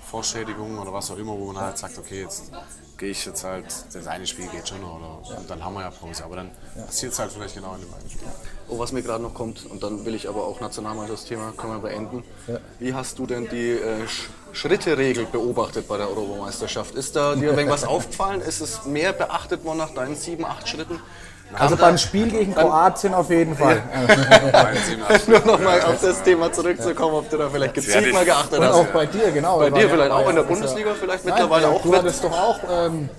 [0.09, 2.51] Vorschädigung oder was auch immer, wo man halt sagt, okay, jetzt
[2.97, 5.81] gehe ich jetzt halt, das eine Spiel geht schon noch oder und dann haben wir
[5.81, 6.23] ja Pause.
[6.23, 6.51] Aber dann
[6.85, 8.27] passiert es halt vielleicht genau in dem einen Spiel.
[8.69, 11.89] Oh, was mir gerade noch kommt, und dann will ich aber auch Nationalmannschaftsthema, können wir
[11.89, 12.23] beenden.
[12.79, 16.95] Wie hast du denn die äh, Sch Schritteregel beobachtet bei der Europameisterschaft?
[16.95, 18.39] Ist da dir irgendwas aufgefallen?
[18.39, 21.01] Ist es mehr beachtet worden nach deinen sieben, acht Schritten?
[21.53, 23.81] Also beim Spiel gegen Kroatien auf jeden Fall.
[25.27, 28.73] Nur nochmal auf das Thema zurückzukommen, ob du da vielleicht gezielt mal geachtet Und hast.
[28.75, 29.59] auch bei dir, genau.
[29.59, 31.81] Bei dir ja- vielleicht auch ja- in der ja- Bundesliga vielleicht Nein, mittlerweile ja, auch.
[31.81, 33.09] Du hattest doch auch ähm,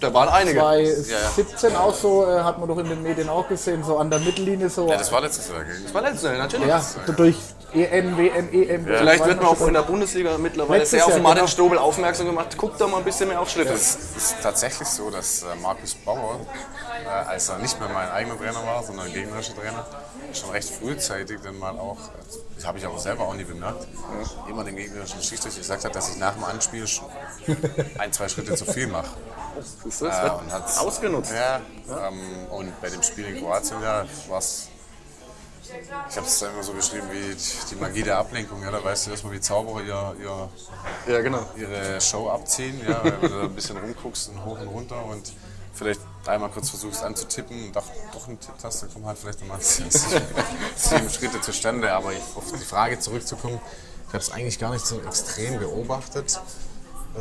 [0.00, 0.58] Da waren einige.
[0.58, 4.18] 2017 auch so, äh, hat man doch in den Medien auch gesehen, so an der
[4.20, 4.88] Mittellinie so.
[4.88, 5.76] Ja, das war letztes Jahr, gell?
[5.84, 6.66] Das war letztes Jahr, natürlich.
[6.68, 6.82] Ja,
[7.16, 7.36] durch
[7.74, 8.84] EN, WM, EM.
[8.86, 11.46] Vielleicht wird man auch in der Bundesliga mittlerweile Letztes sehr auf Jahr, Martin genau.
[11.48, 12.56] Strobel aufmerksam gemacht.
[12.56, 13.72] Guckt da mal ein bisschen mehr auf Schritte.
[13.72, 16.40] Es ist tatsächlich so, dass äh, Markus Bauer,
[17.04, 19.86] äh, als er nicht mehr mein eigener Trainer war, sondern gegnerischer Trainer,
[20.32, 21.98] schon recht frühzeitig dann mal auch,
[22.56, 23.86] das habe ich aber selber auch nie bemerkt,
[24.48, 27.06] immer den gegnerischen Schiedsrichter gesagt hat, dass ich nach dem Anspiel schon
[27.98, 29.10] ein, zwei Schritte zu viel mache.
[29.84, 31.32] Das Äh, und hat's- ausgenutzt.
[31.32, 31.60] Ja,
[32.08, 32.20] ähm,
[32.50, 34.68] und bei dem Spiel in Kroatien, ja, war es.
[36.08, 37.34] Ich habe es immer so beschrieben wie
[37.70, 38.62] die Magie der Ablenkung.
[38.62, 41.44] Ja, da weißt du erstmal, wie Zauberer ihr, ihr, Ja, genau.
[41.56, 45.32] ihre Show abziehen, ja, weil du da ein bisschen rumguckst und hoch und runter und
[45.72, 49.60] vielleicht einmal kurz versuchst anzutippen und doch, doch eine Tipptaste, dann kommen halt vielleicht nochmal
[49.60, 51.92] sieben Schritte zustande.
[51.92, 53.60] Aber auf die Frage zurückzukommen,
[54.08, 56.40] ich habe es eigentlich gar nicht so extrem beobachtet.
[57.16, 57.18] Äh,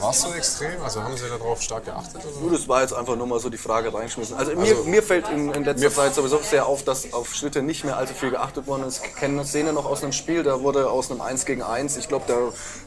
[0.00, 0.80] War es so extrem?
[0.82, 2.22] Also haben Sie darauf stark geachtet?
[2.24, 2.40] Oder?
[2.40, 4.34] Nur das war jetzt einfach nur mal so die Frage reingeschmissen.
[4.36, 7.84] Also, mir, mir fällt in, in letzter Zeit sowieso sehr auf, dass auf Schritte nicht
[7.84, 9.04] mehr allzu viel geachtet worden ist.
[9.04, 11.98] Ich kenne eine Szene noch aus einem Spiel, da wurde aus einem 1 gegen 1,
[11.98, 12.36] ich glaube, da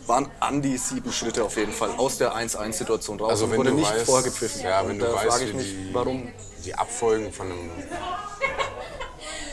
[0.08, 3.58] waren an die sieben Schritte auf jeden Fall aus der 1-1-Situation raus Also und wenn
[3.60, 4.62] wurde du nicht weißt- vorgepfiffen.
[4.64, 6.32] ja, und wenn da du weißt, frage ich mich, die- warum.
[6.66, 7.70] die Abfolgen von einem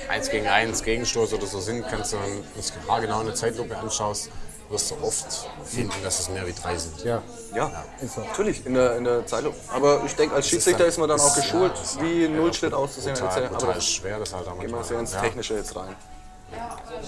[0.09, 3.77] 1 gegen 1 Gegenstoß oder so sind, kannst du dann das haargenau in der Zeitlupe
[3.77, 4.31] anschaust,
[4.75, 7.03] wirst du oft finden, dass es mehr wie drei sind.
[7.05, 7.23] Ja.
[7.55, 7.71] Ja,
[8.17, 9.57] natürlich, in der, in der Zeitlupe.
[9.73, 13.15] Aber ich denke, als Schiedsrichter ist man dann auch geschult, wie ein Nullschnitt auszusehen.
[13.15, 14.85] Total, Aber total das schwer, das halt auch gehen wir manchmal.
[14.85, 15.21] sehr ins ja.
[15.21, 15.95] Technische jetzt rein.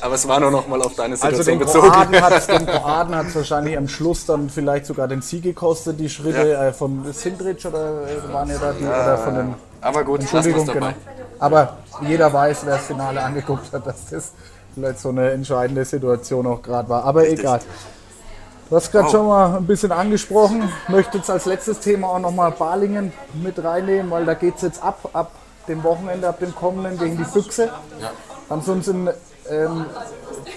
[0.00, 2.20] Aber es war nur noch mal auf deine Also Situation den bezogen.
[2.22, 6.48] Hat den Kroaten hat's wahrscheinlich am Schluss dann vielleicht sogar den Sieg gekostet, die Schritte
[6.48, 6.66] Ja.
[6.66, 10.66] äh, von Sindrich oder äh, waren ja da die oder von den Aber gut, Entschuldigung,
[10.66, 10.90] genau.
[11.38, 14.32] Aber jeder weiß, wer das Finale angeguckt hat, dass das
[14.76, 17.04] vielleicht so eine entscheidende Situation auch gerade war.
[17.04, 17.60] Aber egal.
[18.68, 20.70] Du hast gerade schon mal ein bisschen angesprochen.
[20.88, 23.12] Möchte jetzt als letztes Thema auch nochmal Balingen
[23.42, 25.30] mit reinnehmen, weil da geht es jetzt ab, ab
[25.66, 27.70] dem Wochenende, ab dem kommenden gegen die Füchse.
[28.48, 29.08] Kannst du uns in
[29.48, 29.86] ähm,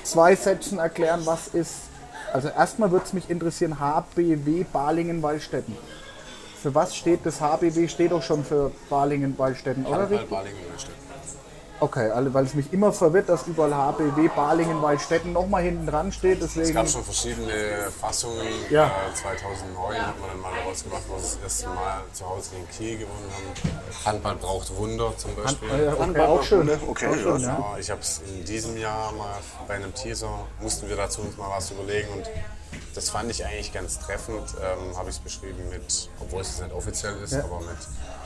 [0.04, 1.76] zwei Sätzen erklären, was ist,
[2.34, 5.78] also erstmal würde es mich interessieren, HBW Balingen-Wallstätten.
[6.62, 7.88] Für was steht das HBW?
[7.88, 10.00] Steht doch schon für Balingen-Wallstätten, oder?
[10.00, 10.30] Handball, richtig?
[10.30, 10.99] Balingen, Neustadt.
[11.82, 16.42] Okay, alle, weil es mich immer verwirrt, dass überall HBW Balingen-Wallstätten nochmal hinten dran steht.
[16.42, 18.48] Es Deswegen, gab schon verschiedene Fassungen.
[18.70, 18.88] Ja.
[18.88, 22.70] Äh, 2009 hat man dann mal rausgemacht, wo wir das erste Mal zu Hause gegen
[22.70, 24.06] Kiel gewonnen haben.
[24.06, 25.70] Handball braucht Wunder zum Beispiel.
[25.70, 26.66] äh, okay, auch schön.
[26.66, 26.80] ne?
[26.86, 27.48] Okay, auch schön, ja.
[27.48, 27.60] ja.
[27.60, 29.38] Ja, ich habe es in diesem Jahr mal
[29.68, 32.30] bei einem Teaser, mussten wir dazu uns mal was überlegen und
[32.94, 34.54] das fand ich eigentlich ganz treffend.
[34.62, 38.19] Ähm, habe ich es beschrieben mit, obwohl es nicht offiziell ist, aber mit äh,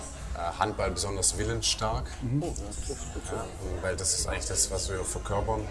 [0.60, 2.06] Handball besonders willensstark.
[2.42, 5.62] Ja, und weil das ist eigentlich das, was wir verkörpern,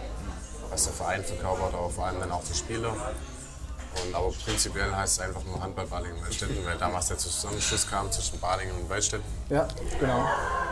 [0.70, 2.92] was der Verein verkörpert, aber vor allem dann auch die Spieler.
[3.94, 7.86] Und, aber prinzipiell heißt es einfach nur Handball Balingen und Waldstätten, weil damals der Zusammenschluss
[7.86, 9.26] kam zwischen Balingen und Waldstätten.
[9.50, 9.68] Ja,
[10.00, 10.24] genau.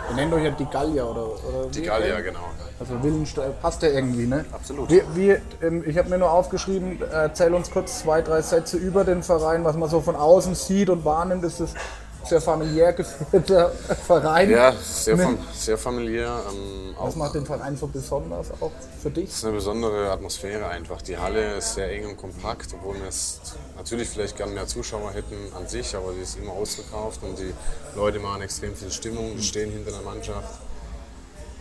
[0.09, 1.83] Ihr nennt euch ja die Gallier oder, oder Die?
[1.83, 2.49] Gallier, genau.
[2.79, 4.47] Also Willenstein passt ja irgendwie, ne?
[4.53, 4.89] Absolut.
[4.89, 9.05] Wie, wie, ähm, ich habe mir nur aufgeschrieben, erzähl uns kurz zwei, drei Sätze über
[9.05, 11.45] den Verein, was man so von außen sieht und wahrnimmt.
[11.45, 11.81] Das ist ein
[12.25, 13.71] sehr familiär geführter
[14.07, 14.51] Verein.
[14.51, 15.23] Ja, sehr, Ne?
[15.25, 16.43] fam sehr familiär.
[16.51, 18.71] Ähm, Was macht den Verein so besonders auch
[19.03, 19.31] für dich?
[19.31, 21.03] Es ist eine besondere Atmosphäre einfach.
[21.03, 23.41] Die Halle ist sehr eng und kompakt, obwohl wir es
[23.77, 27.53] natürlich vielleicht gern mehr Zuschauer hätten an sich, aber die ist immer ausverkauft und die
[27.97, 30.61] Leute machen extrem viel Stimmung, die stehen hinter der Mannschaft.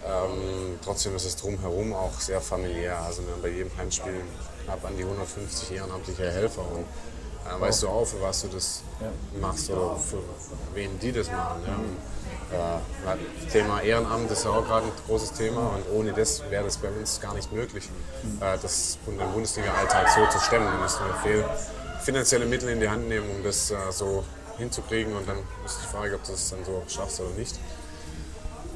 [0.05, 2.97] Ähm, trotzdem ist es drumherum auch sehr familiär.
[3.01, 4.13] Also wir haben bei jedem Heimspiel
[4.63, 6.85] knapp an die 150 ehrenamtliche Helfer und
[7.49, 8.83] äh, weißt du auch, für was du das
[9.39, 10.19] machst oder für
[10.73, 11.61] wen die das machen.
[11.65, 11.75] Ja?
[12.51, 16.77] Äh, Thema Ehrenamt ist ja auch gerade ein großes Thema und ohne das wäre das
[16.77, 17.89] bei uns gar nicht möglich,
[18.41, 20.65] äh, das den Bundesliga-Alltag so zu stemmen.
[20.65, 21.45] Da müssen wir viel
[22.01, 24.23] finanzielle Mittel in die Hand nehmen, um das äh, so
[24.57, 27.55] hinzukriegen und dann ist die Frage, ob du das dann so schaffst oder nicht.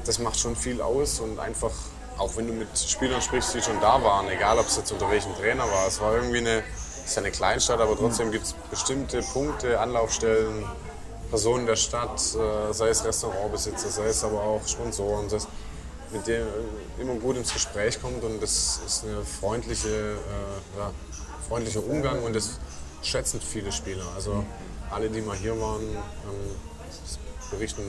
[0.04, 1.72] Das macht schon viel aus und einfach,
[2.18, 5.10] auch wenn du mit Spielern sprichst, die schon da waren, egal ob es jetzt unter
[5.10, 6.62] welchem Trainer war, es war irgendwie eine,
[7.04, 10.64] ist ja eine Kleinstadt, aber trotzdem gibt es bestimmte Punkte, Anlaufstellen,
[11.30, 15.48] Personen der Stadt, äh, sei es Restaurantbesitzer, sei es aber auch Sponsoren, das,
[16.12, 20.92] mit denen äh, immer gut ins Gespräch kommt und das ist eine freundliche, äh, ja,
[21.48, 22.58] freundlicher Umgang und das
[23.02, 24.04] schätzen viele Spieler.
[24.14, 24.44] Also
[24.90, 26.56] alle, die mal hier waren, ähm,
[27.50, 27.82] berichten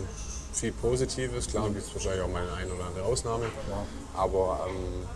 [0.53, 1.47] viel Positives.
[1.47, 3.45] Klar gibt es wahrscheinlich auch mal eine oder andere Ausnahme,
[4.15, 5.14] aber ähm, es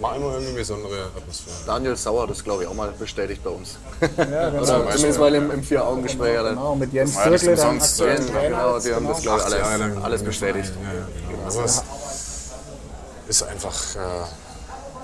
[0.00, 1.56] war immer irgendwie eine besondere Atmosphäre.
[1.66, 3.76] Daniel Sauer, das glaube ich auch mal bestätigt bei uns.
[4.16, 4.62] Ja, genau.
[4.62, 6.36] Oder zumindest mal im, im Vier-Augen-Gespräch.
[6.36, 6.74] dann- genau.
[6.74, 8.48] Mit Jens war ja Zirkle, dann Ja, Trainer.
[8.48, 9.36] genau, jetzt, die haben das, genau.
[9.36, 10.72] glaube ich, alles, lang alles bestätigt.
[10.82, 11.44] Ja, genau.
[11.44, 11.82] Also es
[13.28, 13.98] ist einfach, äh,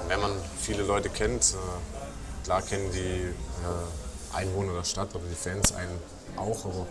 [0.09, 2.99] wenn man viele Leute kennt, äh, klar kennen die
[3.29, 5.99] äh, Einwohner der Stadt oder die Fans einen
[6.37, 6.87] auch, aber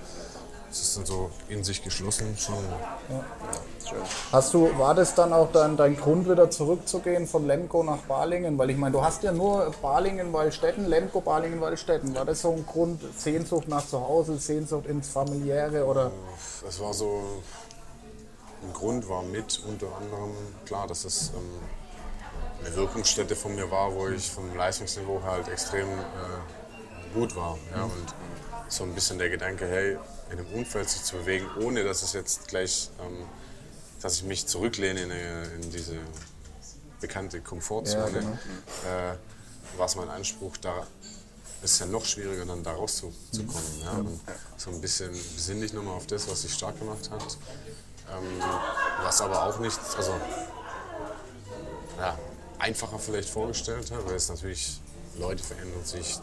[0.77, 2.63] es ist dann so in sich geschlossen schon.
[4.31, 8.57] Hast du, war das dann auch dein, dein Grund, wieder zurückzugehen von Lemgo nach Balingen?
[8.57, 12.15] Weil ich meine, du hast ja nur Balingen, Waldstätten, Lemgo, Balingen, Waldstätten.
[12.15, 16.11] War das so ein Grund, Sehnsucht nach zu Hause, Sehnsucht ins Familiäre oder?
[16.63, 17.21] Das war so,
[18.63, 20.31] ein Grund war mit unter anderem,
[20.65, 25.87] klar, dass es ähm, eine Wirkungsstätte von mir war, wo ich vom Leistungsniveau halt extrem
[25.87, 26.66] äh,
[27.17, 27.57] gut war.
[27.75, 28.15] Ja, und
[28.67, 29.97] so ein bisschen der Gedanke, hey,
[30.31, 33.25] in einem Umfeld sich zu bewegen, ohne dass es jetzt gleich, ähm,
[34.01, 35.95] dass ich mich zurücklehne in, eine, in diese
[36.99, 38.19] bekannte Komfortzone,
[38.85, 40.85] äh, war es mein Anspruch, da
[41.63, 43.81] ist es ja noch schwieriger, dann da rauszukommen.
[43.83, 43.91] Ja?
[43.91, 44.19] Und
[44.57, 47.37] so ein bisschen besinn dich nochmal auf das, was dich stark gemacht hat.
[48.11, 48.41] Ähm,
[49.03, 50.13] was aber auch nicht, also
[51.97, 52.17] ja,
[52.59, 54.79] einfacher vielleicht vorgestellt habe, weil es natürlich,
[55.19, 56.19] Leute verändern sich,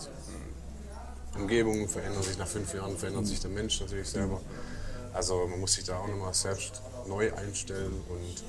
[1.36, 4.40] Umgebungen verändern sich, nach fünf Jahren verändert sich der Mensch natürlich selber.
[5.12, 8.44] Also man muss sich da auch nochmal selbst neu einstellen und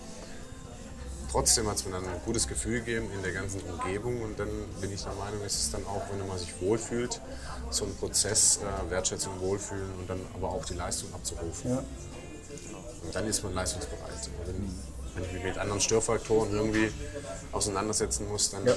[1.32, 4.49] trotzdem hat es mir dann ein gutes Gefühl gegeben in der ganzen Umgebung und dann
[4.80, 7.22] bin ich der Meinung, ist es dann auch, wenn man sich wohlfühlt,
[7.70, 11.72] so ein Prozess, äh, Wertschätzung, Wohlfühlen und dann aber auch die Leistung abzurufen.
[11.72, 11.84] Ja.
[13.03, 14.30] Und dann ist man leistungsbereit.
[14.45, 14.76] Wenn,
[15.14, 16.91] wenn ich mich mit anderen Störfaktoren irgendwie
[17.52, 18.76] auseinandersetzen muss, dann ähm,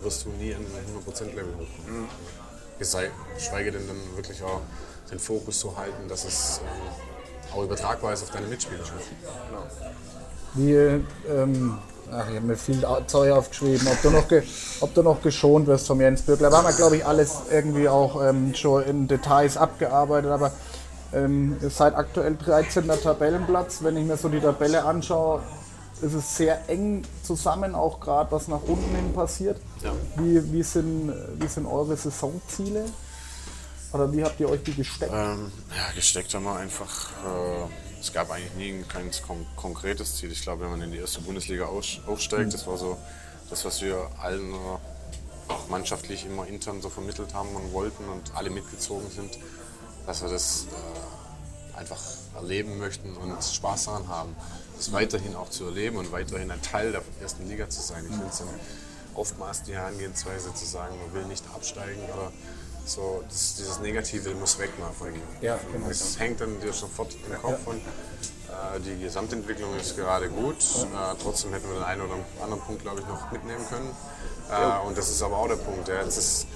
[0.00, 2.00] wirst du nie an den 100%-Level hochkommen.
[2.00, 2.08] Mhm.
[2.78, 4.60] Geschweige denn dann wirklich auch
[5.10, 8.82] den Fokus so halten, dass es ähm, auch übertragbar ist auf deine Mitspieler.
[8.82, 9.62] Genau.
[10.54, 10.74] Wie,
[11.30, 11.78] ähm,
[12.10, 14.24] ach, ich habe mir viel Zeug aufgeschrieben, ob du noch,
[14.80, 16.50] ob du noch geschont wirst vom Jens Bürgler.
[16.50, 20.52] Da haben wir, glaube ich, alles irgendwie auch ähm, schon in Details abgearbeitet, aber
[21.12, 22.88] ähm, ihr seid aktuell 13.
[23.02, 23.82] Tabellenplatz.
[23.82, 25.42] Wenn ich mir so die Tabelle anschaue,
[26.02, 29.60] ist es sehr eng zusammen, auch gerade was nach unten hin passiert.
[29.82, 29.92] Ja.
[30.16, 32.86] Wie, wie, sind, wie sind eure Saisonziele?
[33.92, 35.12] Oder wie habt ihr euch die gesteckt?
[35.14, 37.10] Ähm, ja, gesteckt haben wir einfach.
[37.24, 40.30] Äh, es gab eigentlich nie kein kon konkretes Ziel.
[40.30, 42.50] Ich glaube, wenn man in die erste Bundesliga aufsteigt, mhm.
[42.50, 42.98] das war so
[43.50, 44.54] das, was wir allen
[45.48, 49.38] auch mannschaftlich immer intern so vermittelt haben und wollten und alle mitgezogen sind,
[50.06, 52.00] dass wir das äh, einfach
[52.34, 54.36] erleben möchten und Spaß daran haben,
[54.78, 58.04] das weiterhin auch zu erleben und weiterhin ein Teil der ersten Liga zu sein.
[58.08, 58.42] Ich finde es
[59.14, 62.32] oftmals die Herangehensweise zu sagen, man will nicht absteigen oder
[62.84, 65.20] so, das, dieses Negative muss weg mal von ihm.
[65.42, 65.88] Ja, genau.
[65.90, 70.56] Es hängt dann dir sofort im Kopf und äh, die Gesamtentwicklung ist gerade gut.
[70.56, 73.90] Äh, trotzdem hätten wir den einen oder anderen Punkt, glaube ich, noch mitnehmen können.
[74.50, 75.88] Äh, und das ist aber auch der Punkt.
[75.88, 76.02] Ja.
[76.02, 76.46] Jetzt ist,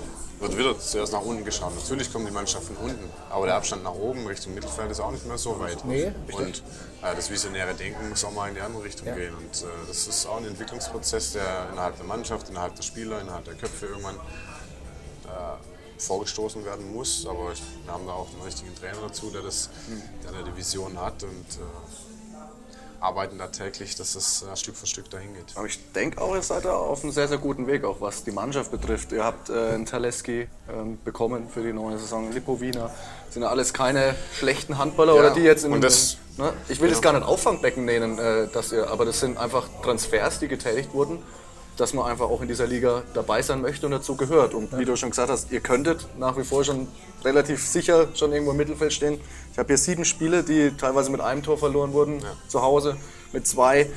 [0.40, 1.74] wird wieder zuerst nach unten geschaut.
[1.74, 5.10] Natürlich kommt die Mannschaft von unten, aber der Abstand nach oben Richtung Mittelfeld ist auch
[5.10, 5.84] nicht mehr so weit.
[5.84, 6.62] Nee, und
[7.02, 9.14] das visionäre Denken muss auch mal in die andere Richtung ja.
[9.14, 9.34] gehen.
[9.34, 13.44] Und äh, das ist auch ein Entwicklungsprozess, der innerhalb der Mannschaft, innerhalb der Spieler, innerhalb
[13.44, 14.18] der Köpfe irgendwann
[16.02, 17.26] vorgestoßen werden muss.
[17.26, 17.52] Aber
[17.84, 19.70] wir haben da auch einen richtigen Trainer dazu, der, das,
[20.24, 22.01] der die Vision hat und äh,
[23.02, 25.56] arbeiten da täglich, dass es äh, Stück für Stück dahin geht.
[25.56, 28.24] Aber ich denke auch, ihr seid da auf einem sehr, sehr guten Weg, auch was
[28.24, 29.12] die Mannschaft betrifft.
[29.12, 32.90] Ihr habt äh, einen Taleski ähm, bekommen für die neue Saison, Lipowina.
[33.30, 36.52] Sind ja alles keine schlechten Handballer ja, oder die jetzt in das, ne?
[36.68, 36.94] Ich will ja.
[36.94, 40.94] das gar nicht Auffangbecken nennen, äh, dass ihr, aber das sind einfach Transfers, die getätigt
[40.94, 41.18] wurden
[41.76, 44.54] dass man einfach auch in dieser Liga dabei sein möchte und dazu gehört.
[44.54, 46.88] Und wie du schon gesagt hast, ihr könntet nach wie vor schon
[47.24, 49.20] relativ sicher schon irgendwo im Mittelfeld stehen.
[49.52, 52.36] Ich habe hier sieben Spiele, die teilweise mit einem Tor verloren wurden, ja.
[52.48, 52.96] zu Hause
[53.32, 53.90] mit zwei.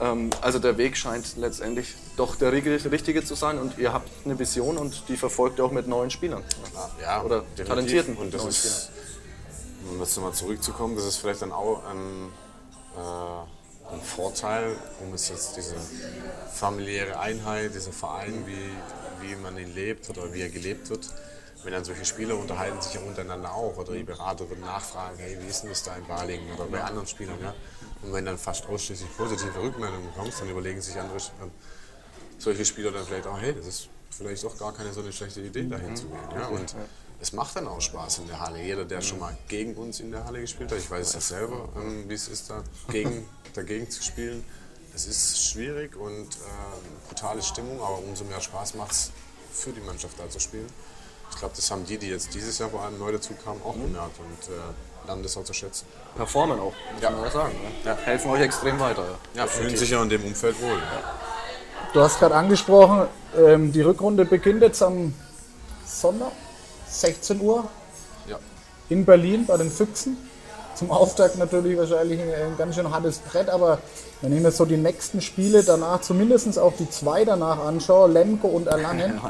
[0.00, 4.38] Ähm, also der Weg scheint letztendlich doch der richtige zu sein und ihr habt eine
[4.38, 6.42] Vision und die verfolgt ihr auch mit neuen Spielern.
[7.00, 7.66] Ja, oder definitiv.
[7.68, 9.94] talentierten und das neuen ist, Spielern.
[9.94, 12.28] Um jetzt nochmal zurückzukommen, das ist vielleicht dann auch ein...
[12.96, 13.59] Äh,
[13.92, 15.76] ein Vorteil, um es jetzt diese
[16.52, 21.08] familiäre Einheit, dieser Verein, wie, wie man ihn lebt oder wie er gelebt wird.
[21.62, 25.36] Wenn dann solche Spieler unterhalten sich ja untereinander auch oder die Berater würden nachfragen, hey,
[25.42, 27.54] wie ist denn das da in Balingen oder bei anderen Spielern, ja?
[28.02, 31.18] Und wenn dann fast ausschließlich positive Rückmeldungen bekommst, dann überlegen sich andere
[32.38, 35.40] solche Spieler dann vielleicht auch, hey, das ist vielleicht doch gar keine so eine schlechte
[35.40, 36.18] Idee, dahin zu gehen.
[36.34, 36.46] Ja?
[36.48, 36.74] Und
[37.20, 38.62] es macht dann auch Spaß in der Halle.
[38.62, 41.68] Jeder, der schon mal gegen uns in der Halle gespielt hat, ich weiß es selber,
[41.76, 44.44] ähm, wie es ist, da gegen, dagegen zu spielen.
[44.94, 49.12] Es ist schwierig und äh, brutale Stimmung, aber umso mehr Spaß macht es
[49.52, 50.66] für die Mannschaft da zu spielen.
[51.30, 53.74] Ich glaube, das haben die, die jetzt dieses Jahr vor allem neu dazu kamen, auch
[53.74, 55.86] gemerkt und äh, lernen das auch zu schätzen.
[56.16, 57.10] Performen auch, muss ja.
[57.10, 57.54] man ja sagen.
[57.62, 57.70] Ne?
[57.84, 57.96] Ja.
[57.96, 59.18] Helfen euch extrem weiter.
[59.34, 60.78] Ja, fühlen sich ja in dem Umfeld wohl.
[60.78, 61.20] Ja.
[61.92, 65.14] Du hast gerade angesprochen, ähm, die Rückrunde beginnt jetzt am
[65.86, 66.32] Sonntag.
[66.88, 67.68] 16 Uhr
[68.26, 68.38] ja.
[68.88, 70.16] in Berlin bei den Füchsen.
[70.80, 73.80] Zum Auftakt natürlich wahrscheinlich ein, ganz schön hartes Brett, aber
[74.22, 78.48] wenn ich mir so die nächsten Spiele danach, zumindest auch die zwei danach anschaue, Lemko
[78.48, 79.20] und Erlangen,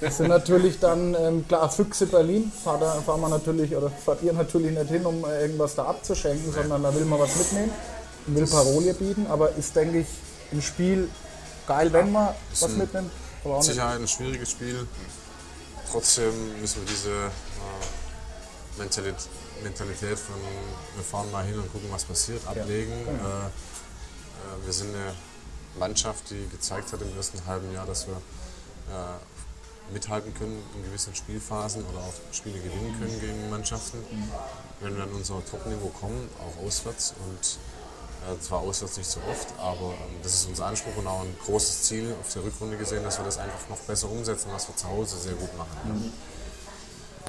[0.10, 4.32] sind natürlich dann, ähm, klar, Füchse Berlin, fahren, da, fahren wir natürlich, oder fahrt ihr
[4.32, 7.70] natürlich nicht hin, um irgendwas da abzuschenken, sondern da will man was mitnehmen
[8.26, 10.08] und will Parolie bieten, aber ist, denke ich,
[10.50, 11.08] ein Spiel
[11.68, 13.12] geil, wenn man was mitnimmt.
[13.60, 14.88] Sicherheit ein schwieriges Spiel.
[15.92, 19.28] Trotzdem müssen wir diese äh, Mentalität,
[19.62, 20.36] Mentalität, von
[20.94, 22.92] wir fahren mal hin und gucken, was passiert, ablegen.
[23.06, 23.12] Ja.
[23.12, 25.14] Äh, äh, wir sind eine
[25.78, 31.14] Mannschaft, die gezeigt hat im ersten halben Jahr, dass wir äh, mithalten können in gewissen
[31.14, 33.98] Spielphasen oder auch Spiele gewinnen können gegen Mannschaften.
[33.98, 34.30] Mhm.
[34.80, 37.58] Wenn wir an unser Top-Niveau kommen, auch auswärts und
[38.28, 41.36] äh, zwar auswärts nicht so oft, aber ähm, das ist unser Anspruch und auch ein
[41.44, 44.76] großes Ziel auf der Rückrunde gesehen, dass wir das einfach noch besser umsetzen, was wir
[44.76, 45.76] zu Hause sehr gut machen.
[45.84, 46.12] Mhm.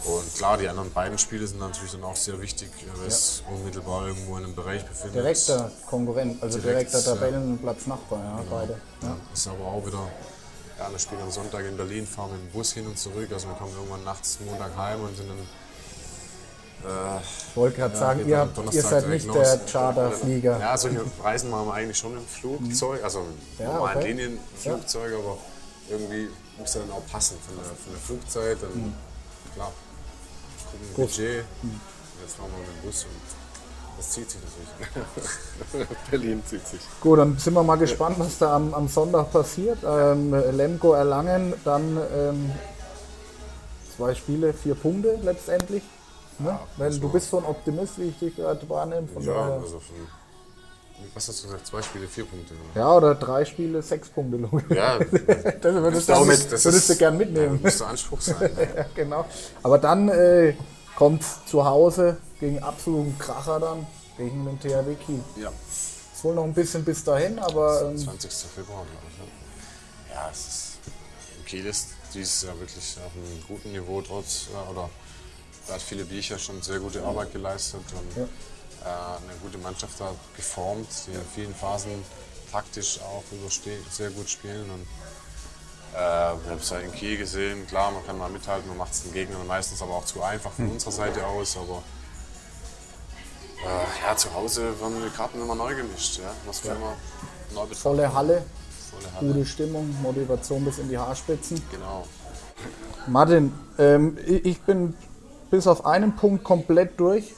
[0.06, 3.07] Und klar, die anderen beiden Spiele sind natürlich dann auch sehr wichtig, weil ja.
[3.07, 5.15] es unmittelbar irgendwo in einem Bereich befindet.
[5.15, 8.56] Direkter Konkurrent, also Direkt, direkter Tabellenplatznachbar, ja, genau.
[8.56, 8.74] beide.
[9.02, 9.07] Ja.
[9.07, 10.07] Ja, ist aber auch wieder,
[10.80, 13.48] ja, wir spielen am Sonntag in Berlin, fahren mit dem Bus hin und zurück, also
[13.48, 15.48] wir kommen irgendwann nachts Montag heim und sind dann
[17.49, 20.60] ich wollte gerade ja, sagen, ihr, habt, ihr seid nicht der Charterflieger.
[20.60, 23.26] Ja, solche Reisen machen wir eigentlich schon im Flugzeug, also
[23.57, 24.07] ja, normalen okay.
[24.14, 25.18] Linienflugzeug, ja.
[25.18, 25.38] aber
[25.90, 28.57] irgendwie muss ja dann auch passen von der, von der Flugzeit.
[28.61, 28.94] Dann, mhm.
[29.56, 29.74] Klar,
[30.95, 31.81] gucken Budget, mhm.
[32.21, 35.87] jetzt fahren wir mit dem Bus und Das zieht sich natürlich.
[36.11, 36.81] Berlin zieht sich.
[37.01, 39.79] Gut, dann sind wir mal gespannt, was da am, am Sonntag passiert.
[39.85, 42.51] Ähm, Lemgo Erlangen, dann ähm,
[43.95, 45.83] zwei Spiele, vier Punkte letztendlich.
[46.39, 46.59] Ne?
[46.77, 49.07] Wenn, du bist so ein Optimist, wie ich dich gerade wahrnehme.
[49.07, 49.95] Von Ja, also von,
[51.14, 51.68] was hast du gesagt?
[51.68, 52.53] Zwei Spiele, vier Punkte.
[52.76, 54.38] ja, oder drei Spiele, sechs Punkte.
[54.76, 57.60] Ja, Das würdest, Das du, ist- das würdest du ist- gern mitnehmen.
[57.61, 58.49] müsste Anspruch sein.
[58.76, 59.26] ja, genau.
[59.64, 60.56] Aber dann äh,
[60.95, 63.88] kommt zu Hause gegen absoluten Kracher dann,
[64.18, 65.19] gegen den THW Kiel.
[65.41, 65.49] Ja.
[65.49, 68.32] Ist wohl noch ein bisschen bis dahin, aber ähm, 20.
[68.32, 70.10] Februar, glaube ich.
[70.11, 70.64] Ja, ja es ist.
[71.45, 74.48] Kiel ist dieses Jahr wirklich auf einem guten Niveau, trotz.
[74.53, 74.90] äh, Oder
[75.68, 78.28] da hat viele Bücher schon sehr gute Arbeit geleistet und Ja.
[78.83, 82.03] Äh, eine gute Mannschaft da geformt, die in vielen Phasen
[82.51, 83.23] taktisch auch
[83.91, 84.69] sehr gut spielen.
[84.69, 84.81] Und,
[85.93, 88.93] äh, wir haben es ja in Kiel gesehen, klar, man kann mal mithalten, man macht
[88.93, 91.57] es den Gegnern meistens aber auch zu einfach von unserer Seite aus.
[91.57, 91.83] Aber
[93.63, 96.19] äh, ja, zu Hause werden die Karten immer neu gemischt.
[96.19, 96.31] Ja?
[96.45, 96.93] Was wir immer
[97.53, 97.75] neu betrachten.
[97.75, 98.45] volle Halle,
[98.91, 99.33] Volle Halle.
[99.33, 101.61] gute Stimmung, Motivation bis in die Haarspitzen.
[101.71, 102.05] Genau.
[103.07, 104.93] Martin, ähm, ich bin
[105.49, 107.33] bis auf einen Punkt komplett durch.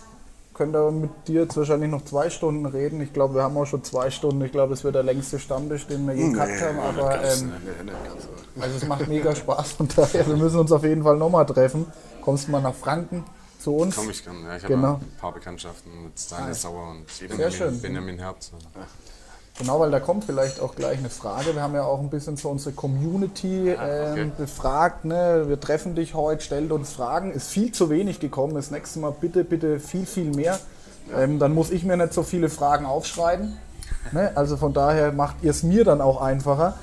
[0.60, 3.00] Könnte mit dir jetzt wahrscheinlich noch zwei Stunden reden.
[3.00, 4.44] Ich glaube, wir haben auch schon zwei Stunden.
[4.44, 6.80] Ich glaube, es wird der längste Stammtisch, den wir je gehabt haben.
[6.80, 7.92] Aber ähm, Nee, nee,
[8.62, 11.86] also es macht mega Spaß und daher, wir müssen uns auf jeden Fall nochmal treffen.
[12.20, 13.24] Kommst mal nach Franken
[13.58, 13.96] zu uns.
[13.96, 14.36] Komm ich kann.
[14.44, 14.96] Ja, ich habe Genau.
[14.96, 17.30] ein paar Bekanntschaften mit Daniel Sauer und schön.
[17.30, 18.52] Benjamin, Benjamin Herz.
[19.60, 21.54] Genau, weil da kommt vielleicht auch gleich eine Frage.
[21.54, 24.22] Wir haben ja auch ein bisschen so unsere Community Ah, okay.
[24.22, 25.04] ähm, befragt.
[25.04, 25.46] Ne?
[25.48, 27.32] Wir treffen dich heute, stellt uns Fragen.
[27.34, 28.56] Ist viel zu wenig gekommen.
[28.56, 30.58] Das nächste Mal bitte, bitte viel, viel mehr.
[31.16, 33.58] Ähm, dann muss ich mir nicht so viele Fragen aufschreiben.
[34.14, 34.32] Ne?
[34.36, 36.76] Also von daher macht ihr es mir dann auch einfacher.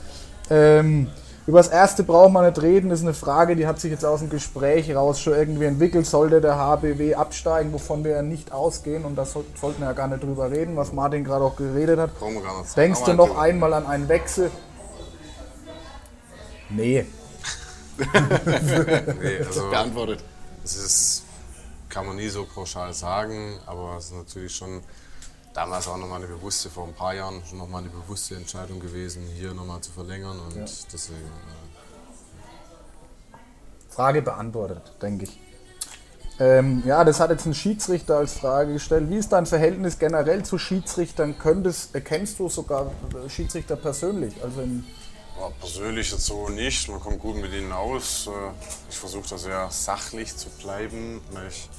[0.51, 1.09] Ähm,
[1.47, 2.91] über das erste braucht man nicht reden.
[2.91, 6.05] Das ist eine Frage, die hat sich jetzt aus dem Gespräch raus schon irgendwie entwickelt.
[6.05, 9.05] Sollte der HBW absteigen, wovon wir ja nicht ausgehen?
[9.05, 12.01] Und da soll, sollten wir ja gar nicht drüber reden, was Martin gerade auch geredet
[12.01, 12.19] hat.
[12.19, 14.51] Brauchen wir gar nicht Denkst du noch einmal an einen Wechsel?
[16.71, 17.07] Nee.
[17.99, 20.23] Nee, also, Beantwortet.
[20.63, 21.23] das ist,
[21.89, 24.83] kann man nie so pauschal sagen, aber es ist natürlich schon
[25.57, 29.23] damals auch nochmal eine bewusste, vor ein paar Jahren schon nochmal eine bewusste Entscheidung gewesen,
[29.37, 30.57] hier nochmal zu verlängern und
[30.93, 31.21] deswegen.
[31.21, 31.67] Äh,
[33.89, 35.41] Frage beantwortet, denke ich.
[36.39, 39.09] Ähm, ja, das hat jetzt ein Schiedsrichter als Frage gestellt.
[39.09, 41.39] Wie ist dein Verhältnis generell zu Schiedsrichtern?
[41.39, 42.91] Könntest, erkennst du sogar
[43.25, 44.35] äh, Schiedsrichter persönlich?
[44.45, 46.91] Also Ja, persönlich jetzt so nicht.
[46.91, 48.27] Man kommt gut mit ihnen aus.
[48.27, 48.31] Äh,
[48.91, 51.71] Ich versuche da sehr sachlich zu bleiben, ich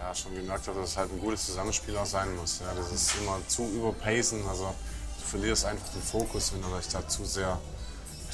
[0.00, 2.60] ja, schon gemerkt habe, dass es halt ein gutes Zusammenspiel auch sein muss.
[2.60, 4.46] Ja, das ist immer zu überpacen.
[4.48, 4.74] Also
[5.18, 7.58] du verlierst einfach den Fokus, wenn du dich da zu sehr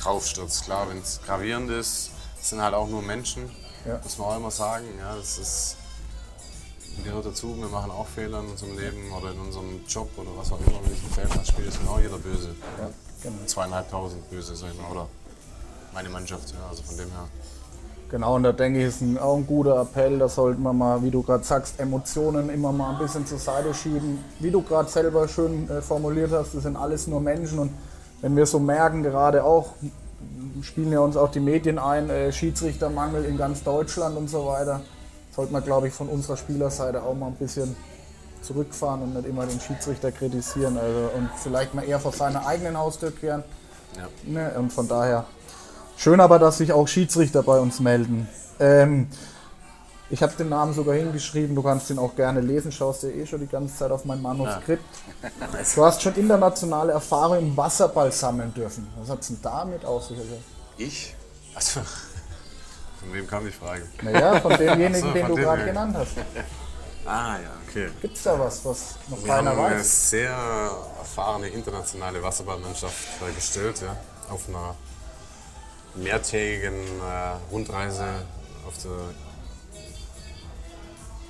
[0.01, 0.65] drauf stürzt.
[0.65, 2.11] Klar, wenn es gravierend ist,
[2.41, 3.51] es sind halt auch nur Menschen,
[3.85, 3.99] Ja.
[4.03, 4.87] muss man auch immer sagen.
[4.99, 5.77] Ja, das ist,
[7.03, 7.57] gehört dazu.
[7.59, 10.81] Wir machen auch Fehler in unserem Leben oder in unserem Job oder was auch immer.
[10.85, 12.55] Wenn ich einen Fehler spielt ist genau jeder böse.
[12.79, 12.91] ja,
[13.23, 13.45] genau.
[13.47, 15.09] Zweieinhalbtausend böse, sag ich mal, oder
[15.93, 17.29] meine Mannschaft, ja, also von dem her.
[18.09, 20.19] Genau, und da denke ich, ist ein, auch ein guter Appell.
[20.19, 23.75] Da sollten wir mal, wie du gerade sagst, Emotionen immer mal ein bisschen zur Seite
[23.75, 24.25] schieben.
[24.39, 27.59] Wie du gerade selber schön äh, formuliert hast, das sind alles nur Menschen.
[27.59, 27.71] Und
[28.21, 29.75] wenn wir so merken, gerade auch,
[30.63, 34.83] spielen ja uns auch die Medien ein, äh, Schiedsrichtermangel in ganz Deutschland und so weiter,
[35.35, 37.75] sollte man, glaube ich, von unserer Spielerseite auch mal ein bisschen
[38.41, 40.79] zurückfahren und nicht immer den Schiedsrichter kritisieren.
[40.79, 43.43] Also, und vielleicht mal eher vor seiner eigenen Haustür kehren.
[43.97, 44.09] Ja.
[44.25, 45.25] Ne, und von daher
[45.97, 48.29] schön aber, dass sich auch Schiedsrichter bei uns melden.
[48.61, 49.09] Ähm,
[50.09, 53.27] ich habe den Namen sogar hingeschrieben, du kannst ihn auch gerne lesen, schaust dir eh
[53.27, 54.85] schon die ganze Zeit auf mein Manuskript.
[55.75, 58.87] Du hast schon internationale Erfahrung im Wasserball sammeln dürfen.
[59.01, 59.89] Was hat es denn damit sich?
[59.91, 60.39] Also,
[60.77, 61.15] Ich?
[61.55, 63.83] Also, von wem kam die Frage?
[64.03, 66.13] naja, von demjenigen, so, den von du gerade genannt hast.
[67.09, 67.89] Ah ja, okay.
[68.03, 70.11] Gibt es da was, was noch Wir keiner haben eine weiß?
[70.11, 70.31] sehr
[70.99, 72.97] erfahrene internationale Wasserballmannschaft
[73.33, 73.97] gestellt, ja,
[74.29, 74.75] auf einer
[75.97, 78.05] mehrtägigen äh, Rundreise
[78.67, 78.91] auf der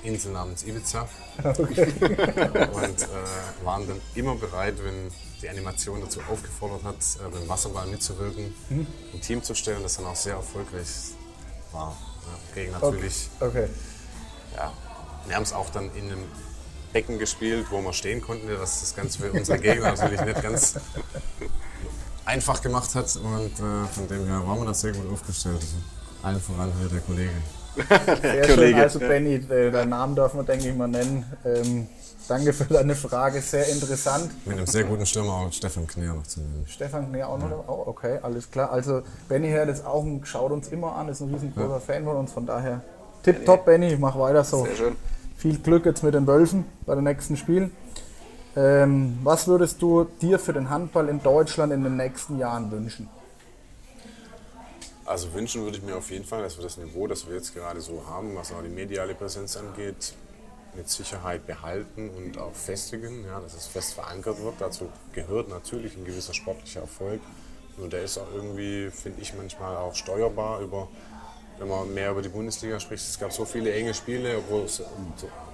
[0.03, 1.07] Insel namens Ibiza.
[1.43, 5.11] Und äh, waren dann immer bereit, wenn
[5.41, 8.87] die Animation dazu aufgefordert hat, äh, beim Wasserball mitzuwirken, Mhm.
[9.13, 10.87] ein Team zu stellen, das dann auch sehr erfolgreich
[11.71, 11.95] war.
[12.25, 13.67] Ja, gegen natürlich Okay.
[14.55, 14.71] ja,
[15.27, 16.23] wir haben es auch dann in einem
[16.93, 20.75] Becken gespielt, wo wir stehen konnten, was das Ganze für unsere Gegner natürlich nicht ganz
[22.27, 23.15] einfach gemacht hat.
[23.17, 25.65] Und äh, von dem her waren wir da sehr gut aufgestellt.
[26.21, 27.31] Allen voran hier der Kollege.
[28.21, 28.55] Sehr schön.
[28.55, 28.81] Kollege.
[28.81, 31.23] Also Benny, äh, deinen Namen darf man, denke ich, mal nennen.
[31.45, 31.87] Ähm,
[32.27, 34.31] danke für deine Frage, sehr interessant.
[34.47, 36.65] Mit einem sehr guten Stürmer, auch Stefan Kneer noch zu nennen.
[36.67, 37.51] Stefan Kneer auch noch?
[37.67, 38.71] Oh, okay, alles klar.
[38.71, 42.17] Also Benny hört jetzt auch, ein- schaut uns immer an, ist ein riesengroßer Fan von
[42.17, 42.81] uns, von daher
[43.21, 44.65] tipptopp, Benny, mach weiter so.
[44.65, 44.95] Sehr schön.
[45.37, 47.71] Viel Glück jetzt mit den Wölfen bei den nächsten Spielen.
[48.57, 53.07] Ähm, was würdest du dir für den Handball in Deutschland in den nächsten Jahren wünschen?
[55.05, 57.53] Also wünschen würde ich mir auf jeden Fall, dass wir das Niveau, das wir jetzt
[57.53, 60.15] gerade so haben, was auch die mediale Präsenz angeht,
[60.75, 64.55] mit Sicherheit behalten und auch festigen, ja, dass es fest verankert wird.
[64.57, 67.21] Dazu gehört natürlich ein gewisser sportlicher Erfolg.
[67.77, 70.87] Nur der ist auch irgendwie, finde ich, manchmal auch steuerbar über,
[71.59, 73.03] wenn man mehr über die Bundesliga spricht.
[73.03, 74.81] Es gab so viele enge Spiele, obwohl es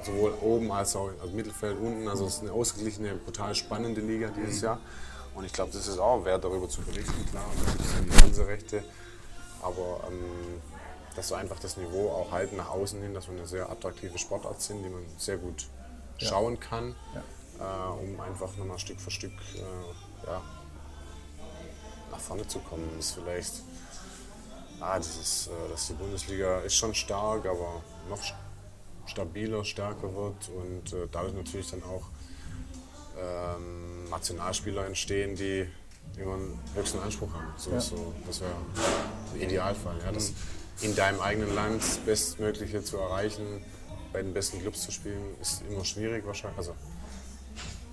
[0.03, 2.07] sowohl oben als auch im Mittelfeld unten.
[2.07, 4.79] Also es ist eine ausgeglichene, brutal spannende Liga dieses Jahr.
[5.35, 7.45] Und ich glaube, das ist auch wert, darüber zu berichten, klar.
[7.49, 8.83] Und das sind die Fernsehrechte.
[9.61, 10.61] Aber ähm,
[11.15, 14.17] dass wir einfach das Niveau auch halten nach außen hin, dass wir eine sehr attraktive
[14.17, 15.67] Sportart sind, die man sehr gut
[16.19, 16.27] ja.
[16.27, 16.95] schauen kann,
[17.59, 17.93] ja.
[17.93, 20.41] äh, um einfach nochmal Stück für Stück äh, ja,
[22.11, 22.87] nach vorne zu kommen.
[22.99, 23.53] Ist vielleicht,
[24.83, 28.21] ah, dieses, äh, dass die Bundesliga ist schon stark, aber noch
[29.05, 32.03] stabiler, stärker wird und äh, dadurch natürlich dann auch
[33.17, 35.67] ähm, Nationalspieler entstehen, die
[36.17, 37.53] immer einen höchsten Anspruch haben.
[37.57, 37.79] So, ja.
[37.79, 38.51] so, das wäre
[39.33, 39.95] ein Idealfall.
[40.03, 40.33] Ja, dass
[40.81, 43.63] in deinem eigenen Land das Bestmögliche zu erreichen,
[44.11, 46.57] bei den besten Clubs zu spielen, ist immer schwierig wahrscheinlich.
[46.57, 46.75] Also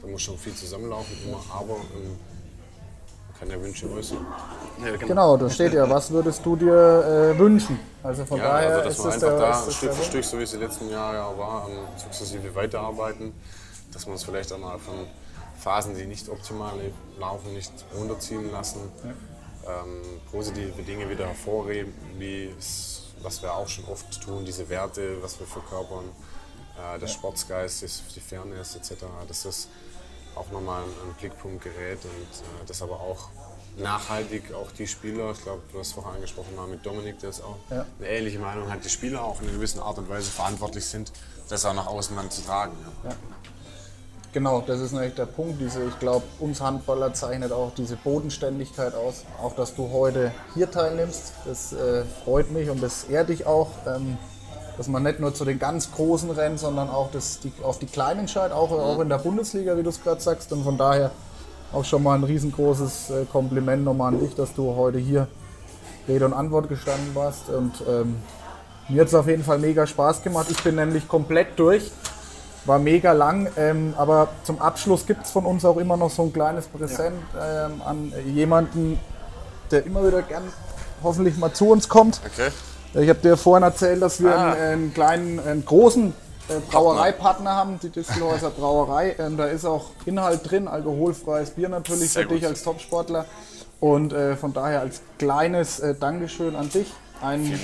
[0.02, 2.18] da muss schon viel zusammenlaufen, immer, aber ähm,
[3.40, 4.26] kann ja Wünsche äußern.
[4.84, 5.06] Ja, genau.
[5.06, 7.80] genau, da steht ja, was würdest du dir äh, wünschen?
[8.02, 10.38] Also von ja, daher also, dass ist wir einfach der, da Stück für Stück, so
[10.38, 13.32] wie es die letzten Jahre auch war, sukzessive weiterarbeiten,
[13.92, 15.06] dass man es vielleicht auch mal von
[15.58, 16.74] Phasen, die nicht optimal
[17.18, 18.80] laufen, nicht runterziehen lassen.
[19.02, 19.10] Ja.
[19.82, 25.22] Ähm, positive Dinge wieder hervorheben, wie es, was wir auch schon oft tun, diese Werte,
[25.22, 26.04] was wir verkörpern,
[26.76, 27.14] äh, der ja.
[27.14, 27.84] Sportsgeist,
[28.14, 29.68] die Fairness etc., dass das
[30.40, 33.28] auch nochmal ein, Blickpunkt gerät und äh, das aber auch
[33.76, 37.42] nachhaltig auch die Spieler, ich glaube, du hast vorher angesprochen mal mit Dominik, der ist
[37.42, 37.86] auch ja.
[37.98, 41.12] eine ähnliche Meinung hat, die Spieler auch in einer gewissen Art und Weise verantwortlich sind,
[41.48, 42.72] das auch nach außen dann zu tragen.
[43.04, 43.10] Ja.
[43.10, 43.16] Ja.
[44.32, 45.60] Genau, das ist natürlich der Punkt.
[45.60, 49.24] Diese, ich glaube, uns Handballer zeichnet auch diese Bodenständigkeit aus.
[49.42, 53.70] Auch, dass du heute hier teilnimmst, das äh, freut mich und das ehrt dich auch.
[53.88, 54.18] Ähm,
[54.80, 57.84] dass man nicht nur zu den ganz Großen rennt, sondern auch das, die, auf die
[57.84, 60.50] Kleinen schaut, auch, auch in der Bundesliga, wie du es gerade sagst.
[60.52, 61.10] Und von daher
[61.70, 65.28] auch schon mal ein riesengroßes äh, Kompliment nochmal an dich, dass du heute hier
[66.08, 67.50] Rede und Antwort gestanden warst.
[67.50, 68.16] Und ähm,
[68.88, 70.46] mir hat es auf jeden Fall mega Spaß gemacht.
[70.48, 71.90] Ich bin nämlich komplett durch.
[72.64, 76.22] War mega lang, ähm, aber zum Abschluss gibt es von uns auch immer noch so
[76.22, 77.66] ein kleines Präsent ja.
[77.66, 78.98] ähm, an jemanden,
[79.70, 80.44] der immer wieder gern
[81.02, 82.22] hoffentlich mal zu uns kommt.
[82.24, 82.50] Okay.
[82.94, 84.52] Ich habe dir vorhin erzählt, dass wir ah.
[84.52, 86.12] einen, einen, kleinen, einen großen
[86.48, 89.14] äh, Brauereipartner haben, die Distelhäuser Brauerei.
[89.18, 92.38] Ähm, da ist auch Inhalt drin, alkoholfreies Bier natürlich Sehr für gut.
[92.38, 93.26] dich als Topsportler.
[93.78, 96.92] Und äh, von daher als kleines äh, Dankeschön an dich.
[97.22, 97.58] Ein.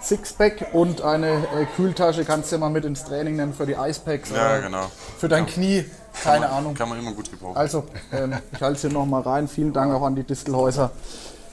[0.00, 3.76] Sixpack und eine äh, Kühltasche kannst du ja mal mit ins Training nehmen für die
[3.76, 4.30] Eispacks.
[4.30, 4.90] Ja, genau.
[5.18, 5.86] Für dein Knie,
[6.22, 6.74] keine man, Ahnung.
[6.74, 7.56] Kann man immer gut gebrauchen.
[7.56, 9.48] Also, ähm, ich halte es hier nochmal rein.
[9.48, 10.92] Vielen Dank auch an die Distelhäuser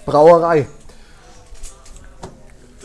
[0.06, 0.68] Brauerei.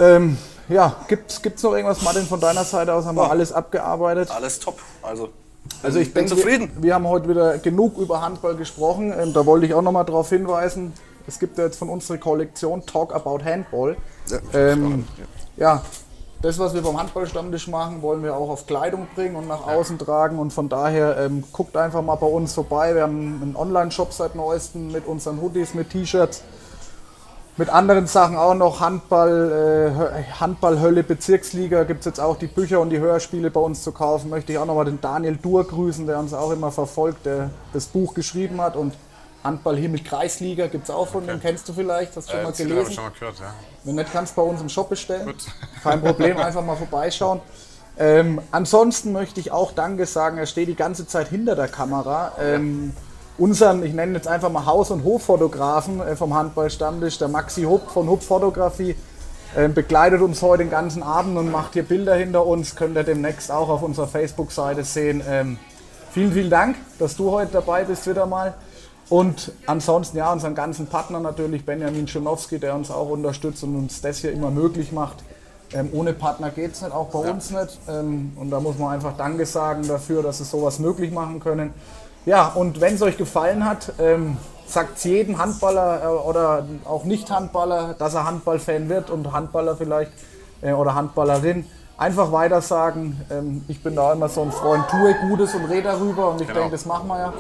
[0.01, 3.05] Ähm, ja, gibt es noch irgendwas, Martin, von deiner Seite aus?
[3.05, 4.31] Haben wir alles abgearbeitet?
[4.31, 4.79] Alles top.
[5.03, 5.29] Also,
[5.83, 6.71] also ich bin denke, zufrieden.
[6.77, 9.13] Wir, wir, haben heute wieder genug über Handball gesprochen.
[9.17, 10.93] Ähm, da wollte ich auch nochmal darauf hinweisen.
[11.27, 13.97] Es gibt ja jetzt von unserer Kollektion Talk About Handball.
[14.29, 15.05] Ja, ähm,
[15.57, 15.83] ja,
[16.43, 19.99] das, was wir beim Handballstammtisch machen, wollen wir auch auf Kleidung bringen und nach außen
[19.99, 20.39] tragen.
[20.39, 22.95] Und von daher ähm, guckt einfach mal bei uns vorbei.
[22.95, 26.43] Wir haben einen Online-Shop seit neuestem mit unseren Hoodies, mit T-Shirts,
[27.61, 28.81] mit anderen Sachen auch noch.
[28.81, 33.83] Handball, äh, Handball Bezirksliga gibt es jetzt auch die Bücher und die Hörspiele bei uns
[33.83, 34.31] zu kaufen.
[34.31, 37.85] Möchte ich auch nochmal den Daniel Dur grüßen, der uns auch immer verfolgt, der das
[37.85, 38.77] Buch geschrieben hat.
[38.77, 38.95] Und
[39.45, 41.33] Handball Himmel Kreisliga gibt es auch von okay.
[41.33, 42.89] dem, kennst du vielleicht, hast du schon äh, mal gelesen?
[42.89, 43.55] Ich schon mal gehört, ja.
[43.85, 45.27] Wenn nicht, kannst du bei uns im Shop bestellen.
[45.27, 45.45] Gut.
[45.83, 47.43] Kein Problem, einfach mal vorbeischauen.
[47.99, 52.33] Ähm, ansonsten möchte ich auch Danke sagen, er steht die ganze Zeit hinter der Kamera.
[52.41, 52.95] Ähm,
[53.41, 57.91] unseren, ich nenne jetzt einfach mal Haus- und Hoffotografen äh, vom Handballstammtisch, der Maxi Hupp
[57.91, 58.95] von Hupp Fotografie,
[59.57, 62.77] äh, begleitet uns heute den ganzen Abend und macht hier Bilder hinter uns.
[62.77, 65.23] Könnt ihr demnächst auch auf unserer Facebook-Seite sehen.
[65.27, 65.59] Ähm,
[66.13, 68.55] vielen, vielen Dank, dass du heute dabei bist wieder mal.
[69.09, 74.03] Und ansonsten ja, unseren ganzen Partner natürlich, Benjamin Schonowski, der uns auch unterstützt und uns
[74.03, 75.25] das hier immer möglich macht.
[75.73, 77.33] Ähm, ohne Partner geht es nicht, auch bei ja.
[77.33, 77.79] uns nicht.
[77.89, 81.73] Ähm, und da muss man einfach Danke sagen dafür, dass sie sowas möglich machen können.
[82.27, 84.37] Ja, und wenn es euch gefallen hat, ähm,
[84.67, 90.13] sagt es jedem Handballer äh, oder auch Nicht-Handballer, dass er Handballfan wird und Handballer vielleicht
[90.63, 91.67] äh, oder Handballerin.
[91.97, 93.21] Einfach weiter sagen.
[93.31, 96.47] Ähm, ich bin da immer so ein Freund, tue Gutes und rede darüber und ich
[96.47, 96.61] genau.
[96.61, 97.33] denke, das machen wir ja.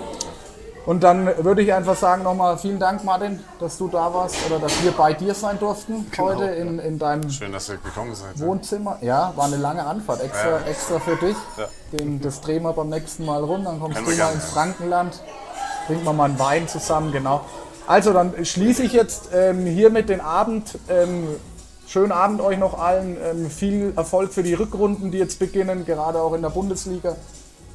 [0.86, 4.58] Und dann würde ich einfach sagen nochmal vielen Dank, Martin, dass du da warst oder
[4.58, 8.38] dass wir bei dir sein durften heute in, in deinem Schön, dass ihr gekommen seid.
[8.40, 8.98] Wohnzimmer.
[9.02, 10.60] Ja, war eine lange Anfahrt, extra, Ja.
[10.66, 11.36] extra für dich.
[11.58, 11.68] Ja.
[11.92, 14.44] Den, das drehen wir beim nächsten Mal rum, dann kommst Können du mal gerne, ins
[14.44, 14.50] ja.
[14.50, 15.22] Frankenland.
[15.86, 17.42] Trinken wir mal einen Wein zusammen, genau.
[17.86, 20.78] Also, dann schließe ich jetzt ähm, hiermit den Abend.
[20.88, 21.26] Ähm,
[21.86, 23.16] schönen Abend euch noch allen.
[23.22, 27.16] Ähm, viel Erfolg für die Rückrunden, die jetzt beginnen, gerade auch in der Bundesliga.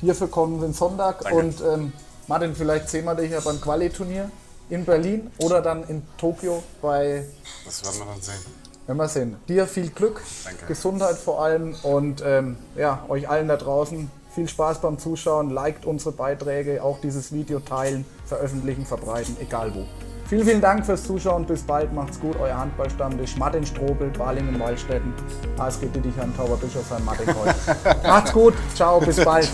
[0.02, 1.22] Hierfür kommen wir Sonntag.
[1.22, 1.38] Danke.
[1.38, 1.94] Und ähm,
[2.28, 4.30] Martin, vielleicht sehen wir dich ja beim Quali-Turnier
[4.70, 7.26] in Berlin oder dann in Tokio bei
[7.66, 8.46] Das werden wir dann sehen.
[8.88, 9.36] wenn wir sehen.
[9.48, 10.66] Dir viel Glück, Danke.
[10.66, 15.50] Gesundheit vor allem und ähm, ja, euch allen da draußen viel Spaß beim Zuschauen.
[15.52, 19.86] Liked unsere Beiträge, auch dieses Video teilen, veröffentlichen, verbreiten, egal wo.
[20.28, 21.46] Vielen, vielen Dank fürs Zuschauen.
[21.46, 21.94] Bis bald.
[21.94, 22.36] Macht's gut.
[22.40, 23.38] Euer Handballstammtisch.
[23.38, 25.14] Martin Strobel, Balingen, Waldstätten.
[25.60, 27.56] ASG Dittichheim, Tauberbischof, Martin Kreuz.
[28.04, 28.56] Macht's gut.
[28.74, 29.00] Ciao.
[29.00, 29.48] Bis bald.